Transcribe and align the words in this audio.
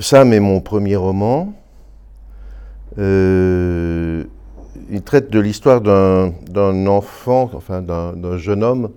Sam 0.00 0.32
est 0.32 0.40
mon 0.40 0.60
premier 0.60 0.96
roman. 0.96 1.54
Euh, 2.98 4.24
il 4.90 5.02
traite 5.02 5.30
de 5.30 5.38
l'histoire 5.38 5.80
d'un 5.80 6.86
enfant, 6.86 7.50
enfin 7.54 7.80
d'un 7.80 8.36
jeune 8.36 8.64
homme 8.64 8.90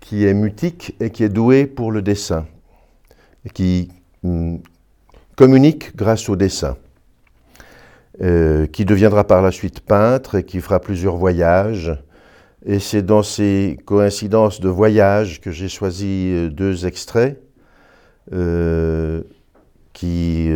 qui 0.00 0.26
est 0.26 0.34
mutique 0.34 0.96
et 1.00 1.10
qui 1.10 1.22
est 1.22 1.28
doué 1.28 1.66
pour 1.66 1.92
le 1.92 2.02
dessin, 2.02 2.46
qui 3.54 3.88
hum, 4.24 4.60
communique 5.36 5.94
grâce 5.96 6.28
au 6.28 6.36
dessin, 6.36 6.76
euh, 8.22 8.66
qui 8.66 8.84
deviendra 8.84 9.24
par 9.24 9.40
la 9.40 9.52
suite 9.52 9.80
peintre 9.80 10.36
et 10.36 10.44
qui 10.44 10.60
fera 10.60 10.80
plusieurs 10.80 11.16
voyages. 11.16 11.96
Et 12.64 12.80
c'est 12.80 13.02
dans 13.02 13.22
ces 13.22 13.78
coïncidences 13.84 14.60
de 14.60 14.68
voyages 14.68 15.40
que 15.40 15.52
j'ai 15.52 15.68
choisi 15.68 16.30
euh, 16.32 16.50
deux 16.50 16.86
extraits 16.86 17.40
qui 19.96 20.52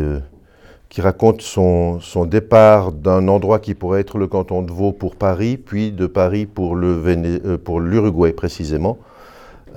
qui 0.91 1.01
raconte 1.01 1.41
son, 1.41 2.01
départ 2.27 2.91
d'un 2.91 3.29
endroit 3.29 3.61
qui 3.61 3.75
pourrait 3.75 4.01
être 4.01 4.19
le 4.19 4.27
canton 4.27 4.61
de 4.61 4.73
Vaud 4.73 4.93
pour 4.93 5.15
Paris, 5.15 5.57
puis 5.57 5.93
de 5.93 6.07
Paris 6.07 6.47
pour 6.47 6.77
euh, 6.77 7.79
l'Uruguay 7.79 8.33
précisément, 8.33 8.99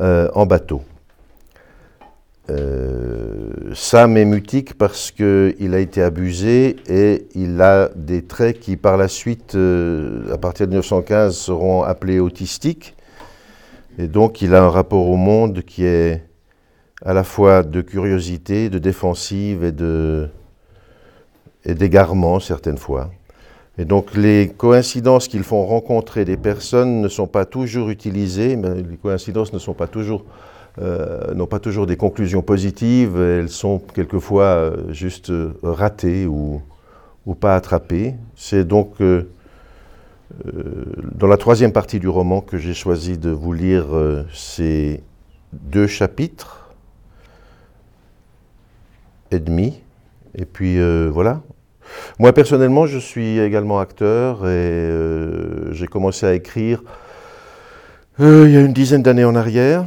euh, 0.01 0.27
en 0.33 0.47
bateau. 0.47 0.81
Euh, 2.49 3.51
Sam 3.75 4.17
est 4.17 4.25
mutique 4.25 4.73
parce 4.73 5.11
qu'il 5.11 5.73
a 5.73 5.79
été 5.79 6.01
abusé 6.01 6.77
et 6.87 7.27
il 7.35 7.61
a 7.61 7.89
des 7.95 8.23
traits 8.23 8.59
qui 8.59 8.75
par 8.75 8.97
la 8.97 9.07
suite, 9.07 9.55
à 9.55 10.37
partir 10.39 10.65
de 10.65 10.71
1915, 10.71 11.37
seront 11.37 11.83
appelés 11.83 12.19
autistiques. 12.19 12.95
Et 13.99 14.07
donc 14.07 14.41
il 14.41 14.55
a 14.55 14.63
un 14.63 14.69
rapport 14.69 15.07
au 15.07 15.15
monde 15.15 15.61
qui 15.61 15.85
est 15.85 16.23
à 17.05 17.13
la 17.13 17.23
fois 17.23 17.63
de 17.63 17.81
curiosité, 17.81 18.69
de 18.69 18.79
défensive 18.79 19.63
et 21.65 21.73
d'égarement 21.73 22.39
certaines 22.39 22.77
fois. 22.77 23.09
Et 23.77 23.85
donc 23.85 24.15
les 24.15 24.49
coïncidences 24.55 25.27
qu'ils 25.27 25.43
font 25.43 25.65
rencontrer 25.65 26.25
des 26.25 26.37
personnes 26.37 27.01
ne 27.01 27.07
sont 27.07 27.27
pas 27.27 27.45
toujours 27.45 27.89
utilisées, 27.89 28.55
mais 28.55 28.75
les 28.75 28.97
coïncidences 28.97 29.51
euh, 30.79 31.33
n'ont 31.33 31.47
pas 31.47 31.59
toujours 31.59 31.85
des 31.87 31.97
conclusions 31.97 32.41
positives, 32.41 33.19
elles 33.19 33.49
sont 33.49 33.79
quelquefois 33.79 34.43
euh, 34.43 34.91
juste 34.91 35.31
euh, 35.31 35.53
ratées 35.63 36.27
ou, 36.27 36.61
pas 37.39 37.55
attrapées. 37.55 38.15
C'est 38.35 38.63
donc 38.67 38.97
dans 41.15 41.27
la 41.27 41.37
troisième 41.37 41.71
partie 41.71 41.99
du 41.99 42.07
roman 42.07 42.41
que 42.41 42.57
j'ai 42.57 42.73
choisi 42.73 43.17
de 43.17 43.29
vous 43.29 43.53
lire 43.53 43.85
ces 44.33 45.01
deux 45.51 45.87
chapitres 45.87 46.62
et 49.33 49.39
demi. 49.39 49.81
Et 50.35 50.45
puis 50.45 50.79
voilà, 51.09 51.41
moi, 52.19 52.33
personnellement, 52.33 52.85
je 52.85 52.97
suis 52.97 53.39
également 53.39 53.79
acteur 53.79 54.45
et 54.45 54.49
euh, 54.49 55.71
j'ai 55.73 55.87
commencé 55.87 56.25
à 56.25 56.33
écrire 56.33 56.83
euh, 58.19 58.47
il 58.47 58.53
y 58.53 58.57
a 58.57 58.61
une 58.61 58.73
dizaine 58.73 59.01
d'années 59.01 59.25
en 59.25 59.35
arrière. 59.35 59.85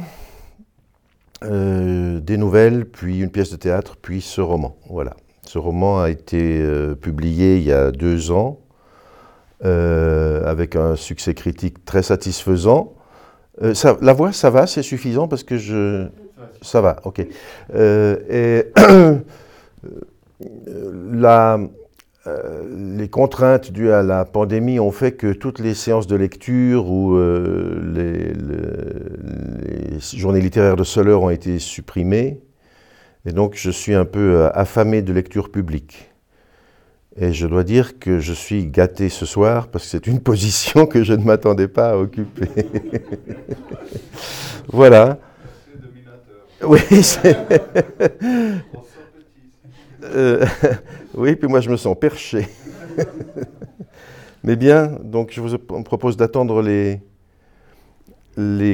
Euh, 1.43 2.19
des 2.19 2.35
nouvelles, 2.35 2.85
puis 2.85 3.19
une 3.19 3.29
pièce 3.29 3.51
de 3.51 3.55
théâtre, 3.55 3.95
puis 4.01 4.21
ce 4.21 4.41
roman. 4.41 4.75
Voilà. 4.89 5.15
Ce 5.43 5.57
roman 5.57 6.01
a 6.01 6.09
été 6.09 6.61
publié 7.01 7.57
il 7.57 7.63
y 7.63 7.71
a 7.71 7.91
deux 7.91 8.31
ans, 8.31 8.59
avec 9.63 10.75
un 10.75 10.97
succès 10.97 11.33
critique 11.33 11.85
très 11.85 12.03
satisfaisant. 12.03 12.95
la 13.61 14.13
voix, 14.13 14.33
ça 14.33 14.49
va, 14.49 14.67
c'est 14.67 14.83
suffisant 14.83 15.29
parce 15.29 15.43
que 15.43 15.57
je... 15.57 16.07
Ça 16.61 16.81
va, 16.81 16.97
ok. 17.03 17.19
et 17.19 18.63
la, 21.11 21.59
euh, 22.27 22.63
les 22.97 23.07
contraintes 23.07 23.71
dues 23.71 23.91
à 23.91 24.03
la 24.03 24.25
pandémie 24.25 24.79
ont 24.79 24.91
fait 24.91 25.13
que 25.13 25.31
toutes 25.31 25.59
les 25.59 25.73
séances 25.73 26.07
de 26.07 26.15
lecture 26.15 26.89
ou 26.89 27.15
euh, 27.15 27.79
les, 27.95 28.33
journées 29.99 30.41
littéraires 30.41 30.75
de 30.75 30.83
Soler 30.83 31.13
ont 31.13 31.29
été 31.29 31.59
supprimées. 31.59 32.39
Et 33.25 33.31
donc 33.31 33.53
je 33.55 33.71
suis 33.71 33.93
un 33.93 34.05
peu 34.05 34.35
euh, 34.35 34.49
affamé 34.53 35.01
de 35.01 35.13
lecture 35.13 35.51
publique. 35.51 36.11
Et 37.19 37.33
je 37.33 37.47
dois 37.47 37.63
dire 37.63 37.97
que 37.97 38.19
je 38.19 38.33
suis 38.33 38.67
gâté 38.67 39.09
ce 39.09 39.25
soir 39.25 39.69
parce 39.69 39.85
que 39.85 39.91
c'est 39.91 40.07
une 40.07 40.19
position 40.19 40.85
que 40.85 41.03
je 41.03 41.13
ne 41.13 41.23
m'attendais 41.23 41.69
pas 41.69 41.91
à 41.91 41.97
occuper. 41.97 42.47
voilà. 44.67 45.17
Oui. 46.63 46.79
Euh, 50.03 50.45
oui, 51.15 51.35
puis 51.35 51.47
moi 51.47 51.59
je 51.59 51.69
me 51.69 51.77
sens 51.77 51.97
perché. 51.99 52.47
Mais 54.43 54.55
bien, 54.55 54.87
donc 55.03 55.31
je 55.33 55.41
vous 55.41 55.57
propose 55.57 56.15
d'attendre 56.17 56.61
les, 56.61 57.01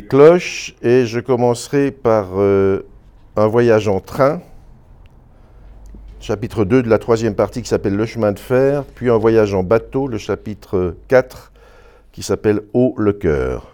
cloches 0.01 0.75
et 0.83 1.05
je 1.05 1.19
commencerai 1.19 1.91
par 1.91 2.31
euh, 2.35 2.85
un 3.35 3.47
voyage 3.47 3.87
en 3.87 3.99
train, 3.99 4.41
chapitre 6.19 6.65
2 6.65 6.83
de 6.83 6.89
la 6.89 6.99
troisième 6.99 7.35
partie 7.35 7.61
qui 7.61 7.69
s'appelle 7.69 7.95
Le 7.95 8.05
chemin 8.05 8.33
de 8.33 8.39
fer, 8.39 8.83
puis 8.83 9.09
un 9.09 9.17
voyage 9.17 9.53
en 9.53 9.63
bateau, 9.63 10.07
le 10.07 10.17
chapitre 10.17 10.95
4 11.07 11.51
qui 12.11 12.21
s'appelle 12.21 12.61
Haut 12.73 12.93
le 12.97 13.13
cœur. 13.13 13.71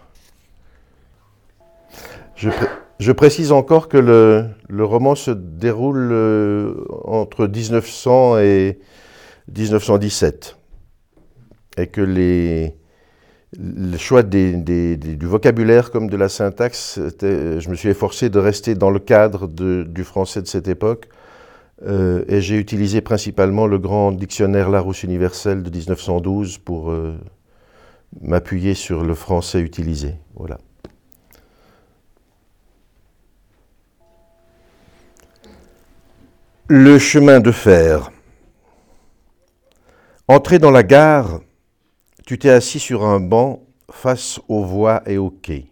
Je 3.00 3.12
précise 3.12 3.50
encore 3.50 3.88
que 3.88 3.96
le, 3.96 4.84
roman 4.84 5.14
se 5.14 5.30
déroule 5.30 6.10
euh, 6.12 6.74
entre 7.04 7.46
1900 7.46 8.38
et 8.38 8.78
1917 9.56 10.56
et 11.78 11.86
que 11.86 12.02
les, 12.02 12.74
le 13.58 13.96
choix 13.96 14.22
du 14.22 15.18
vocabulaire 15.22 15.90
comme 15.90 16.10
de 16.10 16.16
la 16.16 16.28
syntaxe, 16.28 17.00
je 17.22 17.68
me 17.70 17.74
suis 17.74 17.88
efforcé 17.88 18.28
de 18.28 18.38
rester 18.38 18.74
dans 18.74 18.90
le 18.90 18.98
cadre 18.98 19.48
du 19.48 20.04
français 20.04 20.42
de 20.42 20.46
cette 20.46 20.68
époque 20.68 21.08
euh, 21.86 22.22
et 22.28 22.42
j'ai 22.42 22.58
utilisé 22.58 23.00
principalement 23.00 23.66
le 23.66 23.78
grand 23.78 24.12
dictionnaire 24.12 24.68
Larousse 24.68 25.02
universel 25.04 25.62
de 25.62 25.70
1912 25.70 26.58
pour 26.58 26.90
euh, 26.90 27.16
m'appuyer 28.20 28.74
sur 28.74 29.02
le 29.02 29.14
français 29.14 29.60
utilisé. 29.60 30.16
Voilà. 30.34 30.58
Le 36.72 37.00
chemin 37.00 37.40
de 37.40 37.50
fer. 37.50 38.12
Entré 40.28 40.60
dans 40.60 40.70
la 40.70 40.84
gare, 40.84 41.40
tu 42.24 42.38
t'es 42.38 42.50
assis 42.50 42.78
sur 42.78 43.04
un 43.04 43.18
banc 43.18 43.64
face 43.90 44.38
aux 44.46 44.62
voies 44.62 45.02
et 45.06 45.18
aux 45.18 45.30
quais. 45.30 45.66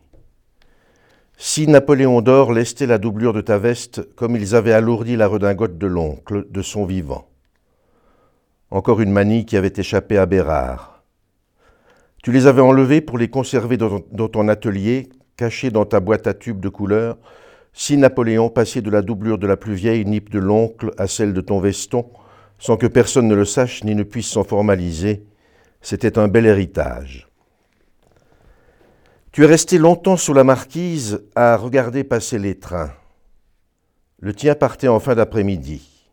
Si 1.36 1.68
Napoléon 1.68 2.20
d'Or 2.20 2.52
lestait 2.52 2.86
la 2.86 2.98
doublure 2.98 3.32
de 3.32 3.42
ta 3.42 3.58
veste 3.58 4.12
comme 4.16 4.34
ils 4.34 4.56
avaient 4.56 4.72
alourdi 4.72 5.14
la 5.14 5.28
redingote 5.28 5.78
de 5.78 5.86
l'oncle 5.86 6.46
de 6.50 6.62
son 6.62 6.84
vivant. 6.84 7.28
Encore 8.72 9.00
une 9.00 9.12
manie 9.12 9.46
qui 9.46 9.56
avait 9.56 9.72
échappé 9.76 10.18
à 10.18 10.26
Bérard. 10.26 11.04
Tu 12.24 12.32
les 12.32 12.48
avais 12.48 12.60
enlevés 12.60 13.02
pour 13.02 13.18
les 13.18 13.30
conserver 13.30 13.76
dans 13.76 14.28
ton 14.28 14.48
atelier, 14.48 15.10
cachés 15.36 15.70
dans 15.70 15.84
ta 15.84 16.00
boîte 16.00 16.26
à 16.26 16.34
tubes 16.34 16.58
de 16.58 16.68
couleur, 16.68 17.18
si 17.78 17.96
Napoléon 17.96 18.48
passait 18.50 18.82
de 18.82 18.90
la 18.90 19.02
doublure 19.02 19.38
de 19.38 19.46
la 19.46 19.56
plus 19.56 19.74
vieille 19.74 20.04
nippe 20.04 20.30
de 20.30 20.40
l'oncle 20.40 20.90
à 20.98 21.06
celle 21.06 21.32
de 21.32 21.40
ton 21.40 21.60
veston, 21.60 22.10
sans 22.58 22.76
que 22.76 22.88
personne 22.88 23.28
ne 23.28 23.36
le 23.36 23.44
sache 23.44 23.84
ni 23.84 23.94
ne 23.94 24.02
puisse 24.02 24.26
s'en 24.26 24.42
formaliser, 24.42 25.24
c'était 25.80 26.18
un 26.18 26.26
bel 26.26 26.44
héritage. 26.44 27.28
Tu 29.30 29.44
es 29.44 29.46
resté 29.46 29.78
longtemps 29.78 30.16
sous 30.16 30.34
la 30.34 30.42
marquise 30.42 31.22
à 31.36 31.56
regarder 31.56 32.02
passer 32.02 32.40
les 32.40 32.58
trains. 32.58 32.90
Le 34.18 34.34
tien 34.34 34.56
partait 34.56 34.88
en 34.88 34.98
fin 34.98 35.14
d'après-midi. 35.14 36.10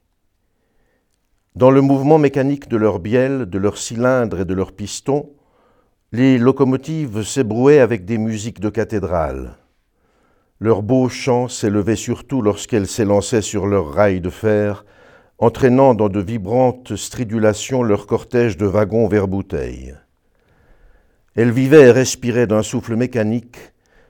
Dans 1.55 1.71
le 1.71 1.81
mouvement 1.81 2.19
mécanique 2.19 2.69
de 2.69 2.77
leurs 2.77 2.99
bielles, 2.99 3.47
de 3.47 3.57
leurs 3.57 3.79
cylindres 3.79 4.41
et 4.41 4.45
de 4.45 4.53
leurs 4.53 4.73
pistons, 4.73 5.31
les 6.11 6.37
locomotives 6.37 7.23
s'ébrouaient 7.23 7.79
avec 7.79 8.05
des 8.05 8.19
musiques 8.19 8.59
de 8.59 8.69
cathédrale. 8.69 9.57
Leur 10.61 10.83
beau 10.83 11.09
chant 11.09 11.49
s'élevait 11.49 11.97
surtout 11.97 12.41
lorsqu'elles 12.41 12.87
s'élançaient 12.87 13.41
sur 13.41 13.67
leurs 13.67 13.91
rails 13.91 14.21
de 14.21 14.29
fer, 14.29 14.85
entraînant 15.37 15.93
dans 15.93 16.07
de 16.07 16.21
vibrantes 16.21 16.95
stridulations 16.95 17.83
leur 17.83 18.07
cortège 18.07 18.55
de 18.55 18.65
wagons 18.65 19.09
vers 19.09 19.27
bouteilles. 19.27 19.95
Elles 21.35 21.51
vivaient 21.51 21.87
et 21.87 21.91
respiraient 21.91 22.47
d'un 22.47 22.63
souffle 22.63 22.95
mécanique 22.95 23.57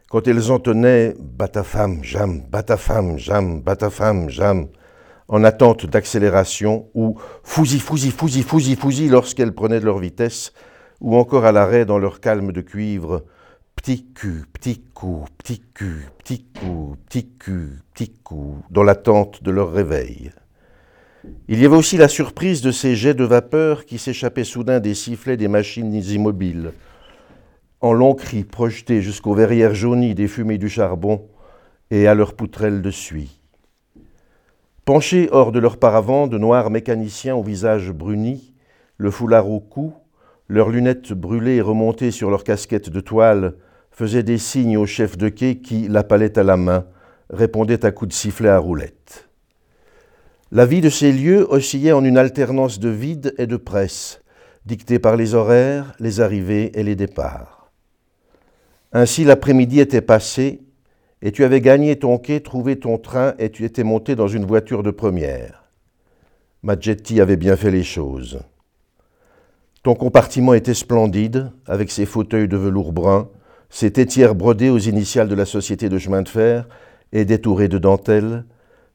quand 0.07 0.27
elles 0.27 0.51
entonnaient 0.51 1.15
Batafam, 1.19 2.03
jam, 2.03 2.43
Batafam, 2.47 3.17
jam, 3.17 3.61
Batafam, 3.61 4.29
jam, 4.29 4.67
en 5.27 5.43
attente 5.43 5.87
d'accélération, 5.87 6.87
ou 6.93 7.17
Fousi, 7.43 7.79
fousi, 7.79 8.11
fousi, 8.11 8.43
fousi, 8.43 8.75
fousi 8.75 9.09
lorsqu'elles 9.09 9.55
prenaient 9.55 9.79
de 9.79 9.85
leur 9.85 9.97
vitesse, 9.97 10.53
ou 11.01 11.15
encore 11.15 11.45
à 11.45 11.51
l'arrêt 11.51 11.85
dans 11.85 11.97
leur 11.97 12.19
calme 12.19 12.51
de 12.51 12.61
cuivre, 12.61 13.23
petit 13.75 14.05
cul, 14.13 14.45
petit 14.53 14.81
coup, 14.93 15.25
petit 15.37 15.61
cul, 15.73 16.07
petit 16.17 16.43
coup, 16.43 16.95
petit 17.07 17.27
cul, 17.27 17.79
petit 17.93 18.09
coup, 18.09 18.57
dans 18.71 18.83
l'attente 18.83 19.43
de 19.43 19.51
leur 19.51 19.71
réveil. 19.71 20.31
Il 21.47 21.61
y 21.61 21.65
avait 21.65 21.75
aussi 21.75 21.97
la 21.97 22.07
surprise 22.07 22.61
de 22.61 22.71
ces 22.71 22.95
jets 22.95 23.13
de 23.13 23.23
vapeur 23.23 23.85
qui 23.85 23.97
s'échappaient 23.97 24.43
soudain 24.43 24.79
des 24.79 24.93
sifflets 24.93 25.37
des 25.37 25.47
machines 25.47 25.93
immobiles, 25.93 26.71
en 27.81 27.93
longs 27.93 28.15
cris 28.15 28.43
projetés 28.43 29.01
jusqu'aux 29.01 29.35
verrières 29.35 29.75
jaunies 29.75 30.15
des 30.15 30.27
fumées 30.27 30.57
du 30.57 30.69
charbon 30.69 31.27
et 31.91 32.07
à 32.07 32.15
leurs 32.15 32.33
poutrelles 32.33 32.81
de 32.81 32.91
suie. 32.91 33.39
Penchés 34.85 35.29
hors 35.31 35.51
de 35.51 35.59
leur 35.59 35.77
paravent, 35.77 36.27
de 36.27 36.37
noirs 36.37 36.69
mécaniciens 36.69 37.35
au 37.35 37.43
visage 37.43 37.91
bruni, 37.91 38.53
le 38.97 39.11
foulard 39.11 39.49
au 39.49 39.59
cou, 39.59 39.93
leurs 40.47 40.69
lunettes 40.69 41.11
brûlées 41.13 41.61
remontées 41.61 42.11
sur 42.11 42.29
leurs 42.29 42.43
casquettes 42.43 42.89
de 42.89 42.99
toile, 42.99 43.55
faisaient 43.95 44.23
des 44.23 44.37
signes 44.37 44.77
au 44.77 44.85
chef 44.85 45.17
de 45.17 45.29
quai 45.29 45.57
qui, 45.59 45.87
la 45.87 46.03
palette 46.03 46.37
à 46.37 46.43
la 46.43 46.57
main, 46.57 46.85
répondait 47.29 47.85
à 47.85 47.91
coups 47.91 48.09
de 48.09 48.13
sifflet 48.13 48.49
à 48.49 48.59
roulette. 48.59 49.29
La 50.51 50.65
vie 50.65 50.81
de 50.81 50.89
ces 50.89 51.11
lieux 51.11 51.47
oscillait 51.49 51.93
en 51.93 52.03
une 52.03 52.17
alternance 52.17 52.79
de 52.79 52.89
vide 52.89 53.33
et 53.37 53.47
de 53.47 53.55
presse, 53.55 54.21
dictée 54.65 54.99
par 54.99 55.15
les 55.15 55.33
horaires, 55.33 55.93
les 55.99 56.19
arrivées 56.19 56.77
et 56.77 56.83
les 56.83 56.95
départs. 56.95 57.71
Ainsi 58.91 59.23
l'après-midi 59.23 59.79
était 59.79 60.01
passé, 60.01 60.61
et 61.21 61.31
tu 61.31 61.45
avais 61.45 61.61
gagné 61.61 61.95
ton 61.95 62.17
quai, 62.17 62.41
trouvé 62.41 62.77
ton 62.77 62.97
train, 62.97 63.33
et 63.39 63.49
tu 63.49 63.63
étais 63.63 63.83
monté 63.83 64.15
dans 64.15 64.27
une 64.27 64.45
voiture 64.45 64.83
de 64.83 64.91
première. 64.91 65.63
Majetti 66.63 67.21
avait 67.21 67.37
bien 67.37 67.55
fait 67.55 67.71
les 67.71 67.83
choses. 67.83 68.41
Ton 69.83 69.95
compartiment 69.95 70.53
était 70.53 70.73
splendide, 70.73 71.51
avec 71.65 71.91
ses 71.91 72.05
fauteuils 72.05 72.47
de 72.47 72.57
velours 72.57 72.91
brun, 72.91 73.29
ses 73.69 73.91
tétières 73.91 74.35
brodées 74.35 74.69
aux 74.69 74.79
initiales 74.79 75.27
de 75.27 75.35
la 75.35 75.45
société 75.45 75.89
de 75.89 75.97
chemin 75.97 76.21
de 76.21 76.29
fer 76.29 76.67
et 77.11 77.25
détourées 77.25 77.67
de 77.67 77.77
dentelle, 77.77 78.45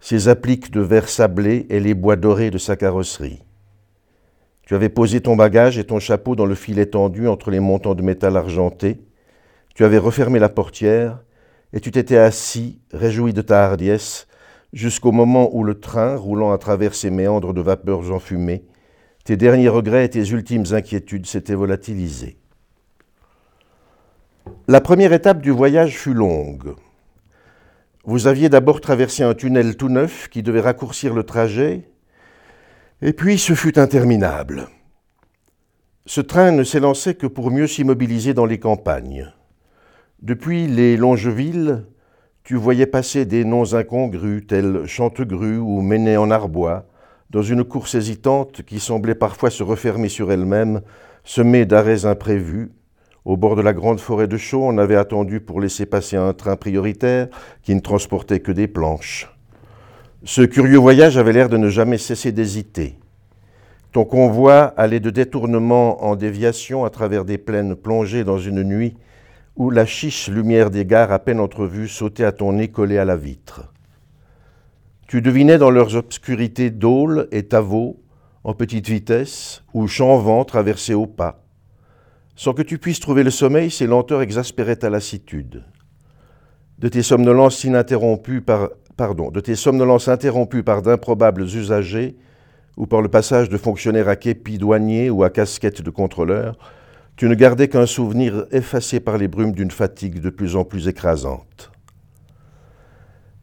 ses 0.00 0.28
appliques 0.28 0.70
de 0.70 0.80
verre 0.80 1.08
sablé 1.08 1.66
et 1.68 1.80
les 1.80 1.94
bois 1.94 2.16
dorés 2.16 2.50
de 2.50 2.58
sa 2.58 2.76
carrosserie. 2.76 3.42
Tu 4.66 4.74
avais 4.74 4.88
posé 4.88 5.20
ton 5.20 5.36
bagage 5.36 5.78
et 5.78 5.84
ton 5.84 5.98
chapeau 5.98 6.36
dans 6.36 6.46
le 6.46 6.54
filet 6.54 6.86
tendu 6.86 7.28
entre 7.28 7.50
les 7.50 7.60
montants 7.60 7.94
de 7.94 8.02
métal 8.02 8.36
argenté. 8.36 9.00
Tu 9.74 9.84
avais 9.84 9.98
refermé 9.98 10.38
la 10.38 10.48
portière 10.48 11.22
et 11.72 11.80
tu 11.80 11.90
t'étais 11.90 12.16
assis, 12.16 12.80
réjoui 12.92 13.32
de 13.32 13.42
ta 13.42 13.64
hardiesse, 13.64 14.26
jusqu'au 14.72 15.12
moment 15.12 15.50
où 15.54 15.64
le 15.64 15.80
train, 15.80 16.16
roulant 16.16 16.52
à 16.52 16.58
travers 16.58 16.94
ces 16.94 17.10
méandres 17.10 17.52
de 17.52 17.60
vapeurs 17.60 18.12
enfumées, 18.12 18.64
tes 19.24 19.36
derniers 19.36 19.68
regrets 19.68 20.04
et 20.04 20.10
tes 20.10 20.30
ultimes 20.30 20.64
inquiétudes 20.72 21.26
s'étaient 21.26 21.54
volatilisés. 21.54 22.39
La 24.68 24.80
première 24.80 25.12
étape 25.12 25.40
du 25.40 25.50
voyage 25.50 25.98
fut 25.98 26.14
longue. 26.14 26.74
Vous 28.04 28.26
aviez 28.26 28.48
d'abord 28.48 28.80
traversé 28.80 29.22
un 29.22 29.34
tunnel 29.34 29.76
tout 29.76 29.88
neuf 29.88 30.28
qui 30.28 30.42
devait 30.42 30.60
raccourcir 30.60 31.12
le 31.12 31.24
trajet, 31.24 31.90
et 33.02 33.12
puis 33.12 33.38
ce 33.38 33.54
fut 33.54 33.78
interminable. 33.78 34.68
Ce 36.06 36.20
train 36.20 36.50
ne 36.50 36.78
lancé 36.78 37.14
que 37.14 37.26
pour 37.26 37.50
mieux 37.50 37.66
s'immobiliser 37.66 38.32
dans 38.32 38.46
les 38.46 38.58
campagnes. 38.58 39.32
Depuis 40.22 40.66
les 40.66 40.96
Longevilles, 40.96 41.82
tu 42.42 42.56
voyais 42.56 42.86
passer 42.86 43.26
des 43.26 43.44
noms 43.44 43.74
incongrus 43.74 44.46
tels 44.46 44.86
Chantegru 44.86 45.58
ou 45.58 45.82
Méné 45.82 46.16
en 46.16 46.30
Arbois, 46.30 46.86
dans 47.30 47.42
une 47.42 47.64
course 47.64 47.94
hésitante 47.94 48.62
qui 48.62 48.80
semblait 48.80 49.14
parfois 49.14 49.50
se 49.50 49.62
refermer 49.62 50.08
sur 50.08 50.32
elle-même, 50.32 50.80
semée 51.22 51.64
d'arrêts 51.64 52.06
imprévus, 52.06 52.72
au 53.24 53.36
bord 53.36 53.56
de 53.56 53.62
la 53.62 53.72
grande 53.72 54.00
forêt 54.00 54.28
de 54.28 54.36
Chaux, 54.36 54.64
on 54.64 54.78
avait 54.78 54.96
attendu 54.96 55.40
pour 55.40 55.60
laisser 55.60 55.86
passer 55.86 56.16
un 56.16 56.32
train 56.32 56.56
prioritaire 56.56 57.28
qui 57.62 57.74
ne 57.74 57.80
transportait 57.80 58.40
que 58.40 58.52
des 58.52 58.68
planches. 58.68 59.28
Ce 60.24 60.42
curieux 60.42 60.78
voyage 60.78 61.18
avait 61.18 61.32
l'air 61.32 61.48
de 61.48 61.56
ne 61.56 61.68
jamais 61.68 61.98
cesser 61.98 62.32
d'hésiter. 62.32 62.98
Ton 63.92 64.04
convoi 64.04 64.72
allait 64.76 65.00
de 65.00 65.10
détournement 65.10 66.04
en 66.04 66.14
déviation 66.14 66.84
à 66.84 66.90
travers 66.90 67.24
des 67.24 67.38
plaines 67.38 67.74
plongées 67.74 68.24
dans 68.24 68.38
une 68.38 68.62
nuit 68.62 68.96
où 69.56 69.70
la 69.70 69.84
chiche 69.84 70.28
lumière 70.28 70.70
des 70.70 70.86
gares 70.86 71.12
à 71.12 71.18
peine 71.18 71.40
entrevue 71.40 71.88
sautait 71.88 72.24
à 72.24 72.32
ton 72.32 72.52
nez 72.52 72.68
collé 72.68 72.98
à 72.98 73.04
la 73.04 73.16
vitre. 73.16 73.72
Tu 75.08 75.22
devinais 75.22 75.58
dans 75.58 75.70
leurs 75.70 75.96
obscurités 75.96 76.70
dôles 76.70 77.28
et 77.32 77.42
tavots, 77.42 78.00
en 78.44 78.54
petite 78.54 78.88
vitesse, 78.88 79.64
ou 79.74 79.88
champs-vents 79.88 80.44
traversés 80.44 80.94
au 80.94 81.06
pas. 81.06 81.42
Sans 82.40 82.54
que 82.54 82.62
tu 82.62 82.78
puisses 82.78 83.00
trouver 83.00 83.22
le 83.22 83.30
sommeil, 83.30 83.70
ces 83.70 83.86
lenteurs 83.86 84.22
exaspéraient 84.22 84.76
ta 84.76 84.88
lassitude. 84.88 85.62
De 86.78 86.88
tes 86.88 87.02
somnolences 87.02 87.66
par, 88.46 88.70
pardon, 88.96 89.30
de 89.30 89.40
tes 89.40 89.54
somnolences 89.54 90.08
interrompues 90.08 90.62
par 90.62 90.80
d'improbables 90.80 91.42
usagers 91.42 92.16
ou 92.78 92.86
par 92.86 93.02
le 93.02 93.10
passage 93.10 93.50
de 93.50 93.58
fonctionnaires 93.58 94.08
à 94.08 94.16
képi 94.16 94.56
douaniers 94.56 95.10
ou 95.10 95.22
à 95.22 95.28
casquette 95.28 95.82
de 95.82 95.90
contrôleurs, 95.90 96.56
tu 97.14 97.28
ne 97.28 97.34
gardais 97.34 97.68
qu'un 97.68 97.84
souvenir 97.84 98.46
effacé 98.52 99.00
par 99.00 99.18
les 99.18 99.28
brumes 99.28 99.52
d'une 99.52 99.70
fatigue 99.70 100.18
de 100.18 100.30
plus 100.30 100.56
en 100.56 100.64
plus 100.64 100.88
écrasante. 100.88 101.70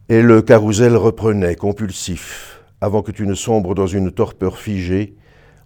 Et 0.08 0.22
le 0.22 0.42
carrousel 0.42 0.96
reprenait, 0.96 1.54
compulsif, 1.54 2.64
avant 2.80 3.02
que 3.02 3.12
tu 3.12 3.28
ne 3.28 3.34
sombres 3.34 3.76
dans 3.76 3.86
une 3.86 4.10
torpeur 4.10 4.58
figée 4.58 5.14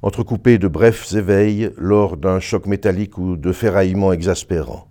entrecoupé 0.03 0.59
de 0.59 0.69
brefs 0.69 1.15
éveils 1.15 1.71
lors 1.79 2.17
d'un 2.17 2.41
choc 2.41 2.67
métallique 2.67 3.19
ou 3.19 3.37
de 3.37 3.53
ferraillements 3.53 4.13
exaspérants. 4.13 4.89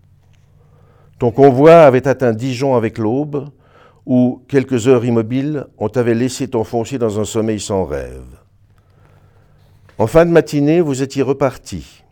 Ton 1.20 1.32
convoi 1.32 1.84
avait 1.84 2.08
atteint 2.08 2.34
Dijon 2.34 2.76
avec 2.76 2.98
l'aube, 2.98 3.50
où 4.06 4.42
quelques 4.48 4.88
heures 4.88 5.06
immobiles, 5.06 5.68
on 5.78 5.90
t'avait 5.90 6.16
laissé 6.16 6.48
t'enfoncer 6.48 6.98
dans 6.98 7.20
un 7.20 7.26
sommeil 7.26 7.60
sans 7.60 7.86
rêve. 7.86 8.26
En 9.98 10.08
fin 10.08 10.26
de 10.26 10.32
matinée, 10.32 10.82
vous 10.82 11.04
étiez 11.04 11.22
reparti. 11.22 12.04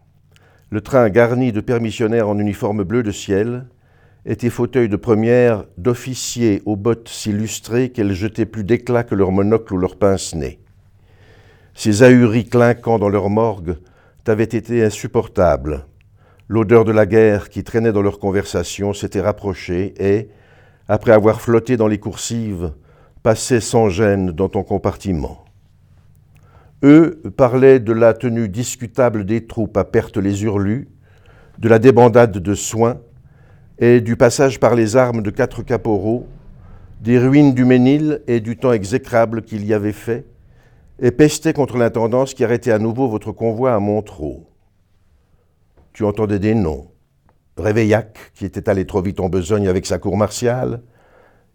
Le 0.70 0.82
train 0.82 1.10
garni 1.10 1.52
de 1.52 1.62
permissionnaires 1.62 2.30
en 2.30 2.38
uniforme 2.38 2.84
bleu 2.84 3.02
de 3.02 3.12
ciel, 3.12 3.66
et 4.26 4.36
tes 4.36 4.52
fauteuils 4.52 4.90
de 4.90 4.98
première 4.98 5.64
d'officiers 5.78 6.62
aux 6.66 6.76
bottes 6.76 7.10
s'illustraient 7.10 7.90
qu'elles 7.90 8.14
jetaient 8.14 8.46
plus 8.46 8.64
d'éclat 8.64 9.04
que 9.04 9.16
leur 9.16 9.32
monocle 9.32 9.74
ou 9.74 9.78
leur 9.78 9.96
pince-nez. 9.96 10.60
Ces 11.74 12.04
ahuris 12.04 12.48
clinquant 12.48 13.00
dans 13.00 13.10
leur 13.10 13.30
morgue 13.30 13.78
t'avaient 14.24 14.44
été 14.44 14.84
insupportables. 14.84 15.86
L'odeur 16.48 16.84
de 16.84 16.92
la 16.92 17.06
guerre 17.06 17.50
qui 17.50 17.64
traînait 17.64 17.92
dans 17.92 18.02
leur 18.02 18.20
conversation 18.20 18.94
s'était 18.94 19.22
rapprochée 19.22 19.94
et, 20.00 20.30
après 20.88 21.12
avoir 21.12 21.42
flotté 21.42 21.78
dans 21.78 21.88
les 21.88 22.00
coursives, 22.00 22.74
passait 23.22 23.62
sans 23.62 23.90
gêne 23.90 24.32
dans 24.32 24.50
ton 24.50 24.64
compartiment. 24.64 25.46
Eux 26.84 27.22
parlaient 27.36 27.80
de 27.80 27.92
la 27.92 28.14
tenue 28.14 28.50
discutable 28.50 29.26
des 29.26 29.46
troupes 29.46 29.78
à 29.78 29.84
perte 29.84 30.18
les 30.18 30.44
hurlus, 30.44 30.88
de 31.60 31.68
la 31.68 31.78
débandade 31.78 32.38
de 32.38 32.54
soins 32.56 33.00
et 33.78 34.02
du 34.02 34.16
passage 34.16 34.60
par 34.60 34.76
les 34.76 34.96
armes 34.96 35.22
de 35.22 35.30
quatre 35.30 35.62
caporaux, 35.62 36.26
des 37.02 37.20
ruines 37.20 37.54
du 37.54 37.66
Ménil 37.66 38.22
et 38.28 38.40
du 38.40 38.58
temps 38.58 38.72
exécrable 38.72 39.44
qu'il 39.44 39.66
y 39.66 39.74
avait 39.74 39.92
fait, 39.92 40.26
et 41.02 41.12
pestait 41.12 41.54
contre 41.54 41.78
l'intendance 41.78 42.34
qui 42.34 42.44
arrêtait 42.44 42.72
à 42.72 42.80
nouveau 42.80 43.08
votre 43.08 43.32
convoi 43.32 43.74
à 43.74 43.80
Montreux. 43.80 44.46
Tu 45.94 46.04
entendais 46.04 46.40
des 46.40 46.56
noms. 46.56 46.92
Réveillac, 47.58 48.32
qui 48.36 48.46
était 48.46 48.70
allé 48.70 48.86
trop 48.86 49.02
vite 49.02 49.20
en 49.20 49.30
besogne 49.30 49.68
avec 49.68 49.86
sa 49.86 49.98
cour 49.98 50.16
martiale, 50.18 50.82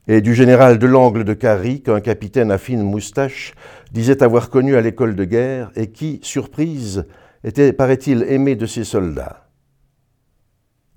et 0.07 0.21
du 0.21 0.35
général 0.35 0.79
de 0.79 0.87
l'angle 0.87 1.25
de 1.25 1.33
Carrie, 1.33 1.83
qu'un 1.83 2.01
capitaine 2.01 2.51
à 2.51 2.59
fine 2.59 2.83
moustache 2.83 3.55
disait 3.91 4.23
avoir 4.23 4.51
connu 4.51 4.77
à 4.77 4.83
l'école 4.83 5.17
de 5.17 5.25
guerre 5.25 5.71
et 5.77 5.93
qui, 5.93 6.21
surprise, 6.23 7.07
était, 7.43 7.73
paraît-il, 7.73 8.23
aimé 8.25 8.55
de 8.55 8.67
ses 8.67 8.85
soldats. 8.85 9.49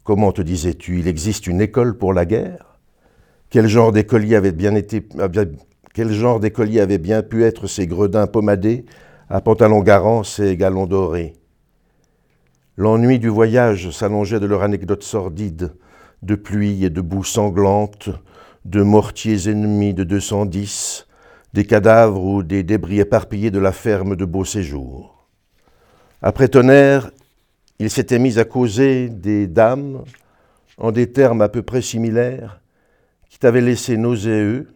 Comment 0.03 0.33
te 0.33 0.41
disais-tu, 0.41 0.99
il 0.99 1.07
existe 1.07 1.47
une 1.47 1.61
école 1.61 1.97
pour 1.97 2.13
la 2.13 2.25
guerre? 2.25 2.79
Quel 3.49 3.67
genre 3.67 3.93
d'écolier 3.93 4.35
avait 4.35 4.51
bien 4.51 4.75
été, 4.75 5.07
quel 5.97 6.11
genre 6.11 6.39
d'écolier 6.39 6.79
avait 6.79 6.99
bien 6.99 7.23
pu 7.23 7.43
être 7.43 7.65
ces 7.65 7.87
gredins 7.87 8.27
pommadés, 8.27 8.85
à 9.29 9.41
pantalons 9.41 9.81
garants 9.81 10.21
et 10.37 10.55
galons 10.55 10.85
dorés? 10.85 11.33
L'ennui 12.75 13.17
du 13.17 13.29
voyage 13.29 13.89
s'allongeait 13.89 14.39
de 14.39 14.45
leurs 14.45 14.61
anecdotes 14.61 15.01
sordides, 15.01 15.73
de 16.21 16.35
pluie 16.35 16.85
et 16.85 16.91
de 16.91 17.01
boue 17.01 17.23
sanglante, 17.23 18.11
de 18.63 18.83
mortiers 18.83 19.49
ennemis 19.49 19.95
de 19.95 20.03
210, 20.03 21.07
des 21.53 21.65
cadavres 21.65 22.23
ou 22.23 22.43
des 22.43 22.61
débris 22.61 22.99
éparpillés 22.99 23.49
de 23.49 23.57
la 23.57 23.71
ferme 23.71 24.15
de 24.15 24.25
Beau 24.25 24.45
Séjour. 24.45 25.27
Après 26.21 26.47
tonnerre, 26.47 27.09
il 27.79 27.89
s'était 27.89 28.19
mis 28.19 28.37
à 28.37 28.45
causer 28.45 29.09
des 29.09 29.47
dames, 29.47 30.03
en 30.77 30.91
des 30.91 31.11
termes 31.11 31.41
à 31.41 31.49
peu 31.49 31.63
près 31.63 31.81
similaires, 31.81 32.61
qui 33.31 33.39
t'avaient 33.39 33.61
laissé 33.61 33.97
nauséeux, 33.97 34.67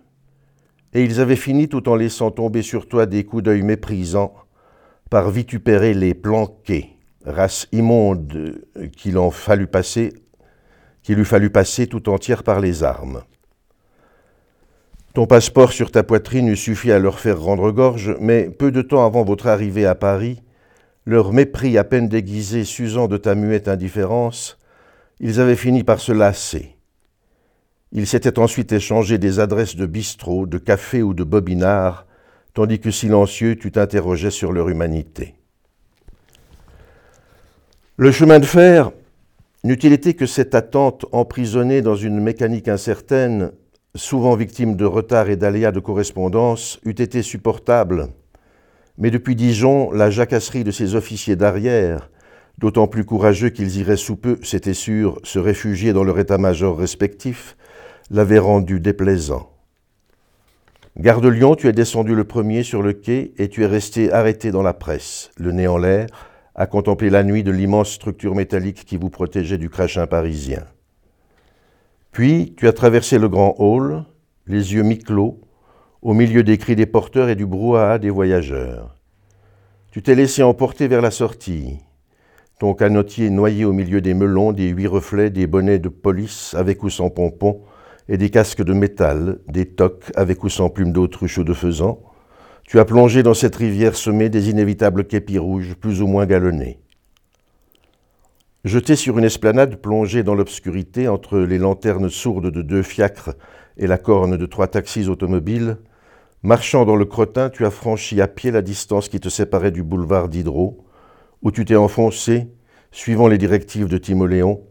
et 0.93 1.03
ils 1.03 1.19
avaient 1.19 1.36
fini 1.36 1.69
tout 1.69 1.88
en 1.89 1.95
laissant 1.95 2.31
tomber 2.31 2.62
sur 2.62 2.88
toi 2.88 3.05
des 3.05 3.24
coups 3.24 3.43
d'œil 3.43 3.62
méprisants, 3.62 4.33
par 5.10 5.29
vitupérer 5.29 5.93
les 5.93 6.13
planqués, 6.13 6.98
race 7.25 7.67
immonde 7.71 8.62
qu'il 8.95 9.17
en 9.17 9.29
fallut 9.29 9.67
passer, 9.67 10.13
qu'il 11.03 11.19
eût 11.19 11.25
fallu 11.25 11.50
passer 11.50 11.88
tout 11.88 12.10
entière 12.10 12.43
par 12.43 12.60
les 12.60 12.83
armes. 12.83 13.24
Ton 15.13 15.27
passeport 15.27 15.74
sur 15.74 15.91
ta 15.91 16.03
poitrine 16.03 16.48
eût 16.48 16.55
suffi 16.55 16.91
à 16.91 17.00
leur 17.00 17.19
faire 17.19 17.41
rendre 17.41 17.71
gorge, 17.71 18.15
mais 18.21 18.50
peu 18.50 18.71
de 18.71 18.81
temps 18.81 19.05
avant 19.05 19.25
votre 19.25 19.48
arrivée 19.48 19.86
à 19.86 19.95
Paris, 19.95 20.41
leur 21.05 21.33
mépris 21.33 21.77
à 21.77 21.83
peine 21.83 22.07
déguisé 22.07 22.63
s'usant 22.63 23.10
de 23.10 23.17
ta 23.17 23.36
muette 23.36 23.67
indifférence, 23.67 24.57
ils 25.19 25.41
avaient 25.41 25.57
fini 25.57 25.83
par 25.83 26.00
se 26.00 26.13
lasser. 26.13 26.77
Ils 27.93 28.07
s'étaient 28.07 28.39
ensuite 28.39 28.71
échangé 28.71 29.17
des 29.17 29.39
adresses 29.39 29.75
de 29.75 29.86
bistrot, 29.86 30.45
de 30.45 30.57
café 30.57 31.03
ou 31.03 31.13
de 31.13 31.25
bobinard, 31.25 32.05
tandis 32.53 32.79
que 32.79 32.91
silencieux 32.91 33.57
tu 33.57 33.71
t'interrogeais 33.71 34.31
sur 34.31 34.53
leur 34.53 34.69
humanité. 34.69 35.36
Le 37.98 38.12
chemin 38.12 38.39
de 38.39 38.45
fer 38.45 38.91
n'eût-il 39.63 39.93
été 39.93 40.13
que 40.13 40.25
cette 40.25 40.55
attente 40.55 41.05
emprisonnée 41.12 41.81
dans 41.81 41.95
une 41.95 42.19
mécanique 42.19 42.67
incertaine, 42.67 43.51
souvent 43.93 44.36
victime 44.36 44.75
de 44.75 44.86
retards 44.86 45.29
et 45.29 45.36
d'aléas 45.36 45.71
de 45.71 45.79
correspondance, 45.79 46.79
eût 46.86 46.91
été 46.91 47.21
supportable? 47.21 48.07
Mais 48.98 49.12
depuis 49.12 49.36
Dijon, 49.36 49.91
la 49.91 50.10
jacasserie 50.10 50.63
de 50.63 50.71
ces 50.71 50.95
officiers 50.95 51.36
d'arrière, 51.36 52.10
d'autant 52.57 52.88
plus 52.88 53.03
courageux 53.03 53.50
qu'ils 53.50 53.77
iraient 53.77 53.98
sous 53.98 54.15
peu, 54.15 54.38
c'était 54.43 54.74
sûr, 54.74 55.19
se 55.24 55.39
réfugier 55.39 55.91
dans 55.91 56.03
leur 56.03 56.19
état-major 56.19 56.77
respectif, 56.77 57.57
l'avait 58.11 58.39
rendu 58.39 58.81
déplaisant. 58.81 59.49
Gare 60.97 61.21
de 61.21 61.29
Lyon, 61.29 61.55
tu 61.55 61.69
es 61.69 61.71
descendu 61.71 62.13
le 62.13 62.25
premier 62.25 62.61
sur 62.61 62.81
le 62.81 62.91
quai 62.91 63.33
et 63.37 63.47
tu 63.47 63.63
es 63.63 63.65
resté 63.65 64.11
arrêté 64.11 64.51
dans 64.51 64.61
la 64.61 64.73
presse, 64.73 65.31
le 65.37 65.53
nez 65.53 65.67
en 65.67 65.77
l'air, 65.77 66.07
à 66.53 66.67
contempler 66.67 67.09
la 67.09 67.23
nuit 67.23 67.43
de 67.43 67.51
l'immense 67.51 67.89
structure 67.91 68.35
métallique 68.35 68.83
qui 68.83 68.97
vous 68.97 69.09
protégeait 69.09 69.57
du 69.57 69.69
crachin 69.69 70.07
parisien. 70.07 70.65
Puis 72.11 72.53
tu 72.57 72.67
as 72.67 72.73
traversé 72.73 73.17
le 73.17 73.29
grand 73.29 73.55
hall, 73.57 74.03
les 74.45 74.73
yeux 74.73 74.83
mi-clos, 74.83 75.39
au 76.01 76.13
milieu 76.13 76.43
des 76.43 76.57
cris 76.57 76.75
des 76.75 76.85
porteurs 76.85 77.29
et 77.29 77.35
du 77.35 77.45
brouhaha 77.45 77.97
des 77.97 78.09
voyageurs. 78.09 78.97
Tu 79.93 80.01
t'es 80.01 80.15
laissé 80.15 80.43
emporter 80.43 80.89
vers 80.89 81.01
la 81.01 81.11
sortie, 81.11 81.77
ton 82.59 82.73
canotier 82.73 83.29
noyé 83.29 83.63
au 83.63 83.71
milieu 83.71 84.01
des 84.01 84.13
melons, 84.13 84.51
des 84.51 84.67
huit 84.67 84.87
reflets, 84.87 85.29
des 85.29 85.47
bonnets 85.47 85.79
de 85.79 85.89
police 85.89 86.53
avec 86.55 86.83
ou 86.83 86.89
sans 86.89 87.09
pompons, 87.09 87.61
et 88.10 88.17
des 88.17 88.29
casques 88.29 88.63
de 88.63 88.74
métal, 88.74 89.39
des 89.48 89.65
toques 89.65 90.12
avec 90.15 90.43
ou 90.43 90.50
sans 90.50 90.70
plumes 90.70 90.91
d'autruche 90.91 91.38
ou 91.38 91.43
de 91.43 91.53
faisan, 91.53 92.01
tu 92.63 92.79
as 92.79 92.86
plongé 92.86 93.24
dans 93.24 93.34
cette 93.34 93.55
rivière 93.55 93.96
semée 93.96 94.29
des 94.29 94.50
inévitables 94.50 95.05
képis 95.05 95.38
rouges 95.38 95.75
plus 95.75 96.01
ou 96.01 96.08
moins 96.08 96.25
galonnés. 96.25 96.79
Jeté 98.63 98.96
sur 98.96 99.17
une 99.17 99.25
esplanade 99.25 99.77
plongée 99.77 100.24
dans 100.24 100.36
l'obscurité 100.36 101.08
entre 101.08 101.39
les 101.39 101.58
lanternes 101.58 102.10
sourdes 102.10 102.51
de 102.51 102.62
deux 102.62 102.84
fiacres 102.84 103.31
et 103.77 103.88
la 103.88 103.98
corne 103.98 104.38
de 104.38 104.46
trois 104.46 104.67
taxis 104.67 105.08
automobiles, 105.08 105.77
marchant 106.43 106.86
dans 106.86 106.96
le 106.96 107.05
crottin, 107.05 107.50
tu 107.50 107.65
as 107.65 107.72
franchi 107.72 108.22
à 108.22 108.27
pied 108.27 108.51
la 108.51 108.62
distance 108.62 109.10
qui 109.10 109.20
te 109.20 109.29
séparait 109.29 109.72
du 109.72 109.84
boulevard 109.84 110.29
d'Hydro, 110.29 110.86
où 111.41 111.51
tu 111.51 111.65
t'es 111.65 111.75
enfoncé, 111.75 112.48
suivant 112.91 113.27
les 113.27 113.39
directives 113.39 113.88
de 113.88 113.98
Timoléon, 113.98 114.62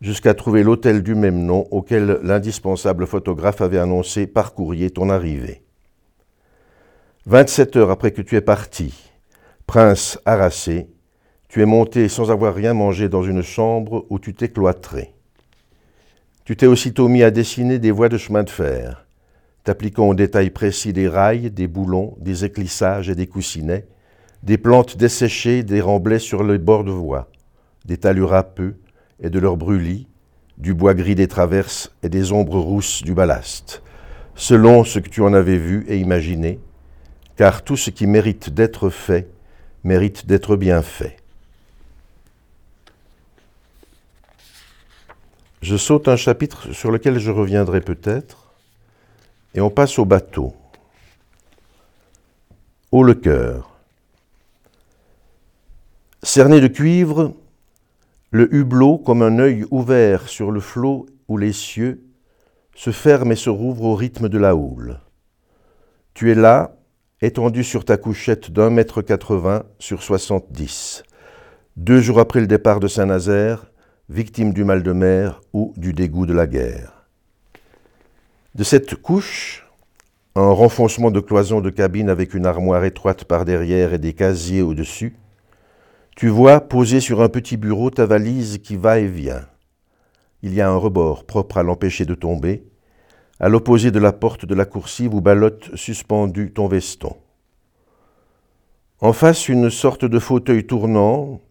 jusqu'à 0.00 0.34
trouver 0.34 0.62
l'hôtel 0.62 1.02
du 1.02 1.14
même 1.14 1.44
nom 1.44 1.66
auquel 1.70 2.20
l'indispensable 2.22 3.06
photographe 3.06 3.60
avait 3.60 3.78
annoncé 3.78 4.26
par 4.26 4.54
courrier 4.54 4.90
ton 4.90 5.08
arrivée. 5.08 5.62
27 7.26 7.76
heures 7.76 7.90
après 7.90 8.12
que 8.12 8.22
tu 8.22 8.36
es 8.36 8.40
parti, 8.40 8.94
prince 9.66 10.18
harassé, 10.24 10.88
tu 11.48 11.62
es 11.62 11.66
monté 11.66 12.08
sans 12.08 12.30
avoir 12.30 12.54
rien 12.54 12.74
mangé 12.74 13.08
dans 13.08 13.22
une 13.22 13.42
chambre 13.42 14.06
où 14.10 14.18
tu 14.18 14.34
t'es 14.34 14.48
cloîtré. 14.48 15.14
Tu 16.44 16.56
t'es 16.56 16.66
aussitôt 16.66 17.08
mis 17.08 17.22
à 17.22 17.30
dessiner 17.30 17.78
des 17.78 17.90
voies 17.90 18.08
de 18.08 18.18
chemin 18.18 18.44
de 18.44 18.50
fer, 18.50 19.06
t'appliquant 19.64 20.08
aux 20.08 20.14
détails 20.14 20.50
précis 20.50 20.92
des 20.92 21.08
rails, 21.08 21.50
des 21.50 21.66
boulons, 21.66 22.16
des 22.20 22.44
éclissages 22.44 23.08
et 23.08 23.16
des 23.16 23.26
coussinets, 23.26 23.86
des 24.44 24.58
plantes 24.58 24.96
desséchées, 24.96 25.64
des 25.64 25.80
remblais 25.80 26.20
sur 26.20 26.44
les 26.44 26.58
bords 26.58 26.84
de 26.84 26.92
voie, 26.92 27.28
des 27.84 27.96
talus 27.96 28.22
râpeux 28.22 28.76
et 29.20 29.30
de 29.30 29.38
leurs 29.38 29.56
brûlis, 29.56 30.06
du 30.58 30.74
bois 30.74 30.94
gris 30.94 31.14
des 31.14 31.28
traverses 31.28 31.92
et 32.02 32.08
des 32.08 32.32
ombres 32.32 32.58
rousses 32.58 33.02
du 33.02 33.14
ballast, 33.14 33.82
selon 34.34 34.84
ce 34.84 34.98
que 34.98 35.08
tu 35.08 35.22
en 35.22 35.32
avais 35.32 35.58
vu 35.58 35.84
et 35.88 35.98
imaginé, 35.98 36.60
car 37.36 37.62
tout 37.62 37.76
ce 37.76 37.90
qui 37.90 38.06
mérite 38.06 38.50
d'être 38.50 38.90
fait 38.90 39.28
mérite 39.86 40.26
d'être 40.26 40.56
bien 40.56 40.82
fait. 40.82 41.16
Je 45.62 45.76
saute 45.76 46.08
un 46.08 46.16
chapitre 46.16 46.72
sur 46.72 46.90
lequel 46.90 47.18
je 47.18 47.30
reviendrai 47.30 47.80
peut-être, 47.80 48.52
et 49.54 49.60
on 49.60 49.70
passe 49.70 49.98
au 49.98 50.04
bateau. 50.04 50.54
Haut 52.92 53.04
le 53.04 53.14
cœur. 53.14 53.78
Cerné 56.22 56.60
de 56.60 56.68
cuivre, 56.68 57.32
le 58.36 58.54
hublot, 58.54 58.98
comme 58.98 59.22
un 59.22 59.38
œil 59.38 59.64
ouvert 59.70 60.28
sur 60.28 60.50
le 60.50 60.60
flot 60.60 61.06
ou 61.26 61.38
les 61.38 61.54
cieux, 61.54 62.04
se 62.74 62.90
ferme 62.90 63.32
et 63.32 63.36
se 63.36 63.48
rouvre 63.48 63.84
au 63.84 63.94
rythme 63.94 64.28
de 64.28 64.36
la 64.36 64.54
houle. 64.54 65.00
Tu 66.12 66.30
es 66.30 66.34
là, 66.34 66.76
étendu 67.22 67.64
sur 67.64 67.86
ta 67.86 67.96
couchette 67.96 68.50
d'un 68.50 68.68
mètre 68.68 69.00
quatre-vingts 69.00 69.64
sur 69.78 70.02
soixante-dix, 70.02 71.02
deux 71.76 72.00
jours 72.00 72.20
après 72.20 72.40
le 72.40 72.46
départ 72.46 72.78
de 72.78 72.88
Saint-Nazaire, 72.88 73.72
victime 74.10 74.52
du 74.52 74.64
mal 74.64 74.82
de 74.82 74.92
mer 74.92 75.40
ou 75.54 75.72
du 75.78 75.94
dégoût 75.94 76.26
de 76.26 76.34
la 76.34 76.46
guerre. 76.46 77.06
De 78.54 78.64
cette 78.64 78.96
couche, 78.96 79.66
un 80.34 80.50
renfoncement 80.50 81.10
de 81.10 81.20
cloison 81.20 81.62
de 81.62 81.70
cabine 81.70 82.10
avec 82.10 82.34
une 82.34 82.44
armoire 82.44 82.84
étroite 82.84 83.24
par 83.24 83.46
derrière 83.46 83.94
et 83.94 83.98
des 83.98 84.12
casiers 84.12 84.60
au-dessus, 84.60 85.16
tu 86.16 86.28
vois 86.28 86.62
posée 86.62 87.00
sur 87.00 87.20
un 87.20 87.28
petit 87.28 87.58
bureau 87.58 87.90
ta 87.90 88.06
valise 88.06 88.56
qui 88.62 88.76
va 88.76 88.98
et 88.98 89.06
vient. 89.06 89.46
Il 90.42 90.54
y 90.54 90.62
a 90.62 90.70
un 90.70 90.76
rebord 90.76 91.26
propre 91.26 91.58
à 91.58 91.62
l'empêcher 91.62 92.06
de 92.06 92.14
tomber, 92.14 92.64
à 93.38 93.50
l'opposé 93.50 93.90
de 93.90 93.98
la 93.98 94.14
porte 94.14 94.46
de 94.46 94.54
la 94.54 94.64
coursive 94.64 95.14
où 95.14 95.20
ballotte 95.20 95.76
suspendu 95.76 96.52
ton 96.54 96.68
veston. 96.68 97.14
En 99.00 99.12
face, 99.12 99.50
une 99.50 99.68
sorte 99.68 100.06
de 100.06 100.18
fauteuil 100.18 100.66
tournant, 100.66 101.42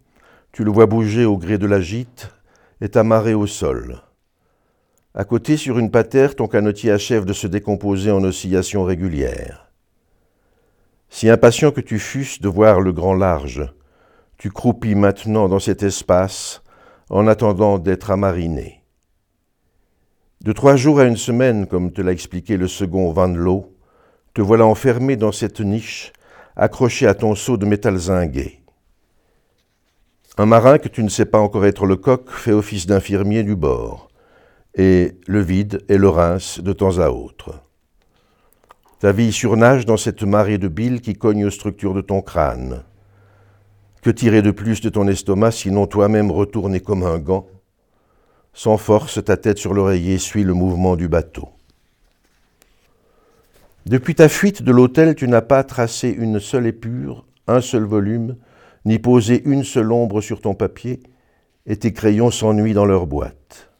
tu 0.51 0.63
le 0.63 0.71
vois 0.71 0.87
bouger 0.87 1.25
au 1.25 1.37
gré 1.37 1.59
de 1.59 1.67
la 1.67 1.79
gîte, 1.79 2.31
est 2.81 2.97
amarré 2.97 3.35
au 3.35 3.45
sol. 3.45 4.01
À 5.13 5.25
côté, 5.25 5.57
sur 5.57 5.77
une 5.77 5.91
patère, 5.91 6.35
ton 6.35 6.47
canotier 6.47 6.91
achève 6.91 7.25
de 7.25 7.33
se 7.33 7.45
décomposer 7.45 8.09
en 8.09 8.23
oscillations 8.23 8.83
régulières. 8.83 9.71
Si 11.09 11.29
impatient 11.29 11.71
que 11.71 11.81
tu 11.81 11.99
fusses 11.99 12.41
de 12.41 12.49
voir 12.49 12.81
le 12.81 12.93
grand 12.93 13.13
large, 13.13 13.71
tu 14.37 14.51
croupis 14.51 14.95
maintenant 14.95 15.47
dans 15.47 15.59
cet 15.59 15.83
espace 15.83 16.61
en 17.09 17.27
attendant 17.27 17.79
d'être 17.79 18.11
amariné. 18.11 18.83
De 20.41 20.51
trois 20.51 20.75
jours 20.75 20.99
à 20.99 21.05
une 21.05 21.17
semaine, 21.17 21.65
comme 21.67 21.91
te 21.91 22.01
l'a 22.01 22.11
expliqué 22.11 22.57
le 22.57 22.67
second 22.67 23.11
Van 23.11 23.27
Loo, 23.27 23.73
te 24.33 24.41
voilà 24.41 24.65
enfermé 24.65 25.15
dans 25.15 25.31
cette 25.31 25.61
niche, 25.61 26.11
accroché 26.55 27.07
à 27.07 27.13
ton 27.13 27.35
seau 27.35 27.57
de 27.57 27.65
métal 27.65 27.97
zingué. 27.97 28.61
Un 30.37 30.45
marin 30.45 30.77
que 30.77 30.89
tu 30.89 31.01
ne 31.03 31.09
sais 31.09 31.25
pas 31.25 31.39
encore 31.39 31.65
être 31.65 31.85
le 31.85 31.95
coq 31.95 32.29
fait 32.29 32.51
office 32.51 32.85
d'infirmier 32.85 33.43
du 33.43 33.55
bord, 33.55 34.09
et 34.75 35.17
le 35.27 35.39
vide 35.39 35.83
et 35.87 35.97
le 35.97 36.09
rince 36.09 36.59
de 36.59 36.73
temps 36.73 36.99
à 36.99 37.09
autre. 37.09 37.61
Ta 38.99 39.13
vie 39.13 39.31
surnage 39.31 39.85
dans 39.85 39.97
cette 39.97 40.23
marée 40.23 40.57
de 40.57 40.67
bile 40.67 40.99
qui 40.99 41.13
cogne 41.13 41.45
aux 41.45 41.51
structures 41.51 41.93
de 41.93 42.01
ton 42.01 42.21
crâne. 42.21 42.83
Que 44.05 44.11
tirer 44.11 44.43
de 44.43 44.51
plus 44.51 44.81
de 44.81 44.89
ton 44.89 45.07
estomac 45.07 45.49
sinon 45.49 45.87
toi-même 45.87 46.29
retourner 46.29 46.79
comme 46.79 47.01
un 47.01 47.17
gant? 47.17 47.47
Sans 48.53 48.77
force, 48.77 49.25
ta 49.25 49.35
tête 49.35 49.57
sur 49.57 49.73
l'oreiller 49.73 50.19
suit 50.19 50.43
le 50.43 50.53
mouvement 50.53 50.95
du 50.95 51.07
bateau. 51.07 51.49
Depuis 53.87 54.13
ta 54.13 54.29
fuite 54.29 54.61
de 54.61 54.71
l'hôtel, 54.71 55.15
tu 55.15 55.27
n'as 55.27 55.41
pas 55.41 55.63
tracé 55.63 56.09
une 56.09 56.39
seule 56.39 56.67
épure, 56.67 57.25
un 57.47 57.61
seul 57.61 57.83
volume, 57.83 58.35
ni 58.85 58.99
posé 58.99 59.41
une 59.43 59.63
seule 59.63 59.91
ombre 59.91 60.21
sur 60.21 60.39
ton 60.39 60.53
papier, 60.53 60.99
et 61.65 61.77
tes 61.77 61.91
crayons 61.91 62.29
s'ennuient 62.29 62.75
dans 62.75 62.85
leur 62.85 63.07
boîte. 63.07 63.71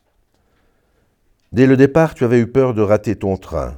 Dès 1.51 1.67
le 1.67 1.77
départ, 1.77 2.15
tu 2.15 2.23
avais 2.23 2.39
eu 2.39 2.47
peur 2.47 2.73
de 2.73 2.81
rater 2.81 3.15
ton 3.15 3.37
train. 3.37 3.75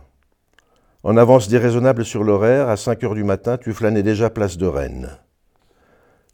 En 1.04 1.18
avance 1.18 1.50
déraisonnable 1.50 2.06
sur 2.06 2.24
l'horaire, 2.24 2.70
à 2.70 2.78
5 2.78 3.04
heures 3.04 3.16
du 3.16 3.26
matin, 3.26 3.58
tu 3.58 3.74
flânais 3.74 4.02
déjà 4.02 4.30
place 4.30 4.58
de 4.58 4.66
Rennes. 4.66 5.10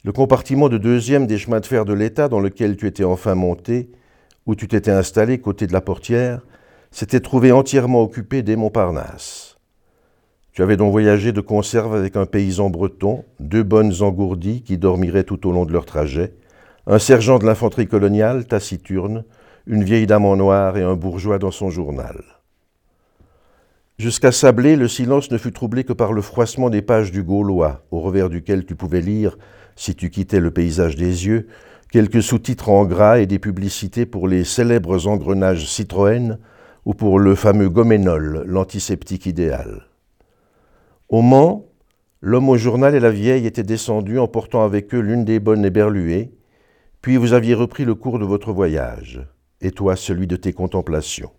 Le 0.04 0.12
compartiment 0.12 0.68
de 0.68 0.76
deuxième 0.76 1.26
des 1.26 1.38
chemins 1.38 1.60
de 1.60 1.66
fer 1.66 1.86
de 1.86 1.94
l'État 1.94 2.28
dans 2.28 2.38
lequel 2.38 2.76
tu 2.76 2.86
étais 2.86 3.04
enfin 3.04 3.34
monté 3.34 3.90
où 4.44 4.54
tu 4.54 4.68
t'étais 4.68 4.90
installé 4.90 5.38
côté 5.38 5.66
de 5.66 5.72
la 5.72 5.80
portière, 5.80 6.42
s'était 6.90 7.20
trouvé 7.20 7.52
entièrement 7.52 8.02
occupé 8.02 8.42
dès 8.42 8.54
Montparnasse. 8.54 9.56
Tu 10.52 10.62
avais 10.62 10.76
donc 10.76 10.92
voyagé 10.92 11.32
de 11.32 11.40
conserve 11.40 11.94
avec 11.94 12.16
un 12.16 12.26
paysan 12.26 12.68
breton, 12.68 13.24
deux 13.40 13.62
bonnes 13.62 14.02
engourdies 14.02 14.62
qui 14.62 14.76
dormiraient 14.76 15.24
tout 15.24 15.48
au 15.48 15.52
long 15.52 15.64
de 15.64 15.72
leur 15.72 15.86
trajet, 15.86 16.34
un 16.86 16.98
sergent 16.98 17.38
de 17.38 17.46
l'infanterie 17.46 17.88
coloniale, 17.88 18.46
taciturne, 18.46 19.24
une 19.66 19.84
vieille 19.84 20.06
dame 20.06 20.26
en 20.26 20.36
noir 20.36 20.76
et 20.76 20.82
un 20.82 20.96
bourgeois 20.96 21.38
dans 21.38 21.50
son 21.50 21.70
journal. 21.70 22.22
Jusqu'à 23.98 24.32
Sablé, 24.32 24.76
le 24.76 24.88
silence 24.88 25.30
ne 25.30 25.38
fut 25.38 25.52
troublé 25.52 25.84
que 25.84 25.94
par 25.94 26.12
le 26.12 26.20
froissement 26.20 26.68
des 26.68 26.82
pages 26.82 27.10
du 27.10 27.22
Gaulois, 27.22 27.84
au 27.90 28.00
revers 28.00 28.28
duquel 28.28 28.66
tu 28.66 28.74
pouvais 28.74 29.00
lire, 29.00 29.38
si 29.76 29.94
tu 29.94 30.10
quittais 30.10 30.40
le 30.40 30.50
paysage 30.50 30.96
des 30.96 31.26
yeux, 31.26 31.48
quelques 31.90 32.22
sous-titres 32.22 32.70
en 32.70 32.84
gras 32.84 33.18
et 33.18 33.26
des 33.26 33.38
publicités 33.38 34.06
pour 34.06 34.28
les 34.28 34.44
célèbres 34.44 35.06
engrenages 35.06 35.66
Citroën 35.66 36.38
ou 36.84 36.94
pour 36.94 37.18
le 37.18 37.34
fameux 37.34 37.68
goménol, 37.68 38.44
l'antiseptique 38.46 39.26
idéal. 39.26 39.86
Au 41.08 41.22
Mans, 41.22 41.66
l'homme 42.20 42.48
au 42.48 42.56
journal 42.56 42.94
et 42.94 43.00
la 43.00 43.10
vieille 43.10 43.46
étaient 43.46 43.62
descendus 43.62 44.18
en 44.18 44.28
portant 44.28 44.64
avec 44.64 44.94
eux 44.94 45.00
l'une 45.00 45.24
des 45.24 45.40
bonnes 45.40 45.64
éberluées, 45.64 46.32
puis 47.00 47.16
vous 47.16 47.32
aviez 47.32 47.54
repris 47.54 47.84
le 47.84 47.94
cours 47.94 48.18
de 48.18 48.24
votre 48.24 48.52
voyage, 48.52 49.20
et 49.60 49.70
toi 49.70 49.96
celui 49.96 50.26
de 50.26 50.36
tes 50.36 50.52
contemplations. 50.52 51.30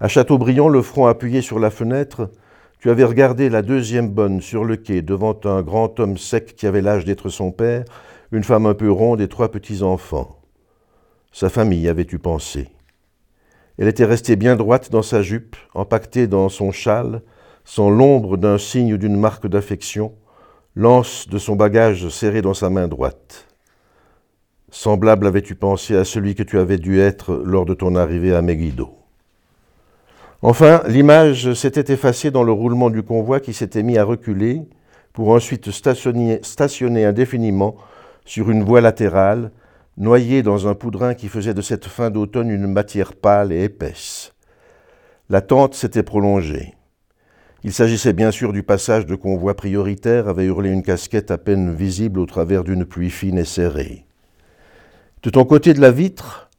À 0.00 0.08
Châteaubriand, 0.08 0.68
le 0.68 0.82
front 0.82 1.06
appuyé 1.06 1.40
sur 1.40 1.58
la 1.58 1.70
fenêtre, 1.70 2.30
tu 2.84 2.90
avais 2.90 3.04
regardé 3.04 3.48
la 3.48 3.62
deuxième 3.62 4.10
bonne 4.10 4.42
sur 4.42 4.62
le 4.62 4.76
quai 4.76 5.00
devant 5.00 5.40
un 5.44 5.62
grand 5.62 5.98
homme 6.00 6.18
sec 6.18 6.54
qui 6.54 6.66
avait 6.66 6.82
l'âge 6.82 7.06
d'être 7.06 7.30
son 7.30 7.50
père, 7.50 7.86
une 8.30 8.44
femme 8.44 8.66
un 8.66 8.74
peu 8.74 8.92
ronde 8.92 9.22
et 9.22 9.28
trois 9.28 9.50
petits-enfants. 9.50 10.38
Sa 11.32 11.48
famille, 11.48 11.88
avais-tu 11.88 12.18
pensé? 12.18 12.68
Elle 13.78 13.88
était 13.88 14.04
restée 14.04 14.36
bien 14.36 14.54
droite 14.54 14.90
dans 14.90 15.00
sa 15.00 15.22
jupe, 15.22 15.56
empaquetée 15.72 16.26
dans 16.26 16.50
son 16.50 16.72
châle, 16.72 17.22
sans 17.64 17.88
l'ombre 17.88 18.36
d'un 18.36 18.58
signe 18.58 18.92
ou 18.92 18.98
d'une 18.98 19.16
marque 19.16 19.46
d'affection, 19.46 20.12
l'anse 20.76 21.26
de 21.26 21.38
son 21.38 21.56
bagage 21.56 22.10
serré 22.10 22.42
dans 22.42 22.52
sa 22.52 22.68
main 22.68 22.86
droite. 22.86 23.46
Semblable 24.70 25.26
avais-tu 25.26 25.54
pensé 25.54 25.96
à 25.96 26.04
celui 26.04 26.34
que 26.34 26.42
tu 26.42 26.58
avais 26.58 26.76
dû 26.76 27.00
être 27.00 27.34
lors 27.34 27.64
de 27.64 27.72
ton 27.72 27.96
arrivée 27.96 28.34
à 28.34 28.42
Megiddo. 28.42 29.03
Enfin, 30.46 30.82
l'image 30.86 31.54
s'était 31.54 31.90
effacée 31.90 32.30
dans 32.30 32.42
le 32.42 32.52
roulement 32.52 32.90
du 32.90 33.02
convoi 33.02 33.40
qui 33.40 33.54
s'était 33.54 33.82
mis 33.82 33.96
à 33.96 34.04
reculer 34.04 34.60
pour 35.14 35.30
ensuite 35.30 35.70
stationner, 35.70 37.06
indéfiniment 37.06 37.76
sur 38.26 38.50
une 38.50 38.62
voie 38.62 38.82
latérale, 38.82 39.52
noyée 39.96 40.42
dans 40.42 40.68
un 40.68 40.74
poudrin 40.74 41.14
qui 41.14 41.28
faisait 41.28 41.54
de 41.54 41.62
cette 41.62 41.86
fin 41.86 42.10
d'automne 42.10 42.50
une 42.50 42.66
matière 42.66 43.14
pâle 43.14 43.52
et 43.52 43.64
épaisse. 43.64 44.34
L'attente 45.30 45.72
s'était 45.72 46.02
prolongée. 46.02 46.74
Il 47.62 47.72
s'agissait 47.72 48.12
bien 48.12 48.30
sûr 48.30 48.52
du 48.52 48.62
passage 48.62 49.06
de 49.06 49.14
convoi 49.14 49.54
prioritaire, 49.54 50.28
avait 50.28 50.44
hurlé 50.44 50.68
une 50.68 50.82
casquette 50.82 51.30
à 51.30 51.38
peine 51.38 51.74
visible 51.74 52.20
au 52.20 52.26
travers 52.26 52.64
d'une 52.64 52.84
pluie 52.84 53.08
fine 53.08 53.38
et 53.38 53.46
serrée. 53.46 54.04
De 55.22 55.30
ton 55.30 55.46
côté 55.46 55.72
de 55.72 55.80
la 55.80 55.90
vitre, 55.90 56.50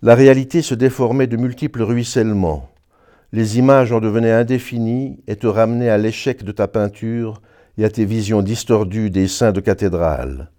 la 0.00 0.14
réalité 0.14 0.62
se 0.62 0.74
déformait 0.74 1.26
de 1.26 1.36
multiples 1.36 1.82
ruissellements 1.82 2.70
les 3.32 3.58
images 3.58 3.92
en 3.92 4.00
devenaient 4.00 4.32
indéfinies 4.32 5.20
et 5.26 5.36
te 5.36 5.46
ramenaient 5.46 5.90
à 5.90 5.98
l'échec 5.98 6.44
de 6.44 6.52
ta 6.52 6.68
peinture 6.68 7.40
et 7.78 7.84
à 7.84 7.90
tes 7.90 8.04
visions 8.04 8.42
distordues 8.42 9.10
des 9.10 9.28
saints 9.28 9.52
de 9.52 9.60
cathédrale. 9.60 10.50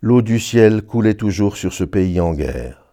L'eau 0.00 0.22
du 0.22 0.38
ciel 0.38 0.82
coulait 0.82 1.14
toujours 1.14 1.56
sur 1.56 1.72
ce 1.72 1.84
pays 1.84 2.20
en 2.20 2.32
guerre. 2.32 2.86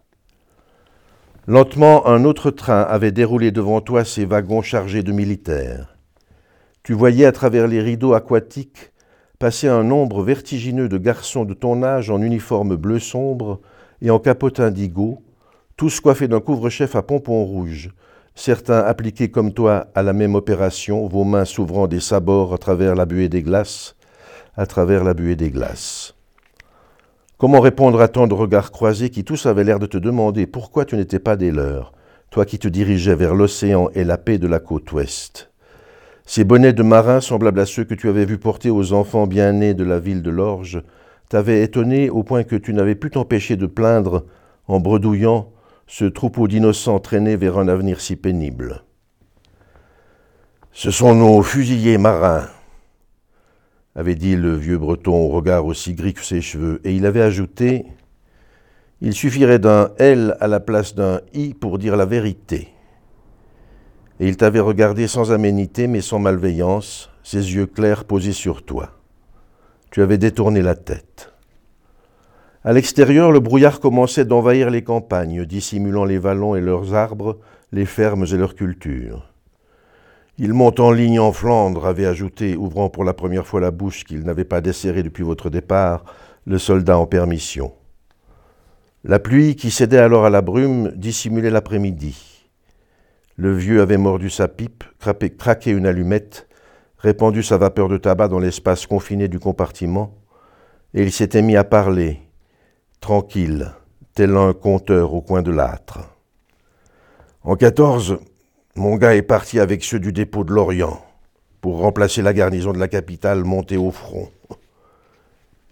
Lentement, 1.45 2.07
un 2.07 2.23
autre 2.23 2.51
train 2.51 2.81
avait 2.81 3.11
déroulé 3.11 3.51
devant 3.51 3.81
toi 3.81 4.05
ses 4.05 4.25
wagons 4.25 4.61
chargés 4.61 5.03
de 5.03 5.11
militaires. 5.11 5.97
Tu 6.83 6.93
voyais 6.93 7.25
à 7.25 7.31
travers 7.31 7.67
les 7.67 7.81
rideaux 7.81 8.13
aquatiques 8.13 8.91
passer 9.39 9.67
un 9.67 9.83
nombre 9.83 10.23
vertigineux 10.23 10.87
de 10.87 10.97
garçons 10.97 11.43
de 11.43 11.53
ton 11.53 11.83
âge 11.83 12.09
en 12.09 12.21
uniforme 12.21 12.77
bleu 12.77 12.99
sombre 12.99 13.59
et 14.01 14.09
en 14.09 14.19
capote 14.19 14.61
indigo, 14.61 15.21
tous 15.75 15.99
coiffés 15.99 16.29
d'un 16.29 16.39
couvre-chef 16.39 16.95
à 16.95 17.01
pompons 17.01 17.43
rouges, 17.43 17.89
certains 18.35 18.79
appliqués 18.79 19.29
comme 19.29 19.53
toi 19.53 19.87
à 19.95 20.03
la 20.03 20.13
même 20.13 20.35
opération, 20.35 21.07
vos 21.07 21.23
mains 21.23 21.45
s'ouvrant 21.45 21.87
des 21.87 21.99
sabords 21.99 22.53
à 22.53 22.57
travers 22.57 22.95
la 22.95 23.05
buée 23.05 23.29
des 23.29 23.41
glaces, 23.41 23.95
à 24.55 24.65
travers 24.65 25.03
la 25.03 25.13
buée 25.13 25.35
des 25.35 25.49
glaces. 25.49 26.15
Comment 27.37 27.59
répondre 27.59 27.99
à 28.01 28.07
tant 28.07 28.27
de 28.27 28.33
regards 28.33 28.71
croisés 28.71 29.09
qui 29.09 29.23
tous 29.23 29.45
avaient 29.45 29.63
l'air 29.63 29.79
de 29.79 29.85
te 29.85 29.97
demander 29.97 30.47
pourquoi 30.47 30.85
tu 30.85 30.95
n'étais 30.95 31.19
pas 31.19 31.35
des 31.35 31.51
leurs, 31.51 31.93
toi 32.29 32.45
qui 32.45 32.57
te 32.57 32.67
dirigeais 32.67 33.15
vers 33.15 33.35
l'océan 33.35 33.89
et 33.93 34.03
la 34.03 34.17
paix 34.17 34.37
de 34.37 34.47
la 34.47 34.59
côte 34.59 34.91
ouest? 34.91 35.49
Ces 36.25 36.45
bonnets 36.45 36.73
de 36.73 36.83
marin 36.83 37.19
semblables 37.19 37.59
à 37.59 37.65
ceux 37.65 37.83
que 37.83 37.95
tu 37.95 38.07
avais 38.07 38.25
vus 38.25 38.37
porter 38.37 38.69
aux 38.69 38.93
enfants 38.93 39.27
bien 39.27 39.51
nés 39.51 39.73
de 39.73 39.83
la 39.83 39.99
ville 39.99 40.21
de 40.21 40.29
l'Orge 40.29 40.81
t'avaient 41.27 41.63
étonné 41.63 42.09
au 42.09 42.23
point 42.23 42.43
que 42.43 42.55
tu 42.55 42.73
n'avais 42.73 42.95
pu 42.95 43.09
t'empêcher 43.09 43.57
de 43.57 43.65
plaindre, 43.65 44.23
en 44.67 44.79
bredouillant, 44.79 45.51
ce 45.87 46.05
troupeau 46.05 46.47
d'innocents 46.47 46.99
traînés 46.99 47.35
vers 47.35 47.57
un 47.57 47.67
avenir 47.67 48.01
si 48.01 48.15
pénible. 48.15 48.83
Ce 50.71 50.89
sont 50.89 51.13
nos 51.13 51.41
fusillés 51.43 51.97
marins, 51.97 52.47
avait 53.95 54.15
dit 54.15 54.35
le 54.35 54.55
vieux 54.55 54.77
breton 54.77 55.13
au 55.13 55.29
regard 55.29 55.65
aussi 55.65 55.93
gris 55.93 56.13
que 56.13 56.23
ses 56.23 56.41
cheveux, 56.41 56.81
et 56.83 56.95
il 56.95 57.05
avait 57.05 57.21
ajouté 57.21 57.85
Il 59.01 59.13
suffirait 59.13 59.59
d'un 59.59 59.91
L 59.99 60.35
à 60.39 60.47
la 60.47 60.59
place 60.59 60.95
d'un 60.95 61.21
I 61.33 61.53
pour 61.53 61.77
dire 61.77 61.95
la 61.95 62.05
vérité. 62.05 62.69
Et 64.19 64.27
il 64.27 64.37
t'avait 64.37 64.59
regardé 64.59 65.07
sans 65.07 65.31
aménité 65.31 65.87
mais 65.87 66.01
sans 66.01 66.19
malveillance, 66.19 67.09
ses 67.23 67.53
yeux 67.53 67.65
clairs 67.65 68.05
posés 68.05 68.33
sur 68.33 68.63
toi. 68.63 68.91
Tu 69.91 70.01
avais 70.01 70.17
détourné 70.17 70.61
la 70.61 70.75
tête. 70.75 71.32
À 72.65 72.71
l'extérieur, 72.71 73.33
le 73.33 73.41
brouillard 73.41 73.81
commençait 73.81 74.23
d'envahir 74.23 74.69
les 74.69 74.83
campagnes, 74.83 75.43
dissimulant 75.43 76.05
les 76.05 76.17
vallons 76.17 76.55
et 76.55 76.61
leurs 76.61 76.93
arbres, 76.93 77.39
les 77.73 77.85
fermes 77.85 78.25
et 78.31 78.37
leurs 78.37 78.55
cultures. 78.55 79.29
Ils 80.37 80.53
montent 80.53 80.79
en 80.79 80.93
ligne 80.93 81.19
en 81.19 81.33
Flandre, 81.33 81.85
avait 81.85 82.05
ajouté, 82.05 82.55
ouvrant 82.55 82.89
pour 82.89 83.03
la 83.03 83.13
première 83.13 83.45
fois 83.45 83.59
la 83.59 83.71
bouche 83.71 84.05
qu'il 84.05 84.23
n'avait 84.23 84.45
pas 84.45 84.61
desserrée 84.61 85.03
depuis 85.03 85.25
votre 85.25 85.49
départ, 85.49 86.05
le 86.45 86.57
soldat 86.57 86.97
en 86.97 87.05
permission. 87.05 87.73
La 89.03 89.19
pluie, 89.19 89.57
qui 89.57 89.69
cédait 89.69 89.97
alors 89.97 90.23
à 90.23 90.29
la 90.29 90.41
brume, 90.41 90.93
dissimulait 90.95 91.49
l'après-midi. 91.49 92.47
Le 93.35 93.53
vieux 93.53 93.81
avait 93.81 93.97
mordu 93.97 94.29
sa 94.29 94.47
pipe, 94.47 94.85
craqué 95.37 95.71
une 95.71 95.85
allumette, 95.85 96.47
répandu 96.97 97.43
sa 97.43 97.57
vapeur 97.57 97.89
de 97.89 97.97
tabac 97.97 98.29
dans 98.29 98.39
l'espace 98.39 98.87
confiné 98.87 99.27
du 99.27 99.39
compartiment, 99.39 100.15
et 100.93 101.03
il 101.03 101.11
s'était 101.11 101.41
mis 101.41 101.57
à 101.57 101.65
parler, 101.65 102.21
tranquille, 103.03 103.69
tel 104.15 104.37
un 104.37 104.53
conteur 104.53 105.13
au 105.13 105.21
coin 105.21 105.41
de 105.41 105.51
l'âtre. 105.51 105.99
En 107.41 107.57
14, 107.57 108.17
mon 108.75 108.95
gars 108.95 109.13
est 109.13 109.21
parti 109.21 109.59
avec 109.59 109.83
ceux 109.83 109.99
du 109.99 110.13
dépôt 110.13 110.45
de 110.45 110.53
l'Orient 110.53 111.03
pour 111.59 111.79
remplacer 111.79 112.21
la 112.21 112.31
garnison 112.31 112.71
de 112.71 112.79
la 112.79 112.87
capitale 112.87 113.43
montée 113.43 113.75
au 113.75 113.91
front. 113.91 114.29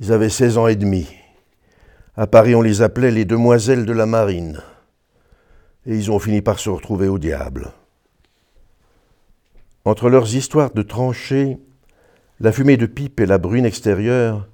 Ils 0.01 0.11
avaient 0.11 0.27
16 0.27 0.57
ans 0.57 0.67
et 0.67 0.75
demi. 0.75 1.07
À 2.17 2.27
Paris, 2.27 2.53
on 2.53 2.61
les 2.61 2.81
appelait 2.81 3.11
les 3.11 3.23
demoiselles 3.23 3.85
de 3.85 3.93
la 3.93 4.05
marine. 4.05 4.59
Et 5.85 5.95
ils 5.95 6.11
ont 6.11 6.19
fini 6.19 6.41
par 6.41 6.59
se 6.59 6.69
retrouver 6.69 7.07
au 7.07 7.17
diable. 7.17 7.71
Entre 9.85 10.09
leurs 10.09 10.35
histoires 10.35 10.73
de 10.73 10.81
tranchées, 10.81 11.59
la 12.41 12.51
fumée 12.51 12.75
de 12.75 12.87
pipe 12.87 13.21
et 13.21 13.25
la 13.25 13.37
brune 13.37 13.65
extérieure, 13.65 14.49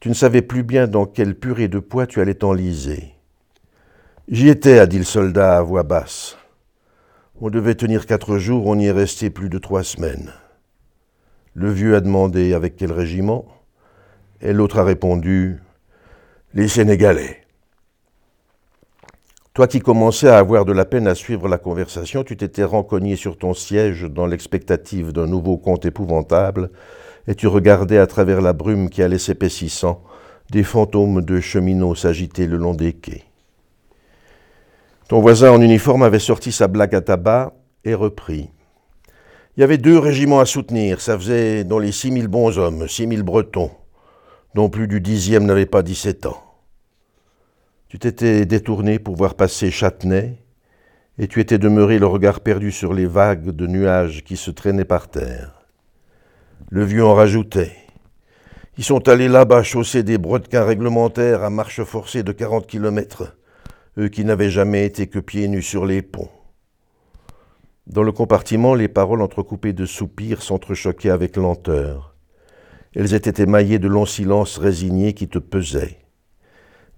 tu 0.00 0.08
ne 0.08 0.14
savais 0.14 0.42
plus 0.42 0.62
bien 0.62 0.86
dans 0.86 1.06
quelle 1.06 1.34
purée 1.34 1.68
de 1.68 1.78
poids 1.78 2.06
tu 2.06 2.20
allais 2.20 2.34
t'enliser. 2.34 3.14
J'y 4.28 4.48
étais, 4.48 4.78
a 4.78 4.86
dit 4.86 4.98
le 4.98 5.04
soldat 5.04 5.56
à 5.56 5.62
voix 5.62 5.82
basse. 5.82 6.36
On 7.40 7.50
devait 7.50 7.74
tenir 7.74 8.06
quatre 8.06 8.38
jours, 8.38 8.66
on 8.66 8.78
y 8.78 8.86
est 8.86 8.92
resté 8.92 9.30
plus 9.30 9.48
de 9.48 9.58
trois 9.58 9.84
semaines. 9.84 10.32
Le 11.54 11.70
vieux 11.70 11.94
a 11.94 12.00
demandé 12.00 12.52
avec 12.52 12.76
quel 12.76 12.92
régiment, 12.92 13.46
et 14.40 14.52
l'autre 14.52 14.78
a 14.78 14.84
répondu 14.84 15.58
Les 16.54 16.68
Sénégalais. 16.68 17.42
Toi 19.54 19.66
qui 19.66 19.80
commençais 19.80 20.28
à 20.28 20.36
avoir 20.36 20.66
de 20.66 20.72
la 20.72 20.84
peine 20.84 21.06
à 21.06 21.14
suivre 21.14 21.48
la 21.48 21.56
conversation, 21.56 22.24
tu 22.24 22.36
t'étais 22.36 22.64
rencogné 22.64 23.16
sur 23.16 23.38
ton 23.38 23.54
siège 23.54 24.02
dans 24.02 24.26
l'expectative 24.26 25.12
d'un 25.12 25.26
nouveau 25.26 25.56
conte 25.56 25.86
épouvantable 25.86 26.70
et 27.28 27.34
tu 27.34 27.46
regardais 27.46 27.98
à 27.98 28.06
travers 28.06 28.40
la 28.40 28.52
brume 28.52 28.88
qui 28.88 29.02
allait 29.02 29.18
s'épaississant 29.18 30.02
des 30.50 30.62
fantômes 30.62 31.22
de 31.22 31.40
cheminots 31.40 31.94
s'agiter 31.94 32.46
le 32.46 32.56
long 32.56 32.74
des 32.74 32.92
quais. 32.92 33.24
Ton 35.08 35.20
voisin 35.20 35.50
en 35.50 35.60
uniforme 35.60 36.02
avait 36.02 36.18
sorti 36.18 36.52
sa 36.52 36.68
blague 36.68 36.94
à 36.94 37.00
tabac 37.00 37.52
et 37.84 37.94
repris. 37.94 38.50
Il 39.56 39.60
y 39.60 39.64
avait 39.64 39.78
deux 39.78 39.98
régiments 39.98 40.40
à 40.40 40.44
soutenir, 40.44 41.00
ça 41.00 41.18
faisait 41.18 41.64
dans 41.64 41.78
les 41.78 41.92
six 41.92 42.10
mille 42.10 42.28
bons 42.28 42.58
hommes, 42.58 42.88
six 42.88 43.06
mille 43.06 43.22
bretons, 43.22 43.70
dont 44.54 44.68
plus 44.68 44.86
du 44.86 45.00
dixième 45.00 45.46
n'avait 45.46 45.66
pas 45.66 45.82
dix-sept 45.82 46.26
ans. 46.26 46.42
Tu 47.88 47.98
t'étais 47.98 48.44
détourné 48.46 48.98
pour 48.98 49.16
voir 49.16 49.34
passer 49.34 49.70
Châtenay, 49.70 50.36
et 51.18 51.28
tu 51.28 51.40
étais 51.40 51.58
demeuré 51.58 51.98
le 51.98 52.06
regard 52.06 52.40
perdu 52.40 52.70
sur 52.70 52.92
les 52.92 53.06
vagues 53.06 53.50
de 53.50 53.66
nuages 53.66 54.24
qui 54.24 54.36
se 54.36 54.50
traînaient 54.50 54.84
par 54.84 55.08
terre. 55.08 55.55
Le 56.68 56.84
vieux 56.84 57.04
en 57.04 57.14
rajoutait. 57.14 57.76
Ils 58.76 58.82
sont 58.82 59.08
allés 59.08 59.28
là-bas 59.28 59.62
chausser 59.62 60.02
des 60.02 60.18
brodequins 60.18 60.64
réglementaires 60.64 61.44
à 61.44 61.50
marche 61.50 61.84
forcée 61.84 62.24
de 62.24 62.32
40 62.32 62.66
kilomètres, 62.66 63.36
eux 63.98 64.08
qui 64.08 64.24
n'avaient 64.24 64.50
jamais 64.50 64.84
été 64.84 65.06
que 65.06 65.20
pieds 65.20 65.46
nus 65.46 65.62
sur 65.62 65.86
les 65.86 66.02
ponts. 66.02 66.28
Dans 67.86 68.02
le 68.02 68.10
compartiment, 68.10 68.74
les 68.74 68.88
paroles 68.88 69.22
entrecoupées 69.22 69.74
de 69.74 69.86
soupirs 69.86 70.42
s'entrechoquaient 70.42 71.10
avec 71.10 71.36
lenteur. 71.36 72.16
Elles 72.96 73.14
étaient 73.14 73.44
émaillées 73.44 73.78
de 73.78 73.86
longs 73.86 74.04
silences 74.04 74.58
résignés 74.58 75.14
qui 75.14 75.28
te 75.28 75.38
pesaient. 75.38 76.00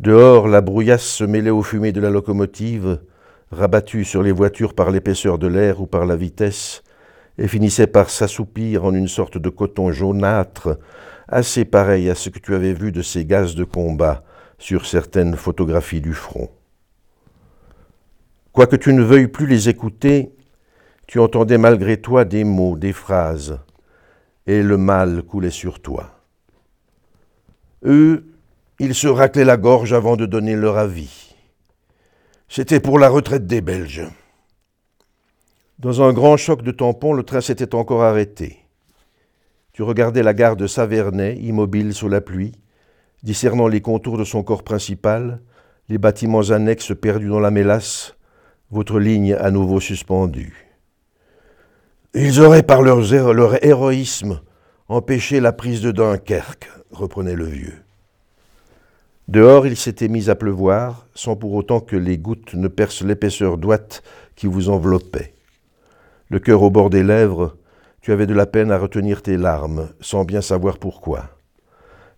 Dehors, 0.00 0.48
la 0.48 0.62
brouillasse 0.62 1.04
se 1.04 1.24
mêlait 1.24 1.50
aux 1.50 1.62
fumées 1.62 1.92
de 1.92 2.00
la 2.00 2.08
locomotive, 2.08 3.02
rabattue 3.50 4.04
sur 4.04 4.22
les 4.22 4.32
voitures 4.32 4.72
par 4.72 4.90
l'épaisseur 4.90 5.38
de 5.38 5.46
l'air 5.46 5.82
ou 5.82 5.86
par 5.86 6.06
la 6.06 6.16
vitesse, 6.16 6.82
et 7.38 7.48
finissait 7.48 7.86
par 7.86 8.10
s'assoupir 8.10 8.84
en 8.84 8.92
une 8.92 9.08
sorte 9.08 9.38
de 9.38 9.48
coton 9.48 9.92
jaunâtre, 9.92 10.78
assez 11.28 11.64
pareil 11.64 12.10
à 12.10 12.14
ce 12.14 12.30
que 12.30 12.38
tu 12.38 12.54
avais 12.54 12.72
vu 12.72 12.92
de 12.92 13.02
ces 13.02 13.24
gaz 13.24 13.54
de 13.54 13.64
combat 13.64 14.24
sur 14.58 14.86
certaines 14.86 15.36
photographies 15.36 16.00
du 16.00 16.14
front. 16.14 16.50
Quoique 18.52 18.76
tu 18.76 18.92
ne 18.92 19.02
veuilles 19.02 19.28
plus 19.28 19.46
les 19.46 19.68
écouter, 19.68 20.32
tu 21.06 21.20
entendais 21.20 21.58
malgré 21.58 22.00
toi 22.00 22.24
des 22.24 22.44
mots, 22.44 22.76
des 22.76 22.92
phrases, 22.92 23.60
et 24.46 24.62
le 24.62 24.76
mal 24.76 25.22
coulait 25.22 25.50
sur 25.50 25.80
toi. 25.80 26.10
Eux, 27.84 28.26
ils 28.80 28.94
se 28.94 29.06
raclaient 29.06 29.44
la 29.44 29.56
gorge 29.56 29.92
avant 29.92 30.16
de 30.16 30.26
donner 30.26 30.56
leur 30.56 30.76
avis. 30.76 31.34
C'était 32.48 32.80
pour 32.80 32.98
la 32.98 33.08
retraite 33.08 33.46
des 33.46 33.60
Belges. 33.60 34.06
Dans 35.78 36.02
un 36.02 36.12
grand 36.12 36.36
choc 36.36 36.62
de 36.62 36.72
tampons, 36.72 37.12
le 37.12 37.22
train 37.22 37.40
s'était 37.40 37.76
encore 37.76 38.02
arrêté. 38.02 38.58
Tu 39.72 39.84
regardais 39.84 40.24
la 40.24 40.34
gare 40.34 40.56
de 40.56 40.66
Savernay, 40.66 41.36
immobile 41.36 41.94
sous 41.94 42.08
la 42.08 42.20
pluie, 42.20 42.50
discernant 43.22 43.68
les 43.68 43.80
contours 43.80 44.18
de 44.18 44.24
son 44.24 44.42
corps 44.42 44.64
principal, 44.64 45.40
les 45.88 45.98
bâtiments 45.98 46.50
annexes 46.50 46.92
perdus 47.00 47.28
dans 47.28 47.38
la 47.38 47.52
mélasse, 47.52 48.16
votre 48.72 48.98
ligne 48.98 49.34
à 49.34 49.52
nouveau 49.52 49.78
suspendue. 49.78 50.66
Ils 52.12 52.40
auraient 52.40 52.64
par 52.64 52.82
leur, 52.82 53.64
héroïsme 53.64 54.40
empêché 54.88 55.38
la 55.38 55.52
prise 55.52 55.80
de 55.80 55.92
Dunkerque, 55.92 56.68
reprenait 56.90 57.36
le 57.36 57.44
vieux. 57.44 57.84
Dehors, 59.28 59.64
il 59.64 59.76
s'était 59.76 60.08
mis 60.08 60.28
à 60.28 60.34
pleuvoir, 60.34 61.06
sans 61.14 61.36
pour 61.36 61.52
autant 61.52 61.78
que 61.78 61.94
les 61.94 62.18
gouttes 62.18 62.54
ne 62.54 62.66
percent 62.66 63.04
l'épaisseur 63.04 63.58
d'ouate 63.58 64.02
qui 64.34 64.48
vous 64.48 64.70
enveloppait. 64.70 65.34
Le 66.30 66.38
cœur 66.38 66.62
au 66.62 66.70
bord 66.70 66.90
des 66.90 67.02
lèvres, 67.02 67.56
tu 68.02 68.12
avais 68.12 68.26
de 68.26 68.34
la 68.34 68.44
peine 68.44 68.70
à 68.70 68.76
retenir 68.76 69.22
tes 69.22 69.38
larmes, 69.38 69.88
sans 70.00 70.24
bien 70.24 70.42
savoir 70.42 70.76
pourquoi. 70.76 71.30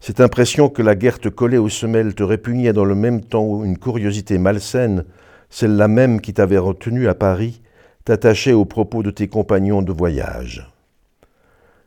Cette 0.01 0.21
impression 0.21 0.69
que 0.69 0.83
la 0.83 0.97
guerre 0.97 1.21
te 1.21 1.29
collait 1.29 1.59
aux 1.59 1.69
semelles 1.69 2.17
te 2.17 2.25
répugnait 2.25 2.73
dans 2.73 2.85
le 2.85 2.97
même 2.97 3.21
temps 3.21 3.63
une 3.63 3.79
curiosité 3.79 4.39
malsaine, 4.39 5.05
celle-là 5.49 5.87
même 5.87 6.21
qui 6.21 6.35
t'avait 6.35 6.59
retenu 6.59 7.07
à 7.07 7.15
Paris, 7.15 7.63
t'attachait 8.05 8.53
aux 8.53 8.65
propos 8.65 9.05
de 9.05 9.13
tes 9.13 9.29
compagnons 9.29 9.83
de 9.83 9.93
voyage. 9.93 10.69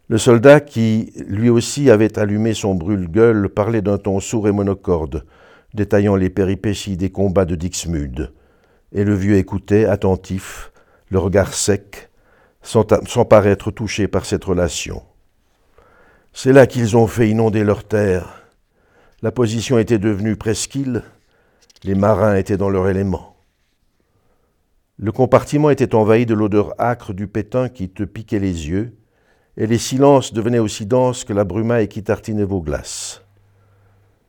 Le 0.08 0.18
soldat 0.18 0.62
qui, 0.62 1.12
lui 1.28 1.50
aussi, 1.50 1.90
avait 1.90 2.18
allumé 2.18 2.54
son 2.54 2.76
brûle-gueule 2.76 3.50
parlait 3.50 3.82
d'un 3.82 3.98
ton 3.98 4.22
sourd 4.22 4.48
et 4.48 4.52
monocorde, 4.54 5.26
détaillant 5.74 6.16
les 6.16 6.30
péripéties 6.30 6.96
des 6.96 7.10
combats 7.10 7.46
de 7.46 7.56
Dixmude, 7.56 8.32
et 8.94 9.04
le 9.04 9.16
vieux 9.16 9.36
écoutait, 9.36 9.86
attentif, 9.86 10.72
le 11.10 11.20
regard 11.20 11.54
sec, 11.54 12.12
sans, 12.64 13.26
paraître 13.26 13.70
touché 13.70 14.08
par 14.08 14.26
cette 14.26 14.44
relation. 14.44 15.04
C'est 16.32 16.54
là 16.54 16.66
qu'ils 16.66 16.98
ont 16.98 17.08
fait 17.08 17.30
inonder 17.30 17.64
leur 17.64 17.84
terre. 17.84 18.44
La 19.22 19.32
position 19.32 19.78
était 19.78 20.00
devenue 20.00 20.36
presqu'île, 20.36 21.04
les 21.84 21.96
marins 21.96 22.36
étaient 22.36 22.58
dans 22.58 22.70
leur 22.70 22.90
élément. 22.90 23.36
Le 24.98 25.12
compartiment 25.12 25.70
était 25.70 25.96
envahi 25.96 26.26
de 26.26 26.34
l'odeur 26.34 26.74
âcre 26.80 27.14
du 27.14 27.28
pétain 27.28 27.68
qui 27.68 27.90
te 27.90 28.04
piquait 28.04 28.40
les 28.40 28.70
yeux, 28.70 28.98
et 29.58 29.68
les 29.68 29.78
silences 29.78 30.34
devenaient 30.34 30.60
aussi 30.60 30.86
denses 30.86 31.26
que 31.26 31.34
la 31.34 31.44
brumaille 31.44 31.88
qui 31.88 32.04
tartinait 32.04 32.44
vos 32.44 32.62
glaces. 32.62 33.22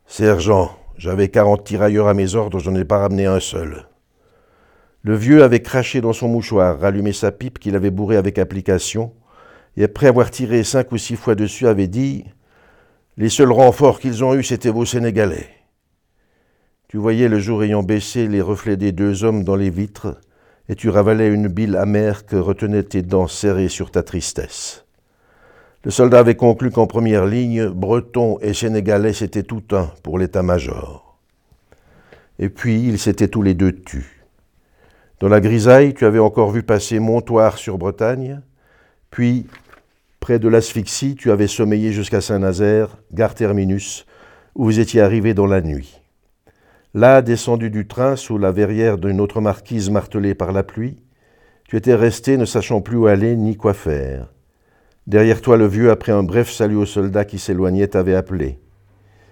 Sergent, 0.07 0.77
j'avais 0.97 1.29
quarante 1.29 1.65
tirailleurs 1.65 2.09
à 2.09 2.15
mes 2.15 2.35
ordres, 2.35 2.59
je 2.59 2.71
n'en 2.71 2.79
ai 2.79 2.85
pas 2.85 2.99
ramené 2.99 3.27
un 3.27 3.41
seul. 3.41 3.87
Le 5.05 5.15
vieux 5.15 5.43
avait 5.43 5.61
craché 5.61 6.01
dans 6.01 6.15
son 6.15 6.29
mouchoir, 6.29 6.81
rallumé 6.81 7.13
sa 7.13 7.31
pipe 7.31 7.59
qu'il 7.59 7.77
avait 7.77 7.91
bourrée 7.91 8.17
avec 8.17 8.39
application, 8.39 9.13
et 9.77 9.85
après 9.85 10.07
avoir 10.07 10.31
tiré 10.31 10.65
cinq 10.65 10.93
ou 10.93 10.97
six 10.97 11.17
fois 11.17 11.35
dessus, 11.35 11.67
avait 11.69 11.89
dit 11.89 12.25
Les 13.19 13.29
seuls 13.29 13.53
renforts 13.53 14.01
qu'ils 14.01 14.25
ont 14.25 14.35
eus, 14.35 14.43
c'étaient 14.43 14.71
vos 14.71 14.87
Sénégalais. 14.87 15.51
Tu 16.89 16.97
voyais 16.97 17.29
le 17.29 17.39
jour 17.39 17.63
ayant 17.63 17.83
baissé 17.83 18.29
les 18.29 18.41
reflets 18.41 18.79
des 18.79 18.93
deux 18.93 19.25
hommes 19.25 19.45
dans 19.45 19.57
les 19.57 19.69
vitres, 19.69 20.19
et 20.71 20.75
tu 20.75 20.89
ravalais 20.89 21.29
une 21.29 21.49
bile 21.49 21.77
amère 21.77 22.25
que 22.25 22.37
retenaient 22.37 22.83
tes 22.83 23.03
dents 23.03 23.29
serrées 23.29 23.69
sur 23.69 23.91
ta 23.91 24.03
tristesse. 24.03 24.87
Le 25.83 25.91
soldat 25.91 26.21
avait 26.21 26.37
conclu 26.37 26.71
qu'en 26.71 26.87
première 26.87 27.27
ligne, 27.27 27.69
Bretons 27.69 28.39
et 28.41 28.55
Sénégalais 28.55 29.13
c'était 29.13 29.43
tout 29.43 29.65
un 29.73 29.91
pour 30.03 30.19
l'état-major. 30.19 31.19
Et 32.39 32.49
puis 32.49 32.81
ils 32.89 32.99
s'étaient 32.99 33.29
tous 33.29 33.43
les 33.43 33.53
deux 33.53 33.73
tus. 33.73 34.14
Dans 35.25 35.31
la 35.31 35.41
grisaille, 35.41 35.95
tu 35.95 36.05
avais 36.05 36.19
encore 36.19 36.51
vu 36.51 36.63
passer 36.63 36.99
Montoire 36.99 37.57
sur 37.57 37.79
Bretagne, 37.79 38.43
puis, 39.11 39.47
près 40.21 40.39
de 40.39 40.49
l'asphyxie, 40.49 41.15
tu 41.15 41.31
avais 41.31 41.47
sommeillé 41.47 41.95
jusqu'à 41.95 42.21
Saint-Nazaire, 42.21 42.99
gare 43.11 43.35
terminus, 43.35 44.05
où 44.55 44.65
vous 44.65 44.81
étiez 44.81 45.01
arrivé 45.01 45.33
dans 45.33 45.47
la 45.47 45.63
nuit. 45.63 46.03
Là, 46.93 47.23
descendu 47.23 47.71
du 47.71 47.87
train 47.87 48.17
sous 48.17 48.37
la 48.37 48.53
verrière 48.53 48.99
d'une 48.99 49.19
autre 49.19 49.41
marquise 49.41 49.89
martelée 49.89 50.35
par 50.35 50.53
la 50.53 50.63
pluie, 50.63 51.03
tu 51.67 51.79
étais 51.79 51.95
resté 51.95 52.37
ne 52.37 52.45
sachant 52.45 52.83
plus 52.83 52.99
où 52.99 53.07
aller 53.07 53.35
ni 53.35 53.57
quoi 53.57 53.73
faire. 53.73 54.31
Derrière 55.07 55.41
toi, 55.41 55.57
le 55.57 55.67
vieux, 55.67 55.91
après 55.91 56.13
un 56.13 56.23
bref 56.23 56.51
salut 56.51 56.77
au 56.77 56.85
soldat 56.85 57.25
qui 57.25 57.39
s'éloignait, 57.39 57.89
t'avait 57.89 58.15
appelé. 58.15 58.59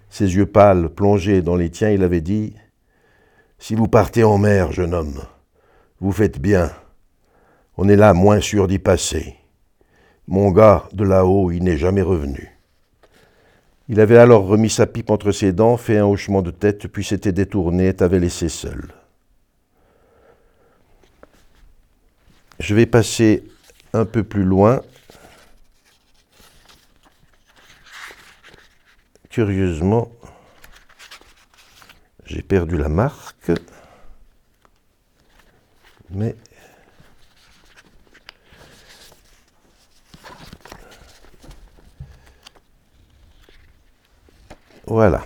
Ses 0.09 0.37
yeux 0.37 0.47
pâles, 0.47 0.89
plongés 0.89 1.43
dans 1.43 1.57
les 1.57 1.69
tiens, 1.69 1.91
il 1.91 2.03
avait 2.03 2.23
dit 2.23 2.55
Si 3.59 3.75
vous 3.75 3.89
partez 3.89 4.25
en 4.25 4.39
mer, 4.39 4.73
jeune 4.73 4.95
homme, 4.95 5.21
vous 6.03 6.13
faites 6.13 6.41
bien. 6.41 6.73
On 7.77 7.89
est 7.89 7.97
là 7.97 8.13
moins 8.13 8.41
sûr 8.41 8.67
d'y 8.67 8.81
passer. 8.81 9.37
Mon 10.27 10.51
gars, 10.51 10.89
de 10.93 11.05
là-haut, 11.05 11.53
il 11.53 11.63
n'est 11.63 11.79
jamais 11.79 12.03
revenu. 12.03 12.59
Il 13.89 14.01
avait 14.01 14.19
alors 14.19 14.47
remis 14.47 14.69
sa 14.69 14.87
pipe 14.87 15.11
entre 15.11 15.31
ses 15.31 15.53
dents, 15.53 15.77
fait 15.77 15.99
un 15.99 16.05
hochement 16.05 16.43
de 16.43 16.51
tête, 16.51 16.89
puis 16.89 17.05
s'était 17.05 17.31
détourné 17.31 17.89
et 17.89 17.95
t'avait 17.95 18.19
laissé 18.19 18.49
seul. 18.49 18.93
Je 22.59 22.75
vais 22.75 22.87
passer 22.87 23.45
un 23.93 24.05
peu 24.05 24.25
plus 24.25 24.45
loin 24.45 24.81
curieusement, 29.31 30.13
j'ai 32.27 32.43
perdu 32.43 32.77
la 32.77 32.91
marque, 32.91 33.51
mais 36.15 36.35
voilà. 44.87 45.25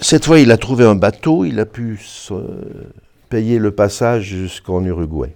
Cette 0.00 0.26
fois, 0.26 0.38
il 0.38 0.50
a 0.50 0.58
trouvé 0.58 0.84
un 0.84 0.96
bateau, 0.96 1.44
il 1.44 1.58
a 1.60 1.66
pu 1.66 1.98
payer 3.28 3.58
le 3.58 3.70
passage 3.70 4.24
jusqu'en 4.24 4.84
Uruguay. 4.84 5.34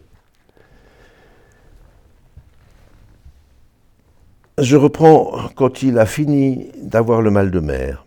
Je 4.59 4.77
reprends 4.77 5.49
quand 5.55 5.83
il 5.83 5.99
a 5.99 6.07
fini 6.07 6.73
d'avoir 6.83 7.23
le 7.23 7.31
mal 7.31 7.51
de 7.53 7.61
mer. 7.61 8.05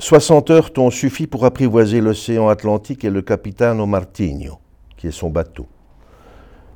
Soixante 0.00 0.48
heures 0.48 0.72
t'ont 0.72 0.88
suffi 0.88 1.26
pour 1.26 1.44
apprivoiser 1.44 2.00
l'océan 2.00 2.48
Atlantique 2.48 3.04
et 3.04 3.10
le 3.10 3.20
capitaine 3.20 3.84
Martigno, 3.84 4.58
qui 4.96 5.08
est 5.08 5.12
son 5.12 5.28
bateau. 5.28 5.66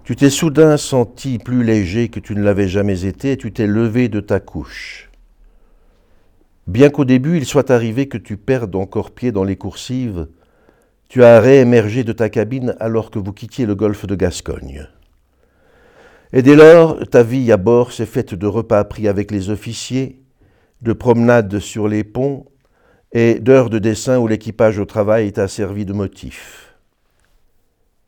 Tu 0.05 0.15
t'es 0.15 0.29
soudain 0.29 0.77
senti 0.77 1.39
plus 1.39 1.65
léger 1.65 2.11
que 2.11 2.21
tu 2.21 2.35
ne 2.35 2.43
l'avais 2.43 2.69
jamais 2.69 3.07
été 3.07 3.33
et 3.33 3.37
tu 3.39 3.51
t'es 3.51 3.67
levé 3.67 4.11
de 4.11 4.21
ta 4.21 4.41
couche. 4.41 5.11
Bien 6.67 6.91
qu'au 6.91 7.07
début 7.07 7.39
il 7.39 7.47
soit 7.47 7.71
arrivé 7.71 8.09
que 8.09 8.19
tu 8.19 8.37
perdes 8.37 8.77
encore 8.77 9.13
pied 9.13 9.33
dans 9.33 9.45
les 9.45 9.57
coursives, 9.57 10.29
tu 11.09 11.25
as 11.25 11.41
réémergé 11.41 12.05
de 12.05 12.13
ta 12.13 12.29
cabine 12.29 12.77
alors 12.79 13.11
que 13.11 13.19
vous 13.19 13.33
quittiez 13.33 13.65
le 13.65 13.75
golfe 13.75 14.07
de 14.07 14.17
Gascogne. 14.17 14.87
Et 16.35 16.43
dès 16.43 16.57
lors, 16.57 16.99
ta 17.09 17.23
vie 17.23 17.51
à 17.51 17.57
bord 17.57 17.91
s'est 17.91 18.05
faite 18.05 18.35
de 18.35 18.47
repas 18.47 18.85
pris 18.85 19.09
avec 19.09 19.31
les 19.31 19.49
officiers, 19.49 20.21
de 20.83 20.93
promenades 20.93 21.59
sur 21.59 21.89
les 21.89 22.05
ponts 22.05 22.45
et 23.15 23.39
d'heures 23.39 23.71
de 23.71 23.79
dessin 23.79 24.19
où 24.19 24.27
l'équipage 24.27 24.81
au 24.81 24.85
travail 24.85 25.33
t'a 25.33 25.47
servi 25.47 25.87
de 25.87 25.93
motif. 25.93 26.75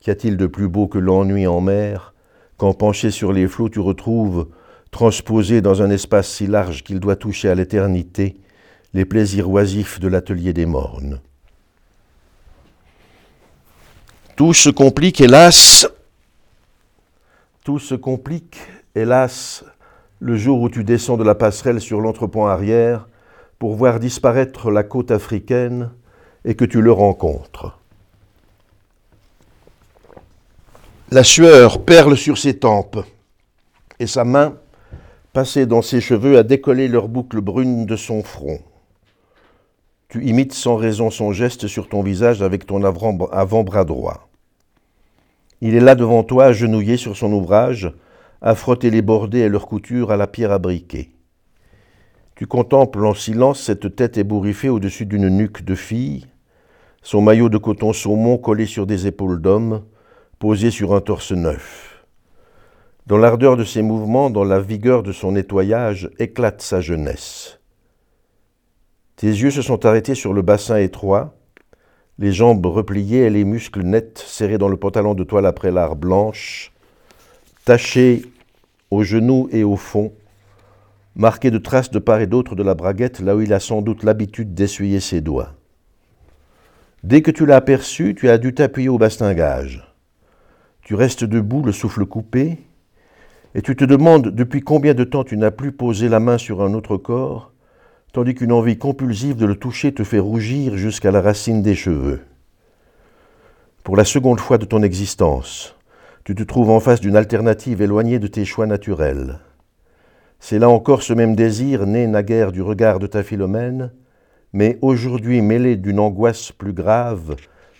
Qu'y 0.00 0.10
a-t-il 0.10 0.36
de 0.36 0.46
plus 0.46 0.68
beau 0.68 0.88
que 0.88 0.98
l'ennui 0.98 1.46
en 1.46 1.60
mer, 1.60 2.12
quand 2.56 2.74
penché 2.74 3.12
sur 3.12 3.32
les 3.32 3.46
flots 3.46 3.68
tu 3.68 3.78
retrouves, 3.78 4.48
transposé 4.90 5.60
dans 5.60 5.80
un 5.80 5.90
espace 5.90 6.28
si 6.28 6.48
large 6.48 6.82
qu'il 6.82 6.98
doit 6.98 7.16
toucher 7.16 7.48
à 7.48 7.54
l'éternité, 7.54 8.36
les 8.94 9.04
plaisirs 9.04 9.48
oisifs 9.48 10.00
de 10.00 10.08
l'atelier 10.08 10.52
des 10.52 10.66
mornes 10.66 11.20
Tout 14.34 14.54
se 14.54 14.70
complique, 14.70 15.20
hélas. 15.20 15.88
Tout 17.64 17.78
se 17.78 17.94
complique, 17.94 18.58
hélas, 18.94 19.64
le 20.18 20.36
jour 20.36 20.60
où 20.60 20.68
tu 20.68 20.82
descends 20.82 21.16
de 21.16 21.24
la 21.24 21.34
passerelle 21.34 21.80
sur 21.80 22.00
l'entrepont 22.00 22.46
arrière 22.46 23.06
pour 23.58 23.74
voir 23.74 24.00
disparaître 24.00 24.70
la 24.70 24.82
côte 24.82 25.10
africaine 25.10 25.90
et 26.44 26.54
que 26.54 26.64
tu 26.64 26.82
le 26.82 26.92
rencontres. 26.92 27.78
La 31.10 31.24
sueur 31.24 31.84
perle 31.84 32.16
sur 32.16 32.36
ses 32.36 32.58
tempes 32.58 32.98
et 33.98 34.06
sa 34.06 34.24
main, 34.24 34.56
passée 35.32 35.66
dans 35.66 35.82
ses 35.82 36.00
cheveux, 36.00 36.36
a 36.36 36.42
décollé 36.42 36.88
leurs 36.88 37.08
boucles 37.08 37.40
brunes 37.40 37.86
de 37.86 37.96
son 37.96 38.22
front. 38.22 38.60
Tu 40.08 40.24
imites 40.26 40.52
sans 40.52 40.76
raison 40.76 41.10
son 41.10 41.32
geste 41.32 41.66
sur 41.66 41.88
ton 41.88 42.02
visage 42.02 42.42
avec 42.42 42.66
ton 42.66 42.82
avant-bras 42.84 43.84
droit. 43.84 44.28
Il 45.60 45.74
est 45.74 45.80
là 45.80 45.94
devant 45.94 46.22
toi, 46.22 46.46
agenouillé 46.46 46.96
sur 46.96 47.16
son 47.16 47.32
ouvrage, 47.32 47.92
à 48.42 48.54
frotter 48.54 48.90
les 48.90 49.02
bordées 49.02 49.40
et 49.40 49.48
leurs 49.48 49.66
coutures 49.66 50.10
à 50.10 50.16
la 50.16 50.26
pierre 50.26 50.52
à 50.52 50.58
briquer. 50.58 51.10
Tu 52.36 52.46
contemples 52.46 53.06
en 53.06 53.14
silence 53.14 53.62
cette 53.62 53.96
tête 53.96 54.18
ébouriffée 54.18 54.68
au-dessus 54.68 55.06
d'une 55.06 55.30
nuque 55.30 55.64
de 55.64 55.74
fille, 55.74 56.26
son 57.00 57.22
maillot 57.22 57.48
de 57.48 57.56
coton 57.56 57.94
saumon 57.94 58.36
collé 58.36 58.66
sur 58.66 58.86
des 58.86 59.06
épaules 59.06 59.40
d'homme, 59.40 59.84
posé 60.38 60.70
sur 60.70 60.94
un 60.94 61.00
torse 61.00 61.32
neuf. 61.32 62.04
Dans 63.06 63.16
l'ardeur 63.16 63.56
de 63.56 63.64
ses 63.64 63.80
mouvements, 63.80 64.28
dans 64.28 64.44
la 64.44 64.60
vigueur 64.60 65.02
de 65.02 65.12
son 65.12 65.32
nettoyage, 65.32 66.10
éclate 66.18 66.60
sa 66.60 66.82
jeunesse. 66.82 67.58
Tes 69.16 69.28
yeux 69.28 69.50
se 69.50 69.62
sont 69.62 69.86
arrêtés 69.86 70.14
sur 70.14 70.34
le 70.34 70.42
bassin 70.42 70.76
étroit, 70.76 71.34
les 72.18 72.32
jambes 72.32 72.66
repliées 72.66 73.20
et 73.20 73.30
les 73.30 73.44
muscles 73.44 73.82
nets 73.82 74.18
serrés 74.18 74.58
dans 74.58 74.68
le 74.68 74.76
pantalon 74.76 75.14
de 75.14 75.24
toile 75.24 75.46
à 75.46 75.54
prélard 75.54 75.96
blanche, 75.96 76.70
tachés 77.64 78.26
aux 78.90 79.04
genoux 79.04 79.48
et 79.52 79.64
au 79.64 79.76
fond, 79.76 80.12
marqués 81.16 81.50
de 81.50 81.58
traces 81.58 81.90
de 81.90 81.98
part 81.98 82.20
et 82.20 82.26
d'autre 82.26 82.54
de 82.54 82.62
la 82.62 82.74
braguette 82.74 83.20
là 83.20 83.34
où 83.34 83.40
il 83.40 83.52
a 83.52 83.60
sans 83.60 83.80
doute 83.80 84.04
l'habitude 84.04 84.54
d'essuyer 84.54 85.00
ses 85.00 85.22
doigts. 85.22 85.54
Dès 87.02 87.22
que 87.22 87.30
tu 87.30 87.46
l'as 87.46 87.56
aperçu, 87.56 88.14
tu 88.14 88.28
as 88.28 88.38
dû 88.38 88.54
t'appuyer 88.54 88.88
au 88.88 88.98
bastingage. 88.98 89.82
Tu 90.82 90.94
restes 90.94 91.24
debout, 91.24 91.62
le 91.62 91.72
souffle 91.72 92.04
coupé, 92.04 92.58
et 93.54 93.62
tu 93.62 93.74
te 93.74 93.84
demandes 93.84 94.28
depuis 94.28 94.60
combien 94.60 94.92
de 94.92 95.04
temps 95.04 95.24
tu 95.24 95.36
n'as 95.36 95.50
plus 95.50 95.72
posé 95.72 96.08
la 96.08 96.20
main 96.20 96.36
sur 96.36 96.62
un 96.62 96.74
autre 96.74 96.98
corps, 96.98 97.52
tandis 98.12 98.34
qu'une 98.34 98.52
envie 98.52 98.76
compulsive 98.76 99.36
de 99.36 99.46
le 99.46 99.56
toucher 99.56 99.94
te 99.94 100.04
fait 100.04 100.18
rougir 100.18 100.76
jusqu'à 100.76 101.10
la 101.10 101.22
racine 101.22 101.62
des 101.62 101.74
cheveux. 101.74 102.20
Pour 103.82 103.96
la 103.96 104.04
seconde 104.04 104.40
fois 104.40 104.58
de 104.58 104.66
ton 104.66 104.82
existence, 104.82 105.76
tu 106.24 106.34
te 106.34 106.42
trouves 106.42 106.70
en 106.70 106.80
face 106.80 107.00
d'une 107.00 107.16
alternative 107.16 107.80
éloignée 107.80 108.18
de 108.18 108.26
tes 108.26 108.44
choix 108.44 108.66
naturels. 108.66 109.38
C'est 110.48 110.60
là 110.60 110.68
encore 110.68 111.02
ce 111.02 111.12
même 111.12 111.34
désir, 111.34 111.86
né 111.86 112.06
naguère 112.06 112.52
du 112.52 112.62
regard 112.62 113.00
de 113.00 113.08
ta 113.08 113.24
Philomène, 113.24 113.90
mais 114.52 114.78
aujourd'hui 114.80 115.42
mêlé 115.42 115.74
d'une 115.74 115.98
angoisse 115.98 116.52
plus 116.52 116.72
grave, 116.72 117.34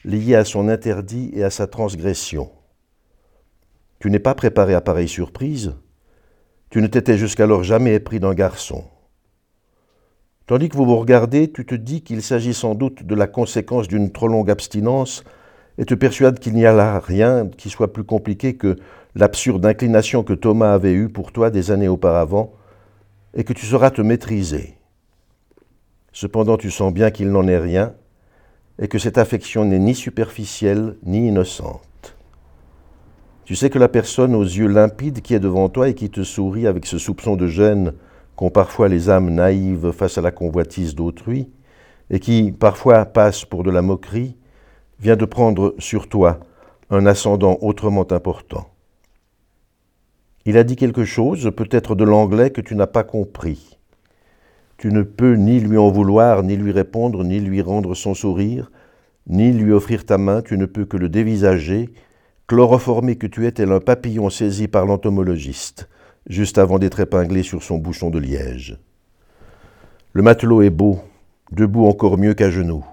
liée 0.05 0.35
à 0.35 0.45
son 0.45 0.69
interdit 0.69 1.31
et 1.33 1.45
à 1.45 1.51
sa 1.51 1.69
transgression. 1.69 2.51
Tu 4.01 4.11
n'es 4.11 4.19
pas 4.19 4.35
préparé 4.35 4.75
à 4.75 4.81
pareille 4.81 5.07
surprise, 5.07 5.77
tu 6.69 6.83
ne 6.83 6.89
t'étais 6.89 7.17
jusqu'alors 7.17 7.63
jamais 7.63 7.95
épris 7.95 8.19
d'un 8.19 8.35
garçon. 8.35 8.83
Tandis 10.49 10.69
que 10.69 10.77
vous 10.77 10.87
vous 10.87 10.99
regardez, 10.99 11.53
tu 11.53 11.67
te 11.67 11.77
dis 11.77 12.03
qu'il 12.03 12.21
s'agit 12.21 12.53
sans 12.53 12.75
doute 12.75 13.05
de 13.05 13.15
la 13.15 13.29
conséquence 13.29 13.87
d'une 13.87 14.11
trop 14.11 14.27
longue 14.27 14.51
abstinence 14.51 15.23
et 15.79 15.85
te 15.85 15.95
persuades 15.95 16.41
qu'il 16.41 16.55
n'y 16.55 16.67
a 16.67 16.73
là 16.73 16.99
rien 16.99 17.49
qui 17.57 17.71
soit 17.71 17.93
plus 17.93 18.03
compliqué 18.03 18.57
que 18.57 18.77
l'absurde 19.17 19.65
inclination 19.65 20.23
que 20.23 20.35
Thomas 20.35 20.75
avait 20.75 20.93
eue 20.93 21.09
pour 21.09 21.33
toi 21.33 21.51
des 21.51 21.71
années 21.71 21.89
auparavant 21.89 22.53
et 23.33 23.45
que 23.45 23.55
tu 23.55 23.65
sauras 23.65 23.91
te 23.91 24.03
maîtriser. 24.03 24.75
Cependant, 26.13 26.59
tu 26.59 26.71
sens 26.71 26.93
bien 26.93 27.11
qu'il 27.11 27.31
n'en 27.31 27.49
est 27.49 27.59
rien 27.59 27.95
et 28.79 28.89
que 28.89 28.99
cette 28.99 29.17
affection 29.17 29.65
n'est 29.65 29.79
ni 29.79 29.95
superficielle 29.95 30.99
ni 31.03 31.29
innocente. 31.29 32.17
Tu 33.47 33.57
sais 33.57 33.71
que 33.71 33.79
la 33.79 33.89
personne 33.89 34.35
aux 34.35 34.43
yeux 34.43 34.67
limpides 34.67 35.23
qui 35.23 35.33
est 35.33 35.41
devant 35.41 35.71
toi 35.71 35.89
et 35.89 35.95
qui 35.95 36.11
te 36.11 36.23
sourit 36.23 36.67
avec 36.67 36.85
ce 36.85 36.99
soupçon 36.99 37.37
de 37.37 37.47
gêne 37.47 37.95
qu'ont 38.35 38.51
parfois 38.51 38.89
les 38.89 39.09
âmes 39.09 39.31
naïves 39.31 39.93
face 39.93 40.19
à 40.19 40.21
la 40.21 40.31
convoitise 40.31 40.95
d'autrui, 40.95 41.51
et 42.11 42.21
qui 42.21 42.53
parfois 42.53 43.07
passe 43.07 43.47
pour 43.47 43.63
de 43.63 43.71
la 43.71 43.81
moquerie, 43.81 44.37
vient 45.01 45.17
de 45.17 45.25
prendre 45.25 45.75
sur 45.79 46.07
toi 46.07 46.41
un 46.91 47.07
ascendant 47.07 47.57
autrement 47.63 48.13
important. 48.13 48.76
Il 50.47 50.57
a 50.57 50.65
dit 50.65 50.77
quelque 50.77 51.05
chose, 51.05 51.51
peut-être 51.55 51.95
de 51.95 52.05
l'anglais, 52.05 52.51
que 52.51 52.63
tu 52.63 52.75
n'as 52.75 52.87
pas 52.87 53.05
compris. 53.05 53.79
Tu 54.79 54.89
ne 54.89 55.03
peux 55.03 55.35
ni 55.35 55.61
lui 55.61 55.77
en 55.77 55.91
vouloir, 55.91 56.43
ni 56.43 56.57
lui 56.57 56.73
répondre, 56.73 57.25
ni 57.25 57.41
lui 57.41 57.61
rendre 57.61 57.95
son 57.95 58.15
sourire, 58.15 58.71
ni 59.27 59.53
lui 59.53 59.73
offrir 59.73 60.07
ta 60.07 60.17
main, 60.17 60.43
tu 60.43 60.57
ne 60.57 60.67
peux 60.67 60.85
que 60.85 60.97
le 60.97 61.09
dévisager, 61.09 61.91
chloroformé 62.47 63.17
que 63.17 63.27
tu 63.27 63.47
es 63.47 63.53
tel 63.53 63.73
un 63.73 63.81
papillon 63.81 64.31
saisi 64.31 64.69
par 64.69 64.87
l'entomologiste 64.87 65.89
juste 66.29 66.59
avant 66.59 66.79
d'être 66.79 67.01
épinglé 67.01 67.43
sur 67.43 67.63
son 67.63 67.79
bouchon 67.79 68.11
de 68.11 68.19
liège. 68.19 68.79
Le 70.13 70.23
matelot 70.23 70.63
est 70.63 70.71
beau, 70.71 70.99
debout 71.53 71.87
encore 71.87 72.19
mieux 72.19 72.35
qu'à 72.35 72.51
genoux, 72.51 72.85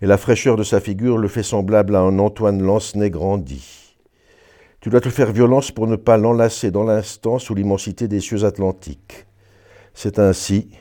et 0.00 0.06
la 0.06 0.16
fraîcheur 0.18 0.56
de 0.56 0.62
sa 0.62 0.80
figure 0.80 1.18
le 1.18 1.28
fait 1.28 1.42
semblable 1.42 1.96
à 1.96 2.00
un 2.00 2.18
Antoine 2.18 2.62
Lancenay 2.62 3.10
grandi. 3.10 3.81
Tu 4.82 4.90
dois 4.90 5.00
te 5.00 5.10
faire 5.10 5.30
violence 5.30 5.70
pour 5.70 5.86
ne 5.86 5.94
pas 5.94 6.16
l'enlacer 6.16 6.72
dans 6.72 6.82
l'instant 6.82 7.38
sous 7.38 7.54
l'immensité 7.54 8.08
des 8.08 8.18
cieux 8.18 8.44
atlantiques. 8.44 9.26
C'est 9.94 10.18
ainsi. 10.18 10.76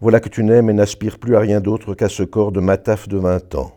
Voilà 0.00 0.18
que 0.18 0.28
tu 0.28 0.42
n'aimes 0.42 0.70
et 0.70 0.72
n'aspires 0.72 1.20
plus 1.20 1.36
à 1.36 1.38
rien 1.38 1.60
d'autre 1.60 1.94
qu'à 1.94 2.08
ce 2.08 2.24
corps 2.24 2.50
de 2.50 2.58
mataf 2.58 3.06
de 3.06 3.16
vingt 3.16 3.54
ans. 3.54 3.70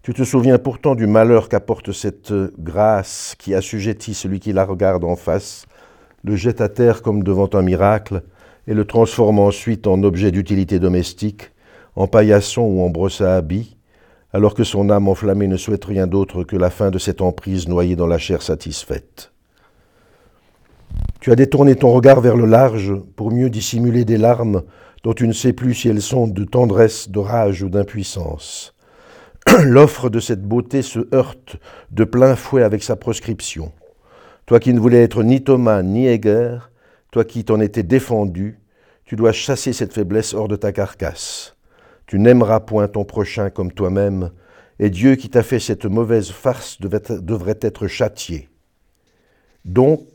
Tu 0.00 0.14
te 0.14 0.24
souviens 0.24 0.58
pourtant 0.58 0.94
du 0.94 1.06
malheur 1.06 1.50
qu'apporte 1.50 1.92
cette 1.92 2.32
grâce 2.58 3.34
qui 3.38 3.54
assujettit 3.54 4.14
celui 4.14 4.40
qui 4.40 4.54
la 4.54 4.64
regarde 4.64 5.04
en 5.04 5.16
face 5.16 5.66
le 6.24 6.36
jette 6.36 6.62
à 6.62 6.70
terre 6.70 7.02
comme 7.02 7.22
devant 7.22 7.50
un 7.52 7.62
miracle, 7.62 8.22
et 8.66 8.72
le 8.72 8.86
transforme 8.86 9.40
ensuite 9.40 9.86
en 9.86 10.02
objet 10.02 10.32
d'utilité 10.32 10.78
domestique, 10.78 11.52
en 11.94 12.06
paillasson 12.06 12.62
ou 12.62 12.82
en 12.82 12.88
brosse 12.88 13.20
à 13.20 13.36
habits, 13.36 13.75
alors 14.36 14.52
que 14.52 14.64
son 14.64 14.90
âme 14.90 15.08
enflammée 15.08 15.46
ne 15.46 15.56
souhaite 15.56 15.86
rien 15.86 16.06
d'autre 16.06 16.44
que 16.44 16.56
la 16.56 16.68
fin 16.68 16.90
de 16.90 16.98
cette 16.98 17.22
emprise 17.22 17.68
noyée 17.68 17.96
dans 17.96 18.06
la 18.06 18.18
chair 18.18 18.42
satisfaite. 18.42 19.32
Tu 21.20 21.32
as 21.32 21.36
détourné 21.36 21.74
ton 21.74 21.90
regard 21.90 22.20
vers 22.20 22.36
le 22.36 22.44
large 22.44 22.92
pour 23.16 23.32
mieux 23.32 23.48
dissimuler 23.48 24.04
des 24.04 24.18
larmes 24.18 24.64
dont 25.04 25.14
tu 25.14 25.26
ne 25.26 25.32
sais 25.32 25.54
plus 25.54 25.72
si 25.72 25.88
elles 25.88 26.02
sont 26.02 26.28
de 26.28 26.44
tendresse, 26.44 27.08
de 27.08 27.18
rage 27.18 27.62
ou 27.62 27.70
d'impuissance. 27.70 28.74
L'offre 29.64 30.10
de 30.10 30.20
cette 30.20 30.42
beauté 30.42 30.82
se 30.82 31.08
heurte 31.14 31.56
de 31.90 32.04
plein 32.04 32.36
fouet 32.36 32.62
avec 32.62 32.82
sa 32.82 32.94
proscription. 32.94 33.72
Toi 34.44 34.60
qui 34.60 34.74
ne 34.74 34.80
voulais 34.80 35.02
être 35.02 35.22
ni 35.22 35.44
Thomas 35.44 35.82
ni 35.82 36.08
Heger, 36.08 36.70
toi 37.10 37.24
qui 37.24 37.42
t'en 37.42 37.58
étais 37.58 37.84
défendu, 37.84 38.60
tu 39.06 39.16
dois 39.16 39.32
chasser 39.32 39.72
cette 39.72 39.94
faiblesse 39.94 40.34
hors 40.34 40.48
de 40.48 40.56
ta 40.56 40.72
carcasse. 40.72 41.55
Tu 42.06 42.18
n'aimeras 42.18 42.60
point 42.60 42.88
ton 42.88 43.04
prochain 43.04 43.50
comme 43.50 43.72
toi-même, 43.72 44.30
et 44.78 44.90
Dieu 44.90 45.16
qui 45.16 45.28
t'a 45.28 45.42
fait 45.42 45.58
cette 45.58 45.86
mauvaise 45.86 46.30
farce 46.30 46.80
devrait 46.80 47.58
être 47.60 47.86
châtié. 47.86 48.48
Donc, 49.64 50.06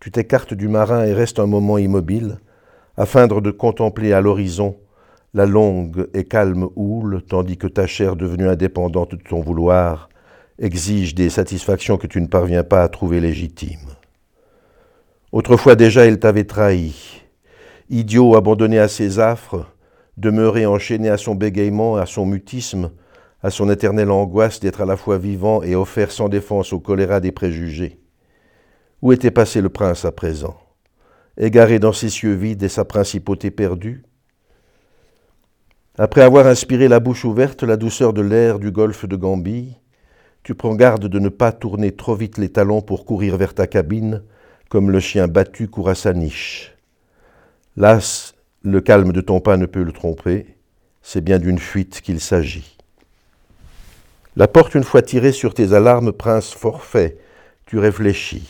tu 0.00 0.10
t'écartes 0.10 0.54
du 0.54 0.68
marin 0.68 1.04
et 1.04 1.12
restes 1.12 1.38
un 1.38 1.46
moment 1.46 1.76
immobile, 1.76 2.38
afin 2.96 3.26
de 3.26 3.50
contempler 3.50 4.12
à 4.12 4.20
l'horizon 4.20 4.76
la 5.34 5.46
longue 5.46 6.08
et 6.14 6.24
calme 6.24 6.68
houle, 6.74 7.22
tandis 7.22 7.56
que 7.56 7.66
ta 7.66 7.86
chair 7.86 8.16
devenue 8.16 8.48
indépendante 8.48 9.14
de 9.14 9.22
ton 9.22 9.40
vouloir 9.40 10.08
exige 10.58 11.14
des 11.14 11.30
satisfactions 11.30 11.96
que 11.96 12.06
tu 12.06 12.20
ne 12.20 12.26
parviens 12.26 12.64
pas 12.64 12.82
à 12.82 12.88
trouver 12.88 13.20
légitimes. 13.20 13.96
Autrefois 15.32 15.76
déjà 15.76 16.06
il 16.06 16.18
t'avait 16.18 16.44
trahi, 16.44 17.22
idiot 17.88 18.36
abandonné 18.36 18.78
à 18.78 18.88
ses 18.88 19.18
affres, 19.18 19.66
demeuré 20.20 20.66
enchaîné 20.66 21.08
à 21.08 21.16
son 21.16 21.34
bégaiement, 21.34 21.96
à 21.96 22.06
son 22.06 22.26
mutisme, 22.26 22.90
à 23.42 23.50
son 23.50 23.70
éternelle 23.70 24.10
angoisse 24.10 24.60
d'être 24.60 24.82
à 24.82 24.86
la 24.86 24.96
fois 24.96 25.18
vivant 25.18 25.62
et 25.62 25.74
offert 25.74 26.12
sans 26.12 26.28
défense 26.28 26.72
au 26.72 26.78
choléra 26.78 27.20
des 27.20 27.32
préjugés. 27.32 27.98
Où 29.00 29.12
était 29.12 29.30
passé 29.30 29.62
le 29.62 29.70
prince 29.70 30.04
à 30.04 30.12
présent? 30.12 30.56
Égaré 31.38 31.78
dans 31.78 31.94
ses 31.94 32.10
cieux 32.10 32.34
vides 32.34 32.62
et 32.62 32.68
sa 32.68 32.84
principauté 32.84 33.50
perdue? 33.50 34.02
Après 35.98 36.20
avoir 36.20 36.46
inspiré 36.46 36.86
la 36.86 37.00
bouche 37.00 37.24
ouverte 37.24 37.62
la 37.62 37.78
douceur 37.78 38.12
de 38.12 38.20
l'air 38.20 38.58
du 38.58 38.70
golfe 38.70 39.06
de 39.06 39.16
Gambie, 39.16 39.76
tu 40.42 40.54
prends 40.54 40.74
garde 40.74 41.06
de 41.06 41.18
ne 41.18 41.28
pas 41.30 41.52
tourner 41.52 41.92
trop 41.92 42.14
vite 42.14 42.36
les 42.38 42.50
talons 42.50 42.82
pour 42.82 43.06
courir 43.06 43.36
vers 43.38 43.54
ta 43.54 43.66
cabine, 43.66 44.22
comme 44.68 44.90
le 44.90 45.00
chien 45.00 45.28
battu 45.28 45.68
court 45.68 45.88
à 45.88 45.94
sa 45.94 46.12
niche. 46.12 46.76
Las, 47.76 48.34
le 48.62 48.80
calme 48.80 49.12
de 49.12 49.20
ton 49.20 49.40
pas 49.40 49.56
ne 49.56 49.66
peut 49.66 49.82
le 49.82 49.92
tromper, 49.92 50.46
c'est 51.02 51.24
bien 51.24 51.38
d'une 51.38 51.58
fuite 51.58 52.02
qu'il 52.02 52.20
s'agit. 52.20 52.76
La 54.36 54.48
porte 54.48 54.74
une 54.74 54.84
fois 54.84 55.02
tirée 55.02 55.32
sur 55.32 55.54
tes 55.54 55.72
alarmes, 55.72 56.12
prince 56.12 56.52
forfait, 56.52 57.16
tu 57.66 57.78
réfléchis. 57.78 58.48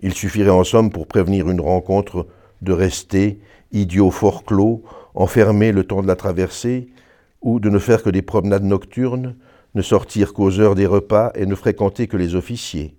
Il 0.00 0.14
suffirait 0.14 0.50
en 0.50 0.64
somme 0.64 0.90
pour 0.90 1.06
prévenir 1.06 1.50
une 1.50 1.60
rencontre 1.60 2.26
de 2.62 2.72
rester, 2.72 3.38
idiot 3.72 4.10
fort 4.10 4.44
clos, 4.44 4.82
enfermé 5.14 5.72
le 5.72 5.84
temps 5.84 6.02
de 6.02 6.06
la 6.06 6.16
traversée, 6.16 6.88
ou 7.42 7.60
de 7.60 7.68
ne 7.68 7.78
faire 7.78 8.02
que 8.02 8.10
des 8.10 8.22
promenades 8.22 8.64
nocturnes, 8.64 9.36
ne 9.74 9.82
sortir 9.82 10.32
qu'aux 10.32 10.58
heures 10.58 10.74
des 10.74 10.86
repas 10.86 11.32
et 11.34 11.44
ne 11.44 11.54
fréquenter 11.54 12.06
que 12.06 12.16
les 12.16 12.34
officiers. 12.34 12.94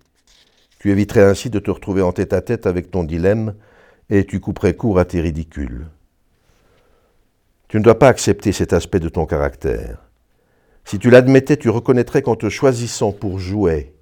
Tu 0.80 0.92
éviterais 0.92 1.24
ainsi 1.24 1.50
de 1.50 1.58
te 1.58 1.72
retrouver 1.72 2.04
en 2.04 2.12
tête 2.12 2.34
à 2.34 2.42
tête 2.42 2.68
avec 2.68 2.92
ton 2.92 3.04
dilemme 3.04 3.56
et 4.10 4.26
tu 4.26 4.40
couperais 4.40 4.74
court 4.74 5.00
à 5.00 5.06
tes 5.06 5.22
ridicules. 5.22 5.88
Tu 7.68 7.78
ne 7.78 7.84
dois 7.84 8.00
pas 8.00 8.08
accepter 8.08 8.52
cet 8.52 8.72
aspect 8.74 9.00
de 9.00 9.10
ton 9.10 9.26
caractère. 9.26 10.04
Si 10.86 11.00
tu 11.00 11.10
l'admettais, 11.10 11.58
tu 11.58 11.70
reconnaîtrais 11.70 12.22
qu'en 12.22 12.36
te 12.36 12.48
choisissant 12.48 13.12
pour 13.12 13.40
jouet, 13.40 13.94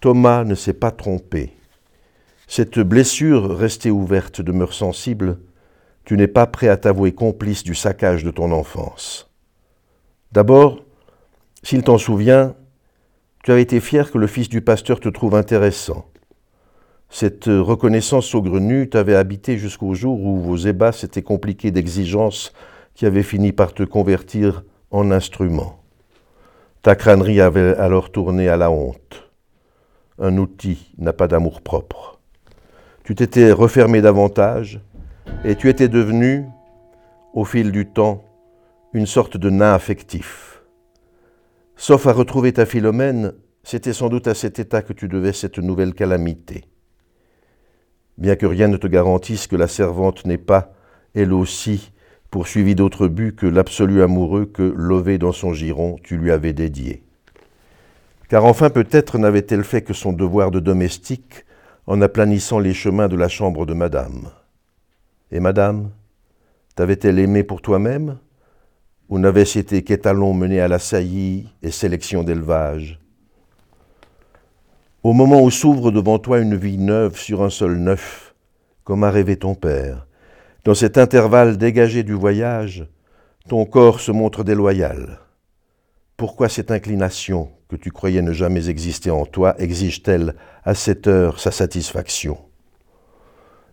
Thomas 0.00 0.44
ne 0.44 0.54
s'est 0.54 0.72
pas 0.72 0.92
trompé. 0.92 1.52
Cette 2.46 2.78
blessure 2.78 3.56
restée 3.56 3.90
ouverte 3.90 4.40
demeure 4.40 4.72
sensible, 4.72 5.38
tu 6.04 6.16
n'es 6.16 6.28
pas 6.28 6.46
prêt 6.46 6.68
à 6.68 6.76
t'avouer 6.76 7.12
complice 7.12 7.64
du 7.64 7.74
saccage 7.74 8.22
de 8.22 8.30
ton 8.30 8.52
enfance. 8.52 9.28
D'abord, 10.32 10.84
s'il 11.62 11.82
t'en 11.82 11.98
souvient, 11.98 12.54
tu 13.42 13.50
avais 13.50 13.62
été 13.62 13.80
fier 13.80 14.10
que 14.10 14.18
le 14.18 14.26
fils 14.26 14.48
du 14.48 14.60
pasteur 14.60 15.00
te 15.00 15.08
trouve 15.08 15.34
intéressant. 15.34 16.06
Cette 17.10 17.46
reconnaissance 17.46 18.26
saugrenue 18.26 18.88
t'avait 18.88 19.14
habité 19.14 19.56
jusqu'au 19.56 19.94
jour 19.94 20.22
où 20.22 20.38
vos 20.38 20.56
ébats 20.56 20.92
s'étaient 20.92 21.22
compliqués 21.22 21.70
d'exigences 21.70 22.52
qui 22.94 23.06
avaient 23.06 23.22
fini 23.22 23.52
par 23.52 23.72
te 23.72 23.82
convertir 23.82 24.62
en 24.90 25.10
instrument. 25.10 25.82
Ta 26.82 26.94
crânerie 26.94 27.40
avait 27.40 27.74
alors 27.76 28.12
tourné 28.12 28.48
à 28.48 28.56
la 28.56 28.70
honte. 28.70 29.30
Un 30.18 30.36
outil 30.36 30.92
n'a 30.98 31.14
pas 31.14 31.28
d'amour 31.28 31.62
propre. 31.62 32.20
Tu 33.04 33.14
t'étais 33.14 33.52
refermé 33.52 34.02
davantage 34.02 34.80
et 35.44 35.56
tu 35.56 35.70
étais 35.70 35.88
devenu, 35.88 36.44
au 37.32 37.44
fil 37.44 37.72
du 37.72 37.86
temps, 37.86 38.22
une 38.92 39.06
sorte 39.06 39.38
de 39.38 39.48
nain 39.48 39.72
affectif. 39.72 40.62
Sauf 41.74 42.06
à 42.06 42.12
retrouver 42.12 42.52
ta 42.52 42.66
Philomène, 42.66 43.32
c'était 43.62 43.92
sans 43.92 44.08
doute 44.08 44.26
à 44.26 44.34
cet 44.34 44.58
état 44.58 44.82
que 44.82 44.92
tu 44.92 45.08
devais 45.08 45.32
cette 45.32 45.58
nouvelle 45.58 45.94
calamité 45.94 46.64
bien 48.18 48.36
que 48.36 48.46
rien 48.46 48.68
ne 48.68 48.76
te 48.76 48.86
garantisse 48.86 49.46
que 49.46 49.56
la 49.56 49.68
servante 49.68 50.26
n'ait 50.26 50.36
pas, 50.36 50.72
elle 51.14 51.32
aussi, 51.32 51.92
poursuivi 52.30 52.74
d'autres 52.74 53.08
buts 53.08 53.34
que 53.34 53.46
l'absolu 53.46 54.02
amoureux 54.02 54.44
que, 54.44 54.62
lové 54.62 55.16
dans 55.18 55.32
son 55.32 55.54
giron, 55.54 55.96
tu 56.02 56.18
lui 56.18 56.30
avais 56.30 56.52
dédié. 56.52 57.02
Car 58.28 58.44
enfin 58.44 58.68
peut-être 58.68 59.16
n'avait-elle 59.16 59.64
fait 59.64 59.82
que 59.82 59.94
son 59.94 60.12
devoir 60.12 60.50
de 60.50 60.60
domestique 60.60 61.46
en 61.86 62.02
aplanissant 62.02 62.58
les 62.58 62.74
chemins 62.74 63.08
de 63.08 63.16
la 63.16 63.28
chambre 63.28 63.64
de 63.64 63.72
madame. 63.72 64.30
Et 65.32 65.40
madame, 65.40 65.90
t'avait-elle 66.74 67.18
aimé 67.18 67.44
pour 67.44 67.62
toi-même? 67.62 68.18
Ou 69.08 69.18
n'avait-ce 69.18 69.58
été 69.58 69.82
qu'étalon 69.82 70.34
mené 70.34 70.60
à 70.60 70.68
la 70.68 70.78
saillie 70.78 71.48
et 71.62 71.70
sélection 71.70 72.24
d'élevage? 72.24 73.00
Au 75.02 75.12
moment 75.12 75.42
où 75.42 75.50
s'ouvre 75.50 75.90
devant 75.90 76.18
toi 76.18 76.40
une 76.40 76.56
vie 76.56 76.78
neuve 76.78 77.16
sur 77.16 77.42
un 77.42 77.50
sol 77.50 77.76
neuf, 77.78 78.34
comme 78.84 79.04
a 79.04 79.10
rêvé 79.10 79.36
ton 79.36 79.54
père, 79.54 80.06
dans 80.64 80.74
cet 80.74 80.98
intervalle 80.98 81.56
dégagé 81.56 82.02
du 82.02 82.14
voyage, 82.14 82.86
ton 83.48 83.64
corps 83.64 84.00
se 84.00 84.10
montre 84.10 84.44
déloyal. 84.44 85.20
Pourquoi 86.16 86.48
cette 86.48 86.70
inclination 86.70 87.50
que 87.68 87.76
tu 87.76 87.90
croyais 87.90 88.22
ne 88.22 88.32
jamais 88.32 88.68
exister 88.68 89.10
en 89.10 89.24
toi 89.24 89.54
exige-t-elle 89.58 90.34
à 90.64 90.74
cette 90.74 91.06
heure 91.06 91.38
sa 91.38 91.52
satisfaction? 91.52 92.38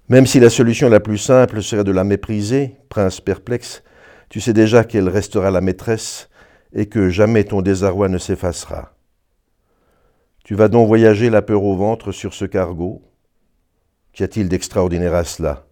Même 0.10 0.28
si 0.28 0.40
la 0.40 0.52
solution 0.52 0.90
la 0.90 1.00
plus 1.00 1.18
simple 1.18 1.64
serait 1.64 1.84
de 1.84 1.92
la 1.92 2.04
mépriser, 2.04 2.76
prince 2.90 3.20
perplexe, 3.20 3.82
tu 4.30 4.40
sais 4.40 4.54
déjà 4.54 4.84
qu'elle 4.84 5.10
restera 5.10 5.50
la 5.50 5.62
maîtresse 5.62 6.30
et 6.74 6.86
que 6.86 7.10
jamais 7.10 7.46
ton 7.46 7.64
désarroi 7.64 8.10
ne 8.10 8.20
s'effacera. 8.20 8.96
Tu 10.46 10.54
vas 10.54 10.68
donc 10.68 10.88
voyager 10.88 11.32
la 11.32 11.42
peur 11.42 11.64
au 11.64 11.76
ventre 11.76 12.12
sur 12.12 12.36
ce 12.36 12.46
cargo? 12.46 13.02
Qu'y 14.14 14.24
a-t-il 14.24 14.48
d'extraordinaire 14.48 15.16
à 15.16 15.24
cela? 15.24 15.66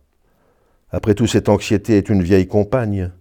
Après 0.90 1.14
tout, 1.14 1.28
cette 1.28 1.48
anxiété 1.48 1.96
est 1.96 2.10
une 2.10 2.24
vieille 2.24 2.48
compagne. 2.48 3.12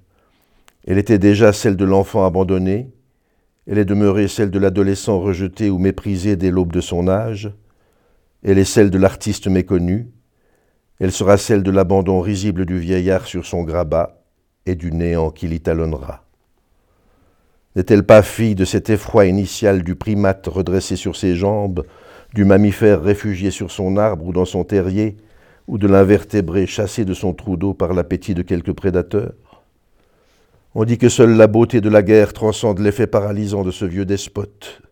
Elle 0.87 0.97
était 0.97 1.19
déjà 1.19 1.53
celle 1.53 1.77
de 1.77 1.85
l'enfant 1.85 2.25
abandonné, 2.25 2.91
elle 3.67 3.77
est 3.77 3.85
demeurée 3.85 4.29
celle 4.29 4.51
de 4.51 4.59
l'adolescent 4.59 5.21
rejeté 5.21 5.69
ou 5.69 5.77
méprisé 5.77 6.37
dès 6.37 6.51
l'aube 6.51 6.73
de 6.73 6.81
son 6.81 7.07
âge, 7.07 7.53
elle 8.43 8.57
est 8.57 8.65
celle 8.65 8.91
de 8.91 8.99
l'artiste 8.99 9.47
méconnu, 9.47 10.11
elle 11.01 11.13
sera 11.13 11.37
celle 11.37 11.63
de 11.63 11.71
l'abandon 11.71 12.23
risible 12.23 12.65
du 12.65 12.79
vieillard 12.79 13.27
sur 13.27 13.45
son 13.45 13.63
grabat 13.63 14.25
et 14.65 14.75
du 14.75 14.91
néant 14.91 15.31
qui 15.31 15.49
l'y 15.49 15.61
talonnera. 15.61 16.25
N'est-elle 17.75 18.05
pas 18.05 18.23
fille 18.23 18.55
de 18.55 18.67
cet 18.67 18.91
effroi 18.91 19.27
initial 19.27 19.83
du 19.83 19.95
primate 19.95 20.47
redressé 20.47 20.97
sur 20.97 21.17
ses 21.17 21.35
jambes, 21.35 21.85
du 22.35 22.45
mammifère 22.45 23.03
réfugié 23.03 23.51
sur 23.51 23.71
son 23.71 23.97
arbre 23.97 24.27
ou 24.27 24.33
dans 24.33 24.45
son 24.45 24.65
terrier, 24.65 25.17
ou 25.69 25.79
de 25.79 25.87
l'invertébré 25.87 26.67
chassé 26.67 27.05
de 27.05 27.15
son 27.15 27.33
trou 27.33 27.57
d'eau 27.57 27.73
par 27.73 27.95
l'appétit 27.95 28.35
de 28.35 28.43
quelque 28.43 28.73
prédateur 28.73 29.33
On 30.75 30.85
dit 30.85 30.99
que 30.99 31.09
seule 31.09 31.37
la 31.37 31.47
beauté 31.47 31.81
de 31.81 31.89
la 31.89 32.03
guerre 32.03 32.33
transcende 32.33 32.79
l'effet 32.79 33.07
paralysant 33.07 33.63
de 33.63 33.71
ce 33.71 33.85
vieux 33.85 34.05
despote. 34.05 34.83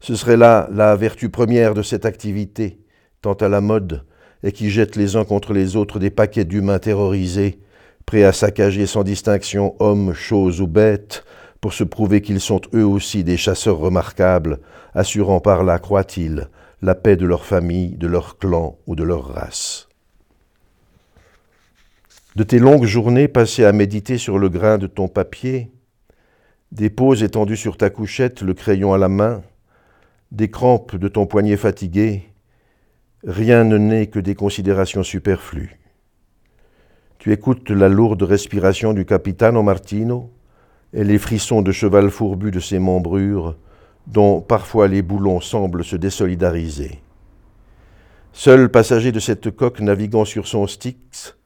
Ce 0.00 0.14
serait 0.14 0.36
là 0.36 0.68
la 0.72 0.94
vertu 0.96 1.30
première 1.30 1.74
de 1.74 1.82
cette 1.82 2.04
activité, 2.04 2.78
tant 3.22 3.34
à 3.34 3.48
la 3.48 3.60
mode, 3.60 4.04
et 4.42 4.52
qui 4.52 4.70
jette 4.70 4.96
les 4.96 5.16
uns 5.16 5.24
contre 5.24 5.52
les 5.52 5.76
autres 5.76 5.98
des 5.98 6.10
paquets 6.10 6.44
d'humains 6.44 6.78
terrorisés, 6.78 7.58
prêts 8.06 8.24
à 8.24 8.32
saccager 8.32 8.86
sans 8.86 9.02
distinction 9.02 9.74
hommes, 9.80 10.14
choses 10.14 10.60
ou 10.60 10.66
bêtes, 10.66 11.24
pour 11.60 11.72
se 11.72 11.84
prouver 11.84 12.20
qu'ils 12.20 12.40
sont 12.40 12.60
eux 12.74 12.86
aussi 12.86 13.24
des 13.24 13.36
chasseurs 13.36 13.78
remarquables, 13.78 14.60
assurant 14.94 15.40
par 15.40 15.64
là, 15.64 15.78
croit-il, 15.78 16.48
la 16.82 16.94
paix 16.94 17.16
de 17.16 17.26
leur 17.26 17.44
famille, 17.44 17.96
de 17.96 18.06
leur 18.06 18.38
clan 18.38 18.78
ou 18.86 18.94
de 18.94 19.02
leur 19.02 19.26
race. 19.26 19.88
De 22.36 22.44
tes 22.44 22.58
longues 22.58 22.84
journées 22.84 23.26
passées 23.26 23.64
à 23.64 23.72
méditer 23.72 24.18
sur 24.18 24.38
le 24.38 24.48
grain 24.48 24.78
de 24.78 24.86
ton 24.86 25.08
papier, 25.08 25.72
des 26.70 26.90
pauses 26.90 27.22
étendues 27.22 27.56
sur 27.56 27.76
ta 27.76 27.90
couchette, 27.90 28.42
le 28.42 28.54
crayon 28.54 28.92
à 28.92 28.98
la 28.98 29.08
main, 29.08 29.42
des 30.30 30.50
crampes 30.50 30.94
de 30.94 31.08
ton 31.08 31.26
poignet 31.26 31.56
fatigué, 31.56 32.22
rien 33.24 33.64
ne 33.64 33.78
n'est 33.78 34.06
que 34.06 34.20
des 34.20 34.34
considérations 34.34 35.02
superflues. 35.02 35.80
Tu 37.18 37.32
écoutes 37.32 37.70
la 37.70 37.88
lourde 37.88 38.22
respiration 38.22 38.92
du 38.92 39.04
capitano 39.04 39.62
Martino, 39.62 40.30
et 40.92 41.04
les 41.04 41.18
frissons 41.18 41.62
de 41.62 41.72
cheval 41.72 42.10
fourbu 42.10 42.50
de 42.50 42.60
ses 42.60 42.78
membrures, 42.78 43.56
dont 44.06 44.40
parfois 44.40 44.88
les 44.88 45.02
boulons 45.02 45.40
semblent 45.40 45.84
se 45.84 45.96
désolidariser. 45.96 47.00
Seul 48.32 48.70
passager 48.70 49.12
de 49.12 49.20
cette 49.20 49.50
coque 49.50 49.80
naviguant 49.80 50.24
sur 50.24 50.46
son 50.46 50.66
Styx, 50.66 51.36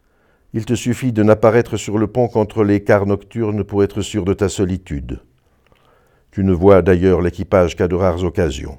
il 0.54 0.66
te 0.66 0.74
suffit 0.74 1.12
de 1.12 1.22
n'apparaître 1.22 1.76
sur 1.76 1.96
le 1.98 2.06
pont 2.06 2.28
qu'entre 2.28 2.62
les 2.62 2.84
quarts 2.84 3.06
nocturnes 3.06 3.64
pour 3.64 3.82
être 3.82 4.02
sûr 4.02 4.24
de 4.24 4.34
ta 4.34 4.48
solitude. 4.48 5.20
Tu 6.30 6.44
ne 6.44 6.52
vois 6.52 6.82
d'ailleurs 6.82 7.22
l'équipage 7.22 7.76
qu'à 7.76 7.88
de 7.88 7.94
rares 7.94 8.24
occasions. 8.24 8.78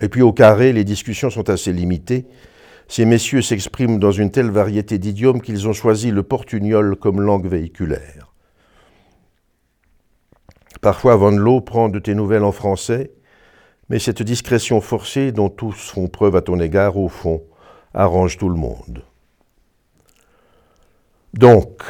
Et 0.00 0.08
puis 0.08 0.22
au 0.22 0.32
carré, 0.32 0.72
les 0.72 0.84
discussions 0.84 1.30
sont 1.30 1.48
assez 1.48 1.72
limitées. 1.72 2.26
Ces 2.88 3.06
messieurs 3.06 3.42
s'expriment 3.42 3.98
dans 3.98 4.12
une 4.12 4.30
telle 4.30 4.50
variété 4.50 4.98
d'idiomes 4.98 5.40
qu'ils 5.40 5.66
ont 5.66 5.72
choisi 5.72 6.10
le 6.10 6.22
portugnol 6.22 6.96
comme 6.96 7.20
langue 7.20 7.46
véhiculaire. 7.46 8.25
Parfois, 10.86 11.16
Van 11.16 11.32
Loo 11.32 11.60
prend 11.62 11.88
de 11.88 11.98
tes 11.98 12.14
nouvelles 12.14 12.44
en 12.44 12.52
français, 12.52 13.10
mais 13.88 13.98
cette 13.98 14.22
discrétion 14.22 14.80
forcée 14.80 15.32
dont 15.32 15.48
tous 15.48 15.90
font 15.90 16.06
preuve 16.06 16.36
à 16.36 16.42
ton 16.42 16.60
égard, 16.60 16.96
au 16.96 17.08
fond, 17.08 17.42
arrange 17.92 18.38
tout 18.38 18.48
le 18.48 18.54
monde. 18.54 19.02
Donc, 21.34 21.82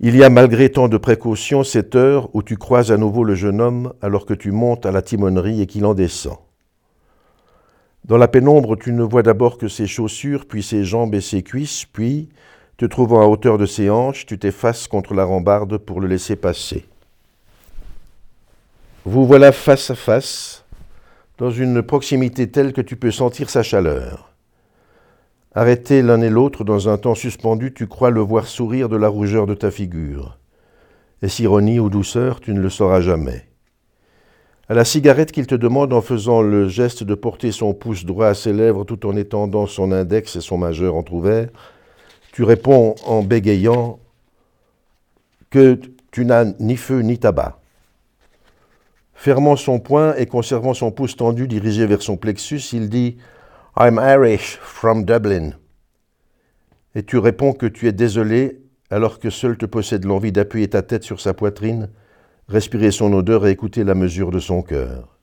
il 0.00 0.16
y 0.16 0.24
a 0.24 0.30
malgré 0.30 0.68
tant 0.68 0.88
de 0.88 0.96
précautions 0.96 1.62
cette 1.62 1.94
heure 1.94 2.28
où 2.34 2.42
tu 2.42 2.56
croises 2.56 2.90
à 2.90 2.96
nouveau 2.96 3.22
le 3.22 3.36
jeune 3.36 3.60
homme 3.60 3.92
alors 4.02 4.26
que 4.26 4.34
tu 4.34 4.50
montes 4.50 4.84
à 4.84 4.90
la 4.90 5.00
timonerie 5.00 5.62
et 5.62 5.66
qu'il 5.66 5.86
en 5.86 5.94
descend. 5.94 6.38
Dans 8.04 8.18
la 8.18 8.26
pénombre, 8.26 8.76
tu 8.76 8.90
ne 8.92 9.04
vois 9.04 9.22
d'abord 9.22 9.58
que 9.58 9.68
ses 9.68 9.86
chaussures, 9.86 10.46
puis 10.46 10.64
ses 10.64 10.82
jambes 10.82 11.14
et 11.14 11.20
ses 11.20 11.44
cuisses, 11.44 11.84
puis, 11.84 12.30
te 12.78 12.84
trouvant 12.84 13.22
à 13.22 13.26
hauteur 13.26 13.58
de 13.58 13.66
ses 13.66 13.90
hanches, 13.90 14.26
tu 14.26 14.40
t'effaces 14.40 14.88
contre 14.88 15.14
la 15.14 15.24
rambarde 15.24 15.78
pour 15.78 16.00
le 16.00 16.08
laisser 16.08 16.34
passer. 16.34 16.84
Vous 19.06 19.26
voilà 19.26 19.52
face 19.52 19.90
à 19.90 19.94
face, 19.94 20.64
dans 21.36 21.50
une 21.50 21.82
proximité 21.82 22.50
telle 22.50 22.72
que 22.72 22.80
tu 22.80 22.96
peux 22.96 23.10
sentir 23.10 23.50
sa 23.50 23.62
chaleur. 23.62 24.32
Arrêtés 25.54 26.00
l'un 26.00 26.22
et 26.22 26.30
l'autre 26.30 26.64
dans 26.64 26.88
un 26.88 26.96
temps 26.96 27.14
suspendu, 27.14 27.74
tu 27.74 27.86
crois 27.86 28.08
le 28.08 28.20
voir 28.22 28.46
sourire 28.46 28.88
de 28.88 28.96
la 28.96 29.08
rougeur 29.08 29.46
de 29.46 29.52
ta 29.52 29.70
figure. 29.70 30.38
Est-ce 31.20 31.42
ironie 31.42 31.78
ou 31.80 31.90
douceur, 31.90 32.40
tu 32.40 32.54
ne 32.54 32.60
le 32.60 32.70
sauras 32.70 33.02
jamais. 33.02 33.46
à 34.70 34.74
la 34.74 34.86
cigarette 34.86 35.32
qu'il 35.32 35.46
te 35.46 35.54
demande 35.54 35.92
en 35.92 36.00
faisant 36.00 36.40
le 36.40 36.68
geste 36.68 37.04
de 37.04 37.14
porter 37.14 37.52
son 37.52 37.74
pouce 37.74 38.06
droit 38.06 38.28
à 38.28 38.34
ses 38.34 38.54
lèvres 38.54 38.84
tout 38.84 39.04
en 39.06 39.14
étendant 39.16 39.66
son 39.66 39.92
index 39.92 40.36
et 40.36 40.40
son 40.40 40.56
majeur 40.56 40.94
entr'ouvert, 40.94 41.50
tu 42.32 42.42
réponds 42.42 42.94
en 43.04 43.22
bégayant 43.22 43.98
que 45.50 45.78
tu 46.10 46.24
n'as 46.24 46.46
ni 46.58 46.76
feu 46.78 47.00
ni 47.00 47.18
tabac. 47.18 47.58
Fermant 49.24 49.56
son 49.56 49.78
poing 49.78 50.14
et 50.16 50.26
conservant 50.26 50.74
son 50.74 50.90
pouce 50.90 51.16
tendu 51.16 51.48
dirigé 51.48 51.86
vers 51.86 52.02
son 52.02 52.18
plexus, 52.18 52.60
il 52.74 52.90
dit 52.90 53.16
I'm 53.80 53.98
Irish 53.98 54.58
from 54.60 55.06
Dublin. 55.06 55.52
Et 56.94 57.04
tu 57.04 57.16
réponds 57.16 57.54
que 57.54 57.64
tu 57.64 57.88
es 57.88 57.92
désolé 57.92 58.60
alors 58.90 59.18
que 59.18 59.30
seul 59.30 59.56
te 59.56 59.64
possède 59.64 60.04
l'envie 60.04 60.30
d'appuyer 60.30 60.68
ta 60.68 60.82
tête 60.82 61.04
sur 61.04 61.22
sa 61.22 61.32
poitrine 61.32 61.88
respirer 62.48 62.90
son 62.90 63.14
odeur 63.14 63.46
et 63.46 63.50
écouter 63.50 63.82
la 63.82 63.94
mesure 63.94 64.30
de 64.30 64.40
son 64.40 64.60
cœur. 64.60 65.16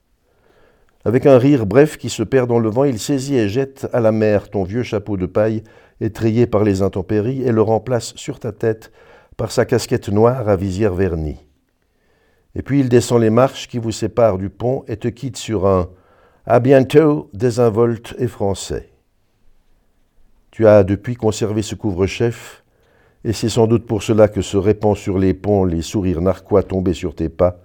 Avec 1.04 1.24
un 1.24 1.38
rire 1.38 1.64
bref 1.64 1.96
qui 1.96 2.10
se 2.10 2.24
perd 2.24 2.48
dans 2.48 2.58
le 2.58 2.70
vent, 2.70 2.82
il 2.82 2.98
saisit 2.98 3.36
et 3.36 3.48
jette 3.48 3.86
à 3.92 4.00
la 4.00 4.10
mer 4.10 4.50
ton 4.50 4.64
vieux 4.64 4.82
chapeau 4.82 5.16
de 5.16 5.26
paille 5.26 5.62
étrayé 6.00 6.48
par 6.48 6.64
les 6.64 6.82
intempéries 6.82 7.44
et 7.44 7.52
le 7.52 7.62
remplace 7.62 8.14
sur 8.16 8.40
ta 8.40 8.50
tête 8.50 8.90
par 9.36 9.52
sa 9.52 9.64
casquette 9.64 10.08
noire 10.08 10.48
à 10.48 10.56
visière 10.56 10.94
vernie. 10.94 11.38
Et 12.54 12.62
puis 12.62 12.80
il 12.80 12.88
descend 12.88 13.20
les 13.20 13.30
marches 13.30 13.68
qui 13.68 13.78
vous 13.78 13.92
séparent 13.92 14.38
du 14.38 14.50
pont 14.50 14.84
et 14.88 14.96
te 14.96 15.08
quitte 15.08 15.36
sur 15.36 15.66
un 15.66 15.88
À 16.46 16.60
bientôt 16.60 17.30
désinvolte 17.32 18.14
et 18.18 18.28
français. 18.28 18.90
Tu 20.50 20.66
as 20.66 20.84
depuis 20.84 21.16
conservé 21.16 21.62
ce 21.62 21.74
couvre-chef 21.74 22.62
et 23.24 23.32
c'est 23.32 23.48
sans 23.48 23.66
doute 23.66 23.86
pour 23.86 24.02
cela 24.02 24.28
que 24.28 24.42
se 24.42 24.56
répand 24.56 24.96
sur 24.96 25.18
les 25.18 25.32
ponts 25.32 25.64
les 25.64 25.82
sourires 25.82 26.20
narquois 26.20 26.62
tombés 26.62 26.94
sur 26.94 27.14
tes 27.14 27.28
pas 27.28 27.60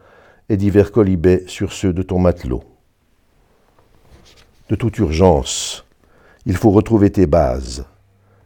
et 0.50 0.56
divers 0.56 0.92
colibets 0.92 1.44
sur 1.48 1.74
ceux 1.74 1.94
de 1.94 2.04
ton 2.04 2.20
matelot. 2.20 2.64
De 4.70 4.76
toute 4.76 4.98
urgence, 5.00 5.86
il 6.46 6.56
faut 6.56 6.72
retrouver 6.72 7.10
tes 7.10 7.26
bases, 7.26 7.86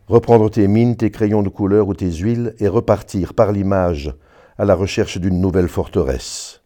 reprendre 0.08 0.50
tes 0.50 0.68
mines, 0.68 0.96
tes 0.96 1.12
crayons 1.12 1.44
de 1.44 1.50
couleur 1.50 1.88
ou 1.88 1.94
tes 1.94 2.12
huiles 2.12 2.56
et 2.60 2.68
repartir 2.68 3.34
par 3.34 3.52
l'image 3.52 4.14
à 4.62 4.66
la 4.66 4.76
recherche 4.76 5.18
d'une 5.18 5.42
nouvelle 5.42 5.68
forteresse. 5.68 6.62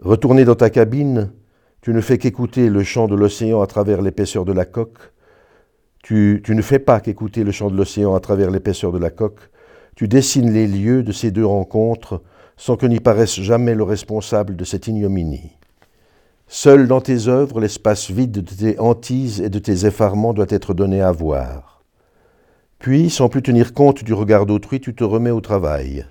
Retourner 0.00 0.44
dans 0.44 0.54
ta 0.54 0.68
cabine, 0.68 1.32
tu 1.80 1.94
ne 1.94 2.02
fais 2.02 2.18
qu'écouter 2.18 2.68
le 2.68 2.82
chant 2.82 3.08
de 3.08 3.14
l'océan 3.14 3.62
à 3.62 3.66
travers 3.66 4.02
l'épaisseur 4.02 4.44
de 4.44 4.52
la 4.52 4.66
coque, 4.66 5.14
tu, 6.02 6.42
ne 6.46 6.60
fais 6.60 6.78
pas 6.78 7.00
qu'écouter 7.00 7.42
le 7.42 7.52
chant 7.52 7.70
de 7.70 7.76
l'océan 7.76 8.14
à 8.14 8.20
travers 8.20 8.50
l'épaisseur 8.50 8.92
de 8.92 8.98
la 8.98 9.08
coque, 9.08 9.48
tu 9.96 10.08
dessines 10.08 10.52
les 10.52 10.66
lieux 10.66 11.02
de 11.02 11.10
ces 11.10 11.30
deux 11.30 11.46
rencontres 11.46 12.20
sans 12.58 12.76
que 12.76 12.84
n'y 12.84 13.00
paraisse 13.00 13.40
jamais 13.40 13.74
le 13.74 13.84
responsable 13.84 14.54
de 14.54 14.64
cette 14.64 14.88
ignominie. 14.88 15.56
Seul 16.48 16.86
dans 16.86 17.00
tes 17.00 17.28
œuvres, 17.28 17.60
l'espace 17.60 18.10
vide 18.10 18.32
de 18.32 18.40
tes 18.42 18.78
hantises 18.78 19.40
et 19.40 19.48
de 19.48 19.58
tes 19.58 19.86
effarements 19.86 20.34
doit 20.34 20.44
être 20.50 20.74
donné 20.74 21.00
à 21.00 21.12
voir. 21.12 21.82
Puis, 22.78 23.08
sans 23.08 23.30
plus 23.30 23.40
tenir 23.40 23.72
compte 23.72 24.04
du 24.04 24.12
regard 24.12 24.44
d'autrui, 24.44 24.82
tu 24.82 24.94
te 24.94 25.02
remets 25.02 25.30
au 25.30 25.40
travail. 25.40 26.04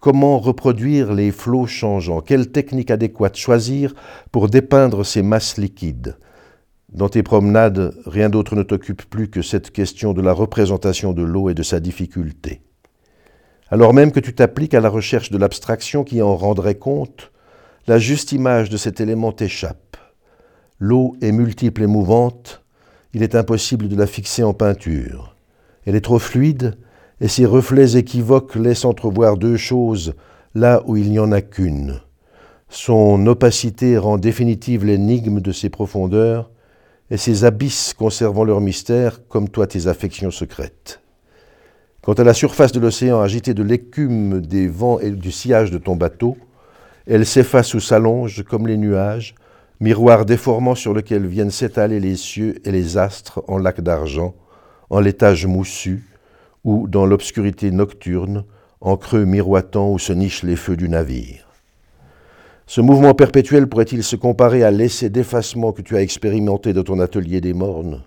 Comment 0.00 0.38
reproduire 0.38 1.12
les 1.12 1.30
flots 1.30 1.66
changeants? 1.66 2.22
Quelle 2.22 2.50
technique 2.50 2.90
adéquate 2.90 3.36
choisir 3.36 3.92
pour 4.32 4.48
dépeindre 4.48 5.04
ces 5.04 5.22
masses 5.22 5.58
liquides? 5.58 6.16
Dans 6.90 7.10
tes 7.10 7.22
promenades, 7.22 7.94
rien 8.06 8.30
d'autre 8.30 8.56
ne 8.56 8.62
t'occupe 8.62 9.02
plus 9.02 9.28
que 9.28 9.42
cette 9.42 9.70
question 9.70 10.14
de 10.14 10.22
la 10.22 10.32
représentation 10.32 11.12
de 11.12 11.22
l'eau 11.22 11.50
et 11.50 11.54
de 11.54 11.62
sa 11.62 11.80
difficulté. 11.80 12.62
Alors 13.68 13.92
même 13.92 14.10
que 14.10 14.20
tu 14.20 14.34
t'appliques 14.34 14.72
à 14.72 14.80
la 14.80 14.88
recherche 14.88 15.30
de 15.30 15.36
l'abstraction 15.36 16.02
qui 16.02 16.22
en 16.22 16.34
rendrait 16.34 16.76
compte, 16.76 17.30
la 17.86 17.98
juste 17.98 18.32
image 18.32 18.70
de 18.70 18.78
cet 18.78 19.02
élément 19.02 19.32
t'échappe. 19.32 19.98
L'eau 20.78 21.14
est 21.20 21.30
multiple 21.30 21.82
et 21.82 21.86
mouvante, 21.86 22.62
il 23.12 23.22
est 23.22 23.34
impossible 23.34 23.86
de 23.88 23.96
la 23.96 24.06
fixer 24.06 24.44
en 24.44 24.54
peinture. 24.54 25.36
Elle 25.84 25.94
est 25.94 26.00
trop 26.00 26.18
fluide, 26.18 26.78
et 27.20 27.28
ses 27.28 27.46
reflets 27.46 27.96
équivoques 27.96 28.54
laissent 28.54 28.84
entrevoir 28.84 29.36
deux 29.36 29.56
choses 29.56 30.14
là 30.54 30.82
où 30.86 30.96
il 30.96 31.10
n'y 31.10 31.18
en 31.18 31.32
a 31.32 31.40
qu'une. 31.40 32.00
Son 32.68 33.26
opacité 33.26 33.98
rend 33.98 34.16
définitive 34.16 34.84
l'énigme 34.84 35.40
de 35.40 35.52
ses 35.52 35.70
profondeurs, 35.70 36.50
et 37.10 37.16
ces 37.16 37.44
abysses 37.44 37.92
conservant 37.92 38.44
leur 38.44 38.60
mystère, 38.60 39.26
comme 39.26 39.48
toi 39.48 39.66
tes 39.66 39.88
affections 39.88 40.30
secrètes. 40.30 41.00
Quant 42.02 42.12
à 42.14 42.24
la 42.24 42.34
surface 42.34 42.72
de 42.72 42.80
l'océan 42.80 43.20
agitée 43.20 43.52
de 43.52 43.64
l'écume 43.64 44.40
des 44.40 44.68
vents 44.68 45.00
et 45.00 45.10
du 45.10 45.32
sillage 45.32 45.70
de 45.70 45.78
ton 45.78 45.96
bateau, 45.96 46.36
elle 47.06 47.26
s'efface 47.26 47.74
ou 47.74 47.80
s'allonge 47.80 48.44
comme 48.44 48.68
les 48.68 48.76
nuages, 48.76 49.34
miroir 49.80 50.24
déformant 50.24 50.76
sur 50.76 50.94
lequel 50.94 51.26
viennent 51.26 51.50
s'étaler 51.50 51.98
les 51.98 52.16
cieux 52.16 52.56
et 52.64 52.70
les 52.70 52.96
astres 52.96 53.42
en 53.48 53.58
lacs 53.58 53.80
d'argent, 53.80 54.34
en 54.88 55.00
l'étage 55.00 55.46
moussu, 55.46 56.04
ou 56.64 56.88
dans 56.88 57.06
l'obscurité 57.06 57.70
nocturne, 57.70 58.44
en 58.80 58.96
creux 58.96 59.24
miroitant 59.24 59.90
où 59.90 59.98
se 59.98 60.12
nichent 60.12 60.42
les 60.42 60.56
feux 60.56 60.76
du 60.76 60.88
navire. 60.88 61.46
Ce 62.66 62.80
mouvement 62.80 63.14
perpétuel 63.14 63.68
pourrait-il 63.68 64.04
se 64.04 64.16
comparer 64.16 64.62
à 64.62 64.70
l'essai 64.70 65.10
d'effacement 65.10 65.72
que 65.72 65.82
tu 65.82 65.96
as 65.96 66.02
expérimenté 66.02 66.72
dans 66.72 66.84
ton 66.84 67.00
atelier 67.00 67.40
des 67.40 67.52
mornes? 67.52 68.04